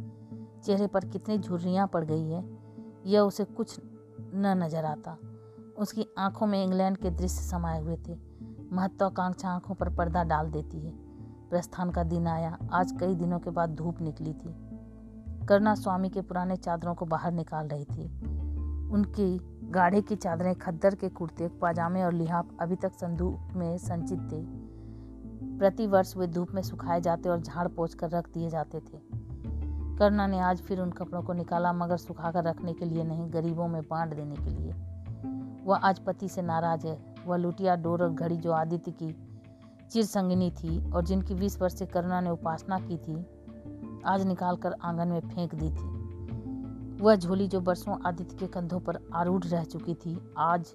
चेहरे 0.60 0.86
पर 0.86 1.08
कितनी 1.08 1.38
झुर्रियाँ 1.38 1.86
पड़ 1.86 2.04
गई 2.04 2.28
है। 2.28 2.55
यह 3.06 3.20
उसे 3.20 3.44
कुछ 3.44 3.80
न 4.34 4.60
नज़र 4.64 4.84
आता। 4.84 5.18
उसकी 5.78 6.06
आँखों 6.18 6.46
में 6.46 6.64
इंग्लैंड 6.64 6.96
के 6.96 7.10
दृश्य 7.10 7.42
समाये 7.42 7.80
हुए 7.80 7.96
थे। 7.96 8.16
महत्वाकांक्षा 8.72 9.48
आँखों 9.48 9.74
पर 9.74 9.88
पर्दा 9.88 10.24
डाल 10.24 10.50
देती 10.50 10.80
है। 10.80 10.92
प्रस्थान 11.50 11.90
का 11.90 12.02
दिन 12.02 12.26
आया। 12.26 12.58
आज 12.72 12.92
कई 13.00 13.14
दिनों 13.14 13.38
के 13.38 13.50
बाद 13.50 13.70
धूप 13.70 14.00
निकली 14.00 14.32
थी। 14.32 14.54
करुणा 15.46 15.74
स्वामी 15.74 16.08
के 16.08 16.22
पुराने 16.22 16.56
चादरों 16.56 16.94
को 16.94 17.06
बाहर 17.06 17.32
निकाल 17.32 17.68
रही 17.68 17.84
थी। 17.84 18.06
उनकी 18.90 19.40
गाढ़े 19.70 20.02
की 20.02 20.16
चादरें 20.16 20.54
खद्दर 20.54 20.94
के 20.94 21.08
कुर्ते, 21.08 21.48
पाजामे 21.48 22.02
और 22.02 22.12
लिहाफ 22.12 22.48
अभी 22.60 22.76
तक 22.76 22.92
संदूक 22.92 23.54
में 23.54 23.78
संचित 23.78 24.18
थे। 24.18 24.44
प्रतिवर्ष 25.58 26.16
वे 26.16 26.26
धूप 26.26 26.48
में 26.54 26.62
सुखाए 26.62 27.00
जाते 27.00 27.28
और 27.28 27.40
झाड़ 27.40 27.68
पोछ 27.68 27.94
कर 27.94 28.10
रख 28.10 28.32
दिए 28.34 28.50
जाते 28.50 28.80
थे। 28.80 29.15
करुणा 29.98 30.26
ने 30.26 30.38
आज 30.38 30.61
फिर 30.61 30.80
उन 30.80 30.90
कपड़ों 30.90 31.22
को 31.22 31.32
निकाला 31.32 31.72
मगर 31.72 31.96
सुखाकर 31.96 32.44
रखने 32.44 32.72
के 32.72 32.85
लिए 32.85 33.04
नहीं, 33.04 33.32
गरीबों 33.32 33.68
में 33.68 33.82
बांट 33.82 34.14
देने 34.14 34.37
के 34.37 34.50
लिए। 34.50 34.74
वह 35.64 35.76
आज 35.76 35.98
पति 35.98 36.28
से 36.28 36.42
नाराज़ 36.42 36.87
है। 36.87 37.14
वह 37.26 37.37
लुटिया 37.37 37.76
डोर 37.76 38.02
और 38.02 38.12
घड़ी 38.12 38.37
जो 38.37 38.52
आदित्य 38.52 38.90
की 38.90 39.16
चिर 39.90 40.04
संगिनी 40.04 40.50
थी 40.50 40.92
और 40.92 41.04
जिनकी 41.04 41.35
बीस 41.35 41.61
वर्ष 41.61 41.74
से 41.74 41.87
करुणा 41.87 42.20
ने 42.20 42.30
उपासना 42.30 42.78
की 42.78 42.96
थी, 42.96 43.26
आज 44.06 44.26
निकाल 44.26 44.56
कर 44.56 44.74
आँगन 44.82 45.09
में 45.09 45.20
फेंक 45.20 45.54
दी 45.54 45.70
थी। 45.70 45.96
वह 47.02 47.16
झोली 47.16 47.48
जो 47.48 47.61
बरसों 47.61 47.96
आदित्य 48.06 48.37
के 48.37 48.46
कंधों 48.46 48.80
पर 48.80 48.98
आरूढ़ 49.14 49.44
रह 49.44 49.64
चुकी 49.64 49.94
थी, 49.94 50.35
आज 50.38 50.74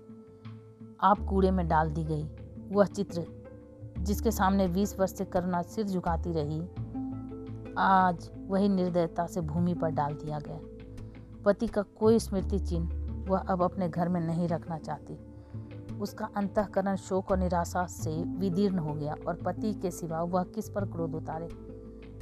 आप 1.02 1.20
कूड़े 1.20 1.52
में 1.52 1.68
डाल 1.68 1.92
दी 1.92 2.04
गई। 2.04 2.30
वह 2.72 2.86
चित्र 2.86 3.26
जिसके 4.00 4.32
सामने 4.32 4.68
बीस 4.68 5.00
वर्ष 5.00 5.14
से 5.14 5.26
करुणा 5.26 5.62
सिर 5.62 5.88
झुकाती 5.88 6.32
रही 6.32 6.62
आज 7.78 8.32
वही 8.48 8.70
निर्दयता 8.70 9.28
से 9.28 9.42
भूमि 9.42 9.74
पर 9.74 9.90
डाल 9.90 10.14
दिया 10.14 10.40
गया। 10.40 10.60
पति 11.46 11.68
का 11.68 11.82
कोई 11.82 12.20
स्मृति 12.20 12.60
चिन्ह 12.60 13.02
वह 13.30 13.40
अब 13.40 13.64
अपने 13.64 13.90
घर 13.90 14.10
में 14.10 14.22
नहीं 14.22 14.48
रखना 14.48 14.78
चाहती। 14.78 15.20
उसका 16.00 16.30
अंतकरण 16.36 16.96
शोक 16.96 17.32
और 17.32 17.38
निराशा 17.38 17.86
से 17.86 18.24
विदीर्ण 18.24 18.78
हो 18.78 18.94
गया 18.94 19.16
और 19.28 19.36
पति 19.36 19.74
के 19.74 19.92
सिवा 19.92 20.22
वह 20.22 20.44
किस 20.44 20.70
पर 20.70 20.86
क्रोध 20.86 21.16
उतारे? 21.16 21.48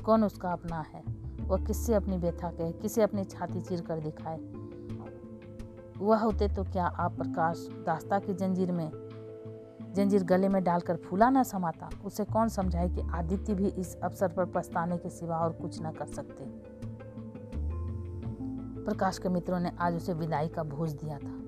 कौन 0.03 0.23
उसका 0.23 0.51
अपना 0.51 0.85
है? 0.93 1.03
वह 1.41 1.65
किससे 1.65 1.93
अपनी 1.93 2.17
व्यथा 2.17 2.51
कहे? 2.51 2.71
किसे 2.71 3.01
अपनी 3.01 3.23
छाती 3.23 3.61
चीर 3.61 3.81
कर 3.81 3.99
दिखाए? 3.99 4.39
वह 5.97 6.17
होते 6.17 6.47
तो 6.47 6.63
क्या 6.63 6.85
आप 6.85 7.15
प्रकाश 7.15 7.69
दास्ता 7.71 8.19
की 8.19 8.33
जंजीर 8.33 8.71
में 8.71 9.08
जंजीर 9.99 10.23
गले 10.23 10.49
में 10.49 10.63
डालकर 10.63 10.95
फूला 10.95 11.29
न 11.29 11.43
समाता, 11.43 11.89
उसे 12.05 12.25
कौन 12.25 12.47
समझाए 12.47 12.89
कि 12.89 13.01
आदित्य 13.13 13.53
भी 13.53 13.67
इस 13.67 13.95
अवसर 13.95 14.33
पर 14.33 14.45
पछताने 14.45 14.97
के 14.97 15.09
सिवा 15.09 15.37
और 15.37 15.53
कुछ 15.53 15.81
न 15.81 15.91
कर 15.91 16.05
सकते? 16.05 16.45
प्रकाश 18.85 19.17
के 19.17 19.29
मित्रों 19.29 19.59
ने 19.59 19.71
आज 19.79 19.95
उसे 19.95 20.13
विदाई 20.13 20.47
का 20.47 20.63
भोज 20.63 20.93
दिया 20.93 21.17
था। 21.17 21.41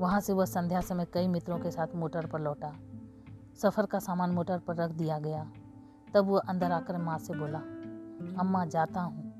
वहाँ 0.00 0.20
से 0.20 0.32
वह 0.32 0.44
संध्या 0.44 0.80
समय 0.80 1.06
कई 1.12 1.28
मित्रों 1.28 1.58
के 1.58 1.70
साथ 1.70 1.86
मोटर 1.94 2.26
पर 2.26 2.40
लौटा। 2.40 2.72
सफ़र 3.56 3.86
का 3.86 3.98
सामान 3.98 4.30
मोटर 4.30 4.58
पर 4.58 4.76
रख 4.76 4.90
दिया 4.90 5.18
गया। 5.18 5.50
तब 6.14 6.24
वह 6.26 6.40
अंदर 6.40 6.72
आकर 6.72 6.98
माँ 6.98 7.18
से 7.18 7.34
बोला, 7.34 7.58
अम्मा, 8.40 8.64
जाता 8.64 9.00
हूँ। 9.00 9.32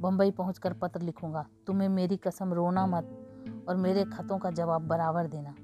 बम्बई 0.00 0.30
पहुँच 0.30 0.60
पत्र 0.66 1.00
लिखूँगा। 1.00 1.46
तुम्हें 1.66 1.88
मेरी 1.88 2.16
कसम 2.16 2.52
रोना 2.52 2.86
मत 2.86 3.28
और 3.68 3.76
मेरे 3.76 4.04
खतों 4.04 4.38
का 4.38 4.50
जवाब 4.50 4.88
बराबर 4.88 5.26
देना। 5.26 5.54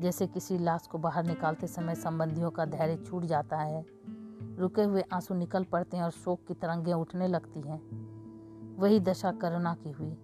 जैसे 0.00 0.26
किसी 0.26 0.58
लाश 0.58 0.86
को 0.86 0.98
बाहर 0.98 1.24
निकालते 1.24 1.66
समय 1.66 1.94
संबंधियों 1.94 2.50
का 2.50 2.64
धैर्य 2.64 2.96
छूट 2.96 3.24
जाता 3.24 3.56
है। 3.56 3.84
रुके 4.58 4.82
हुए 4.82 5.04
आँसू 5.12 5.34
निकल 5.34 5.64
पड़ते 5.64 5.96
हैं 5.96 6.04
और 6.04 6.10
शोक 6.10 6.44
की 6.48 6.54
तरंगें 6.54 6.92
उठने 6.92 7.28
लगती 7.28 7.60
हैं। 7.60 8.10
वही 8.76 9.00
दशा 9.00 9.32
करुणा 9.32 9.74
की 9.74 9.90
हुई। 9.90 10.16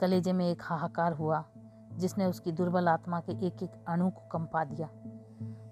कलेजे 0.00 0.32
में 0.32 0.50
एक 0.50 0.62
हाहाकार 0.62 1.12
हुआ, 1.12 1.44
जिसने 1.92 2.26
उसकी 2.26 2.52
दुर्बल 2.52 2.88
आत्मा 2.88 3.20
के 3.20 3.46
एक 3.46 3.62
एक 3.62 3.84
अणु 3.88 4.10
को 4.10 4.28
कंपा 4.32 4.64
दिया। 4.64 4.88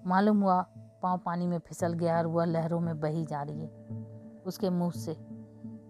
मालूम 0.07 0.41
हुआ, 0.41 0.63
पाँव 1.03 1.19
पानी 1.19 1.47
में 1.47 1.59
फिसल 1.59 1.93
गया 1.93 2.19
और 2.19 2.27
वह 2.27 2.45
लहरों 2.45 2.81
में 2.81 3.01
बही 3.01 3.25
जा 3.25 3.43
रही 3.43 3.61
है। 3.61 3.69
उसके 4.47 4.71
मुँह 4.71 4.91
से 4.91 5.15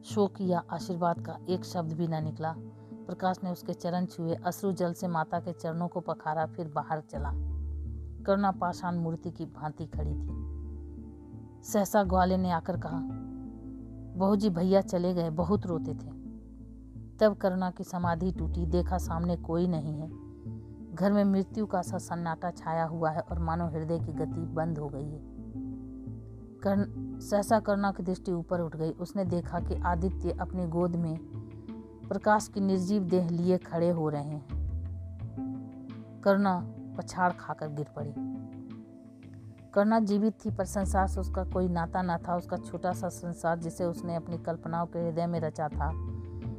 शोक 0.04 0.35
या 0.40 0.62
आशीर्वाद 0.70 1.20
का 1.20 1.38
एक 1.48 1.64
शब्द 1.64 1.92
भी 1.92 2.09
न 2.09 2.24
निकला। 2.24 2.54
प्रकाश 3.07 3.38
ने 3.45 3.51
उसके 3.51 3.73
चरण 3.73 4.07
छुए, 4.07 4.35
अश्रु 4.35 4.73
जल 4.73 4.92
से 4.92 5.09
माता 5.09 5.40
के 5.40 5.53
चरणों 5.53 5.88
को 5.88 6.01
पखारा, 6.01 6.47
फिर 6.47 6.69
बाहर 6.69 7.01
चला। 7.01 7.33
करुणा 8.25 8.51
पाषाण 8.51 8.97
मूर्ति 8.97 9.31
की 9.31 9.47
भांति 9.47 9.87
खड़ी 9.87 10.14
थी। 10.14 10.47
सहसा 11.62 12.03
ग्वाले 12.03 12.37
ने 12.37 12.51
आकर 12.51 12.77
कहा 12.77 13.01
बहू 14.16 14.37
जी 14.37 14.51
भैया 14.51 14.81
चले 14.81 15.14
गए, 15.14 15.31
बहुत 15.31 15.66
रोते 15.66 15.95
थे। 15.95 16.16
तब 17.21 17.37
करुणा 17.40 17.71
की 17.71 17.85
समाधि 17.85 18.33
टूटी, 18.33 18.66
देखा 18.66 18.99
सामने 18.99 19.37
कोई 19.37 19.66
नहीं 19.66 20.01
है। 20.01 20.27
घर 20.95 21.12
में 21.12 21.25
मृत्यु 21.25 21.66
का 21.66 21.83
सा 21.83 21.99
सन्नाटा 21.99 22.51
छाया 22.51 22.85
हुआ 22.85 23.11
है 23.11 23.21
और 23.21 23.38
मानो 23.38 23.66
हृदय 23.66 23.99
की 23.99 24.12
गति 24.12 24.40
बंद 24.40 24.79
हो 24.79 24.88
गई 24.88 25.11
है। 25.11 25.21
कर्ण, 26.62 27.19
सहसा 27.19 27.61
करुणा 27.61 27.92
की 27.92 28.03
दृष्टि 28.03 28.33
ऊपर 28.33 28.61
उठ 28.61 28.77
गई। 28.77 28.90
उसने 28.90 29.25
देखा 29.25 29.61
कि 29.61 29.75
आदित्य 29.75 30.31
अपनी 30.31 30.66
गोद 30.66 30.97
में 30.97 31.36
प्रकाश 32.09 32.49
की 32.49 32.61
निर्जीव 32.61 33.03
देह 33.03 33.29
लिए 33.29 33.59
खड़े 33.59 33.90
हो 33.90 34.09
रहे 34.09 34.23
हैं। 34.23 34.47
करुणा 36.25 36.73
पछाड़ 36.99 37.33
खाकर 37.33 37.69
गिर 37.69 37.87
पड़ी। 37.97 38.12
करुणा 39.75 39.99
जीवित 40.01 40.35
थी, 40.45 40.51
पर 40.51 40.64
संसार 40.64 41.07
से 41.07 41.21
उसका 41.21 41.45
कोई 41.45 41.69
नाता 41.69 42.03
ना 42.03 42.19
था। 42.19 42.37
उसका 42.37 42.57
छोटा 42.57 42.92
सा 42.92 43.09
संसार, 43.09 43.59
जिसे 43.59 43.85
उसने 43.85 44.14
अपनी 44.14 44.38
कल्पनाओं 44.38 44.87
के 44.87 44.99
हृदय 44.99 45.27
में 45.27 45.40
रचा 45.40 45.69
था, 45.69 45.90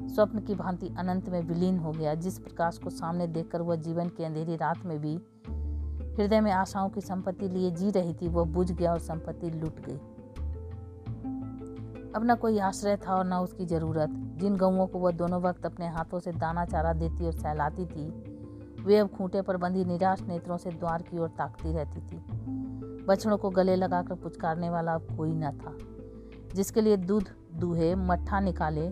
स्वप्न 0.08 0.40
की 0.40 0.56
भांति 0.56 0.96
अनंत 0.98 1.30
में 1.30 1.42
विलीन 1.42 1.80
हो 1.80 1.92
गया। 1.92 2.14
जिस 2.14 2.40
प्रकाश 2.40 2.78
को 2.78 2.90
सामने 2.90 3.28
देखकर 3.28 3.62
वह 3.62 3.76
जीवन 3.76 4.10
की 4.10 4.24
अंधेरी 4.24 4.56
रात 4.56 4.86
में 4.86 5.00
भी 5.00 5.16
हृदय 6.18 6.42
में 6.42 6.52
आशाओं 6.52 6.90
की 6.90 7.02
संपत्ति 7.02 7.48
लिए 7.48 7.72
जी 7.72 7.92
रही 7.92 8.14
थी, 8.14 8.28
वह 8.28 8.44
बुझ 8.44 8.72
गया 8.72 8.92
और 8.92 9.00
संपत्ति 9.00 9.50
लुट 9.50 9.80
गई। 9.80 10.00
अब 12.18 12.32
न 12.32 12.36
कोई 12.36 12.60
आश्रय 12.60 12.98
था 12.98 13.16
और 13.16 13.26
न 13.26 13.34
उसकी 13.34 13.66
ज़रूरत। 13.66 14.10
जिन 14.12 14.58
गऊओं 14.58 14.88
को 14.88 15.00
वह 15.00 15.12
दोनों 15.12 15.42
वक्त 15.42 15.66
अपने 15.66 15.88
हाथों 15.88 16.20
से 16.20 16.32
दाना 16.32 16.66
चारा 16.66 16.94
देती 16.94 17.26
और 17.26 17.32
सहलाती 17.32 17.86
थी, 17.86 18.10
वे 18.84 18.98
अब 18.98 19.08
खूंटे 19.08 19.42
पर 19.42 19.58
बंधी 19.58 19.86
निराश 19.86 20.22
नेत्रों 20.22 20.58
से 20.58 20.70
द्वार 20.70 21.02
की 21.02 21.20
ओर 21.20 21.30
ताकती 21.30 21.74
रहती 21.74 22.02
थी। 22.02 22.18
बछड़ों 23.06 23.38
को 23.38 23.50
गले 23.50 23.76
लगाकर 23.76 24.16
पुचकारने 24.16 24.70
वाला 24.70 24.94
अब 24.94 25.18
कोई 25.18 25.34
न 25.34 25.52
था। 25.52 25.78
जिसके 26.56 26.82
लिए 26.82 26.98
दूध, 26.98 27.26
दूहे, 27.56 27.96
मट्ठा 27.96 28.40
निकाले, 28.40 28.92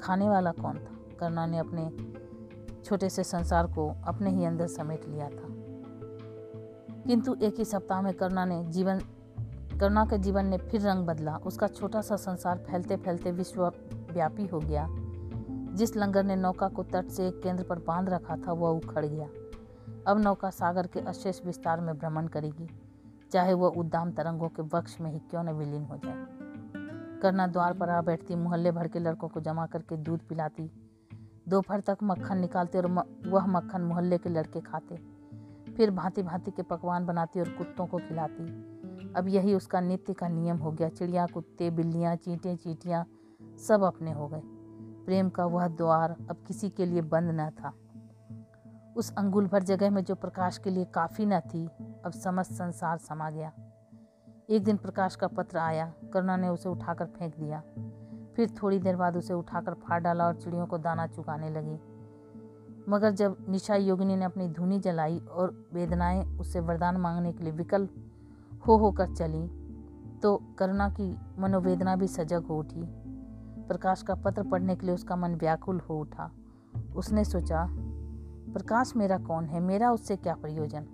खाने 0.00 0.28
वाला 0.28 0.52
कौन 0.52 0.74
था? 0.74 1.16
करुणा 1.20 1.46
ने 1.46 1.58
अपने 1.58 1.92
छोटे 2.84 3.08
से 3.08 3.24
संसार 3.24 3.66
को 3.66 3.96
अपने 4.06 4.30
ही 4.30 4.44
अंदर 4.44 4.66
समेट 4.66 5.08
लिया 5.08 5.28
था। 5.28 5.46
किंतु 7.06 7.36
एक 7.42 7.54
ही 7.58 7.64
सप्ताह 7.64 8.02
में 8.02 8.14
करुणा 8.14 8.44
ने 8.44 8.64
जीवन 8.64 9.00
करुणा 9.80 10.04
के 10.04 10.18
जीवन 10.18 10.46
ने 10.46 10.58
फिर 10.58 10.80
रंग 10.80 11.06
बदला। 11.06 11.36
उसका 11.36 11.66
छोटा 11.66 12.00
सा 12.00 12.16
संसार 12.16 12.58
फैलते 12.58 12.96
फैलते 12.96 13.30
विश्वव्यापी 13.30 14.46
हो 14.46 14.60
गया। 14.60 14.86
जिस 15.74 15.96
लंगर 15.96 16.24
ने 16.24 16.36
नौका 16.36 16.68
को 16.68 16.82
तट 16.82 17.08
से 17.08 17.28
एक 17.28 17.42
केंद्र 17.42 17.64
पर 17.64 17.78
बाँध 17.78 18.08
रखा 18.08 18.36
था, 18.36 18.52
वह 18.52 18.68
उखड़ 18.68 19.06
गया। 19.06 19.28
अब 20.06 20.18
नौका 20.18 20.50
सागर 20.50 20.86
के 20.86 21.00
अशेष 21.00 21.46
विस्तार 21.46 21.80
में 21.80 21.98
भ्रमण 21.98 22.26
करेगी। 22.26 22.68
चाहे 23.32 23.54
वह 23.54 23.68
उद्दाम 23.68 24.12
तरंगों 24.12 24.48
के 24.48 24.62
वक्ष 24.62 25.00
में 25.00 25.12
ही 25.12 25.18
क्यों 25.18 25.44
न 25.44 25.50
विलीन 25.50 25.84
हो 25.84 25.96
जाए। 25.96 26.26
करना 27.20 27.46
द्वार 27.46 27.72
पर 27.72 27.90
आ 27.90 28.02
बैठती, 28.02 28.34
मोहल्ले 28.34 28.72
भर 28.72 28.88
के 28.88 28.98
लड़कों 28.98 29.28
को 29.28 29.40
जमा 29.40 29.66
करके 29.66 29.96
दूध 29.96 30.20
पिलाती। 30.20 30.70
दोपहर 31.48 31.80
तक 31.80 31.98
मक्खन 32.02 32.38
निकालते 32.38 32.78
और 32.78 32.86
वह 33.26 33.46
मक्खन 33.46 33.82
मोहल्ले 33.82 34.18
के 34.18 34.28
लड़के 34.28 34.60
खाते। 34.60 34.96
फिर 35.76 35.90
भांति 35.90 36.22
भांति 36.22 36.50
के 36.50 36.62
पकवान 36.62 37.06
बनाती 37.06 37.40
और 37.40 37.48
कुत्तों 37.48 37.86
को 37.86 37.98
खिलाती। 37.98 38.73
अब 39.16 39.28
यही 39.28 39.54
उसका 39.54 39.80
नित्य 39.80 40.12
का 40.12 40.28
नियम 40.28 40.56
हो 40.56 40.72
गया। 40.72 40.88
चिड़िया, 40.88 41.26
कुत्ते, 41.26 41.70
बिल्लियाँ, 41.70 42.16
चींटे, 42.16 42.56
चींटियाँ 42.56 43.06
सब 43.58 43.82
अपने 43.82 44.12
हो 44.12 44.28
गए। 44.28 44.42
प्रेम 45.06 45.28
का 45.28 45.44
वह 45.44 45.68
द्वार 45.68 46.16
अब 46.30 46.36
किसी 46.46 46.70
के 46.70 46.86
लिए 46.86 47.02
बंद 47.02 47.30
न 47.40 47.50
था। 47.50 47.72
उस 48.96 49.14
अंगुल 49.14 49.46
भर 49.46 49.62
जगह 49.62 49.90
में 49.90 50.04
जो 50.04 50.14
प्रकाश 50.14 50.58
के 50.58 50.70
लिए 50.70 50.84
काफ़ी 50.84 51.26
न 51.26 51.40
थी, 51.40 51.66
अब 52.04 52.12
समस्त 52.12 52.52
संसार 52.52 52.98
समा 52.98 53.30
गया। 53.30 53.52
एक 54.50 54.64
दिन 54.64 54.76
प्रकाश 54.76 55.16
का 55.16 55.26
पत्र 55.26 55.58
आया। 55.58 55.92
करुणा 56.12 56.36
ने 56.36 56.48
उसे 56.48 56.68
उठाकर 56.68 57.04
फेंक 57.04 57.36
दिया। 57.38 57.62
फिर 58.36 58.50
थोड़ी 58.62 58.78
देर 58.78 58.96
बाद 58.96 59.16
उसे 59.16 59.34
उठाकर 59.34 59.74
फाड़ 59.74 60.02
डाला 60.02 60.26
और 60.26 60.34
चिड़ियों 60.34 60.66
को 60.66 60.78
दाना 60.78 61.06
चुकाने 61.06 61.50
लगी। 61.50 61.78
मगर 62.88 63.10
जब 63.10 63.36
निशा 63.48 63.74
योगिनी 63.74 64.16
ने 64.16 64.24
अपनी 64.24 64.48
धुनी 64.48 64.78
जलाई 64.78 65.18
और 65.18 65.68
वेदनाएँ 65.72 66.38
उससे 66.38 66.60
वरदान 66.60 66.96
मांगने 66.96 67.32
के 67.32 67.44
लिए 67.44 67.52
विकल्प 67.52 68.13
हो 68.68 68.76
होकर 68.76 69.14
चली। 69.14 69.46
तो 70.20 70.36
करुणा 70.58 70.88
की 70.90 71.16
मनोवेदना 71.38 71.96
भी 71.96 72.06
सजग 72.06 72.44
हो 72.44 72.58
उठी। 72.58 72.82
प्रकाश 73.68 74.02
का 74.02 74.14
पत्र 74.14 74.42
पढ़ने 74.42 74.76
के 74.76 74.86
लिए 74.86 74.94
उसका 74.94 75.16
मन 75.16 75.34
व्याकुल 75.34 75.80
हो 75.80 75.98
उठा। 76.00 76.30
उसने 76.96 77.24
सोचा, 77.24 77.66
प्रकाश 78.52 78.92
मेरा 78.96 79.18
कौन 79.18 79.44
है? 79.44 79.60
मेरा 79.60 79.90
उससे 79.92 80.16
क्या 80.16 80.34
प्रयोजन? 80.34 80.86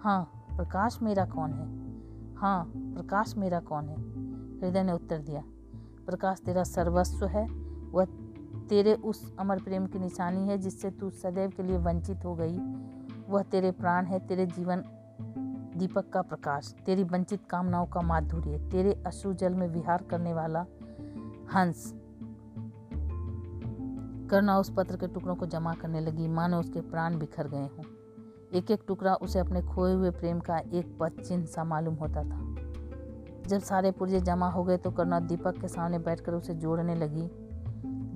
हाँ 0.00 0.46
प्रकाश 0.56 0.98
मेरा 1.02 1.24
कौन 1.24 1.52
है? 1.52 1.66
हाँ 2.36 2.64
प्रकाश 2.76 3.34
मेरा 3.36 3.60
कौन 3.60 3.88
है? 3.88 3.96
हृदय 4.60 4.82
ने 4.82 4.92
उत्तर 4.92 5.18
दिया, 5.18 5.42
प्रकाश 6.06 6.40
तेरा 6.40 6.62
सर्वस्व 6.64 7.26
है। 7.26 7.46
वह 7.92 8.04
तेरे 8.68 8.94
उस 8.94 9.34
अमर 9.38 9.58
प्रेम 9.58 9.86
की 9.86 9.98
निशानी 9.98 10.48
है 10.48 10.58
जिससे 10.58 10.90
तू 10.90 11.10
सदैव 11.10 11.50
के 11.50 11.62
लिए 11.62 11.78
वंचित 11.78 12.24
हो 12.24 12.34
गई। 12.34 12.58
वह 13.28 13.42
तेरे 13.42 13.70
प्राण 13.70 14.04
है, 14.04 14.18
तेरे 14.18 14.46
जीवन 14.46 14.84
दीपक 15.76 16.10
का 16.10 16.22
प्रकाश, 16.22 16.74
तेरी 16.86 17.04
वंचित 17.04 17.40
कामनाओं 17.50 17.86
का 17.86 18.00
माधुर्य, 18.00 18.58
तेरे 18.58 19.02
अश्रु 19.06 19.32
जल 19.32 19.54
में 19.54 19.68
विहार 19.68 20.02
करने 20.02 20.34
वाला 20.34 20.66
हंस। 21.54 21.94
करना 24.30 24.58
उस 24.58 24.72
पत्र 24.76 24.96
के 24.96 25.06
टुकड़ों 25.06 25.34
को 25.34 25.46
जमा 25.46 25.74
करने 25.74 26.00
लगी। 26.00 26.28
मानो 26.28 26.60
उसके 26.60 26.80
प्राण 26.80 27.18
बिखर 27.18 27.48
गए 27.48 27.66
हों। 27.66 27.82
एक 28.54 28.70
एक 28.70 28.82
टुकड़ा 28.88 29.14
उसे 29.14 29.38
अपने 29.38 29.62
खोए 29.62 29.92
हुए 29.92 30.10
प्रेम 30.10 30.40
का 30.40 30.58
एक 30.58 30.98
पद 31.00 31.12
चिन्ह 31.28 31.46
सा 31.46 31.64
मालूम 31.64 31.94
होता 31.94 32.22
था। 32.22 32.54
जब 33.48 33.58
सारे 33.58 33.90
पुर्जे 33.90 34.20
जमा 34.20 34.48
हो 34.48 34.64
गए 34.64 34.76
तो 34.76 34.90
करना 34.90 35.20
दीपक 35.20 35.58
के 35.58 35.68
सामने 35.68 35.98
बैठकर 35.98 36.32
उसे 36.32 36.54
जोड़ने 36.54 36.94
लगी। 36.94 37.30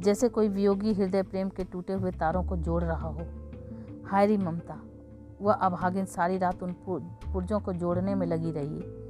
जैसे 0.00 0.28
कोई 0.28 0.48
वियोगी 0.48 0.94
हृदय 0.94 1.22
प्रेम 1.22 1.48
के 1.48 1.64
टूटे 1.64 1.92
हुए 1.92 2.10
तारों 2.10 2.44
को 2.44 2.56
जोड़ 2.56 2.84
रहा 2.84 3.08
हो। 3.08 3.20
हायरी 4.06 4.36
ममता 4.36 4.80
वह 5.42 5.52
अभागिन 5.52 6.04
सारी 6.04 6.38
रात 6.38 6.62
उन 6.62 6.72
पुर्जों 7.32 7.60
को 7.60 7.72
जोड़ने 7.72 8.14
में 8.14 8.26
लगी 8.26 8.50
रही। 8.50 9.06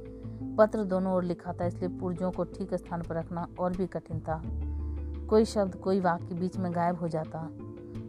पत्र 0.55 0.83
दोनों 0.83 1.13
ओर 1.13 1.23
लिखा 1.23 1.53
था, 1.53 1.65
इसलिए 1.65 1.89
पुर्जों 1.89 2.31
को 2.31 2.43
ठीक 2.43 2.73
स्थान 2.73 3.01
पर 3.01 3.15
रखना 3.15 3.47
और 3.59 3.77
भी 3.77 3.87
कठिन 3.87 4.19
था। 4.19 4.41
कोई 5.27 5.45
शब्द, 5.45 5.75
कोई 5.75 5.99
वाक्य 5.99 6.35
बीच 6.35 6.57
में 6.57 6.75
गायब 6.75 6.95
हो 6.95 7.07
जाता। 7.07 7.49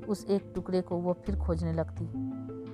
उस 0.08 0.24
एक 0.24 0.52
टुकड़े 0.54 0.80
को 0.80 0.96
वो 0.96 1.12
फिर 1.12 1.36
खोजने 1.36 1.72
लगती। 1.72 2.10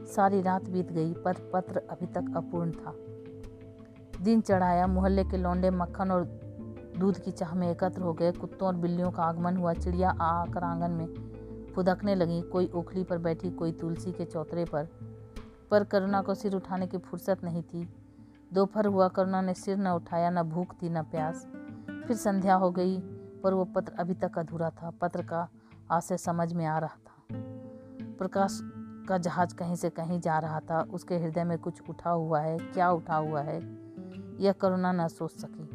सारी 0.07 0.42
रात 0.42 0.70
बीत 0.70 0.92
गई, 0.92 1.12
पर 1.12 1.51
पत्र 1.55 1.82
अभी 1.90 2.07
तक 2.07 2.24
अपूर्ण 2.36 2.70
था। 2.70 2.95
दिन 4.24 4.40
चढ़ाया, 4.40 4.86
मोहल्ले 4.86 5.24
के 5.24 5.36
लौंडे 5.36 5.70
मक्खन 5.70 6.11
और 6.11 6.24
दूध 6.99 7.18
की 7.18 7.30
चाह 7.30 7.55
में 7.55 7.70
एकत्र 7.70 8.01
हो 8.01 8.12
गए। 8.12 8.32
कुत्तों 8.32 8.68
और 8.68 8.74
बिल्लियों 8.74 9.11
का 9.11 9.22
आगमन 9.22 9.57
हुआ। 9.57 9.72
चिड़िया 9.72 10.11
आकर 10.11 10.62
आँगन 10.62 10.90
में 10.90 11.07
फुदकने 11.74 12.14
लगी। 12.14 12.40
कोई 12.42 12.70
ओखली 12.74 13.05
पर 13.05 13.18
बैठी, 13.18 13.51
कोई 13.51 13.72
तुलसी 13.72 14.12
के 14.12 14.24
चौतरे 14.24 14.64
पर 14.64 14.88
पर 15.75 15.85
करुणा 15.85 16.22
को 16.22 16.35
सिर 16.35 16.57
उठाने 16.57 16.87
की 16.87 16.99
फुर्सत 16.99 17.45
नहीं 17.45 17.62
थी। 17.62 17.95
दोपहर 18.53 18.87
हुआ, 18.87 19.09
करुणा 19.09 19.41
ने 19.41 19.55
सिर 19.55 19.77
न 19.77 19.89
उठाया, 19.89 20.31
न 20.31 20.43
भूख 20.43 20.75
थी, 20.75 20.89
न 20.89 21.03
प्यास। 21.03 21.47
फिर 22.07 22.16
संध्या 22.16 22.55
हो 22.55 22.70
गई, 22.70 23.01
पर 23.45 23.55
वो 23.55 23.64
पत्र 23.64 23.93
अभी 23.99 24.14
तक 24.14 24.39
अधूरा 24.39 24.70
था। 24.70 24.91
पत्र 24.91 25.22
का 25.22 25.49
आशय 25.91 26.16
समझ 26.16 26.53
में 26.53 26.66
आ 26.66 26.79
रहा 26.79 26.97
था। 26.97 27.22
प्रकाश 28.18 28.61
का 29.09 29.18
जहाज़ 29.18 29.55
कहीं 29.55 29.77
से 29.77 29.91
कहीं 29.91 30.20
जा 30.20 30.39
रहा 30.39 30.61
था। 30.61 30.83
उसके 30.83 31.18
हृदय 31.18 31.45
में 31.45 31.59
कुछ 31.59 31.83
उठा 31.91 32.11
हुआ 32.11 32.41
है, 32.41 32.59
क्या 32.59 32.91
उठा 32.91 33.16
हुआ 33.16 33.41
है, 33.41 33.61
यह 34.41 34.53
करुणा 34.53 34.93
न 34.93 35.09
सोच 35.09 35.31
सकी। 35.31 35.68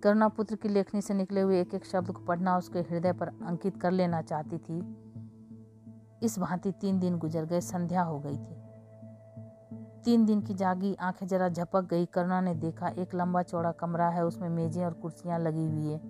करुणा 0.00 0.28
पुत्र 0.28 0.56
की 0.56 0.68
लेखनी 0.68 1.00
से 1.00 1.14
निकले 1.14 1.40
हुए 1.40 1.60
एक 1.60 1.74
एक 1.74 1.84
शब्द 1.84 2.12
को 2.12 2.24
पढ़ना 2.24 2.58
उसके 2.58 2.78
हृदय 2.78 3.12
पर 3.12 3.28
अंकित 3.28 3.76
कर 3.76 3.90
लेना 3.90 4.22
चाहती 4.22 4.58
थी। 4.58 4.80
इस 6.22 6.38
भांति 6.38 6.72
तीन 6.72 6.98
दिन 6.98 7.18
गुजर 7.18 7.44
गए, 7.44 7.60
संध्या 7.60 8.02
हो 8.02 8.20
गई 8.20 8.36
थी। 8.36 8.62
तीन 10.04 10.26
दिन 10.26 10.40
की 10.40 10.54
जागी 10.54 10.94
आँखें 10.94 11.26
जरा 11.26 11.48
झपक 11.48 11.82
गई। 11.82 12.06
करुणा 12.06 12.40
ने 12.40 12.54
देखा, 12.54 12.88
एक 12.88 13.14
लंबा 13.14 13.42
चौड़ा 13.42 13.72
कमरा 13.72 14.08
है, 14.08 14.24
उसमें 14.24 14.48
मेजें 14.48 14.84
और 14.84 14.92
कुर्सियाँ 14.92 15.38
लगी 15.38 15.64
हुई 15.64 15.86
है। 15.86 16.00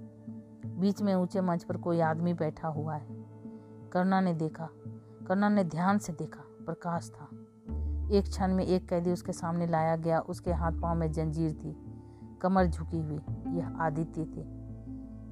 बीच 0.80 1.02
में 1.02 1.14
ऊँचे 1.14 1.40
मंच 1.40 1.64
पर 1.64 1.76
कोई 1.76 2.00
आदमी 2.00 2.34
बैठा 2.34 2.68
हुआ 2.68 2.94
है। 2.94 3.06
करुणा 3.92 4.20
ने 4.20 4.34
देखा, 4.34 4.68
करुणा 5.28 5.48
ने 5.48 5.64
ध्यान 5.64 5.98
से 5.98 6.12
देखा, 6.12 6.64
प्रकाश 6.66 7.10
था। 7.10 7.28
एक 8.12 8.24
क्षण 8.28 8.54
में 8.54 8.64
एक 8.64 8.88
कैदी 8.88 9.12
उसके 9.12 9.32
सामने 9.32 9.66
लाया 9.66 9.96
गया, 9.96 10.20
उसके 10.20 10.52
हाथ 10.52 10.72
पाँव 10.72 10.98
में 10.98 11.12
जंजीर 11.12 11.52
थी। 11.52 11.76
कमर 12.40 12.66
झुकी 12.66 12.98
हुई, 12.98 13.20
यह 13.58 13.76
आदित्य 13.80 14.24
थे। 14.24 14.44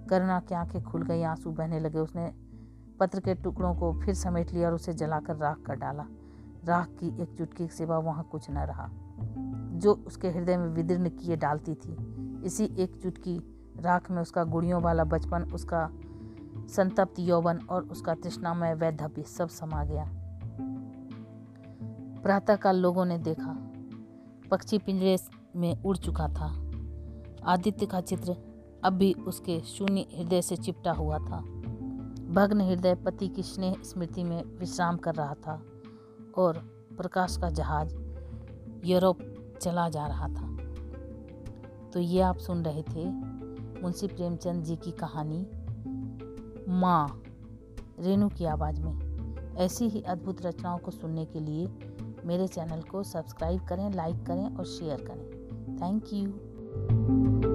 करुणा 0.06 0.40
की 0.40 0.54
आँखें 0.54 0.82
खुल 0.82 1.02
गई, 1.02 1.22
आँसू 1.22 1.50
बहने 1.50 1.80
लगे, 1.80 1.98
उसने 1.98 2.39
पत्र 3.00 3.20
के 3.20 3.34
टुकड़ों 3.34 3.74
को 3.74 4.00
फिर 4.00 4.14
समेट 4.14 4.52
लिया 4.52 4.68
और 4.68 4.74
उसे 4.74 4.92
जलाकर 4.92 5.36
राख 5.36 5.58
कर 5.58 5.74
डाला। 5.74 6.06
राख 6.64 6.88
की 6.88 7.22
एक 7.22 7.28
चुटकी 7.38 7.66
के 7.66 7.74
सिवा 7.74 7.98
वहाँ 7.98 8.28
कुछ 8.32 8.50
न 8.50 8.58
रहा। 8.58 8.88
जो 9.78 10.04
उसके 10.06 10.30
हृदय 10.30 10.56
में 10.56 10.68
विदीर्ण 10.68 11.08
किए 11.08 11.36
डालती 11.36 11.74
थी। 11.74 11.96
इसी 12.44 12.64
एक 12.78 13.02
चुटकी 13.02 13.38
राख 13.80 14.10
में 14.10 14.22
उसका 14.22 14.44
गुड़ियों 14.44 14.82
वाला 14.82 15.04
बचपन, 15.04 15.42
उसका 15.42 15.90
संतप्त 16.68 17.18
यौवन 17.18 17.58
और 17.58 17.82
उसका 17.82 18.14
तृष्णामय 18.14 18.74
वैधव्य 18.74 19.22
सब 19.22 19.48
समा 19.48 19.84
गया। 19.84 20.10
प्रातःकाल 22.22 22.76
लोगों 22.76 23.04
ने 23.04 23.18
देखा। 23.18 23.70
पक्षी 24.50 24.78
पिंजरे 24.78 25.18
में 25.56 25.82
उड़ 25.82 25.96
चुका 25.96 26.28
था। 26.28 26.70
आदित्य 27.44 27.86
का 27.86 28.00
चित्र 28.00 28.36
अब 28.84 28.92
भी 28.92 29.12
उसके 29.12 29.60
शून्य 29.60 30.00
हृदय 30.00 30.42
से 30.42 30.56
चिपटा 30.56 30.92
हुआ 30.92 31.18
था। 31.18 31.59
भग्न 32.30 32.60
हृदय 32.60 32.94
पति 32.94 33.28
की 33.28 33.42
स्नेह 33.42 33.76
स्मृति 33.84 34.24
में 34.24 34.44
विश्राम 34.44 34.96
कर 34.96 35.14
रहा 35.14 35.34
था 35.34 35.62
और 36.36 36.58
प्रकाश 36.96 37.36
का 37.36 37.50
जहाज़ 37.50 37.96
यूरोप 38.84 39.18
चला 39.62 39.88
जा 39.88 40.06
रहा 40.06 40.28
था? 40.28 40.56
तो 41.90 42.00
ये 42.00 42.20
आप 42.20 42.36
सुन 42.36 42.64
रहे 42.64 42.82
थे 42.82 43.10
मुंशी 43.82 44.06
प्रेमचंद 44.06 44.64
जी 44.64 44.76
की 44.76 44.90
कहानी, 44.90 45.46
माँ, 46.68 47.22
रेणु 48.00 48.28
की 48.28 48.44
आवाज़ 48.44 48.82
में। 48.82 49.10
ऐसी 49.56 49.88
ही 49.88 50.02
अद्भुत 50.02 50.46
रचनाओं 50.46 50.78
को 50.78 50.90
सुनने 50.90 51.24
के 51.24 51.40
लिए 51.40 51.68
मेरे 52.24 52.48
चैनल 52.48 52.80
को 52.80 53.02
सब्सक्राइब 53.02 53.66
करें, 53.66 53.92
लाइक 53.92 54.26
करें 54.26 54.56
और 54.56 54.64
शेयर 54.64 55.00
करें। 55.00 55.30
Thank 55.76 56.04
you. 56.12 57.49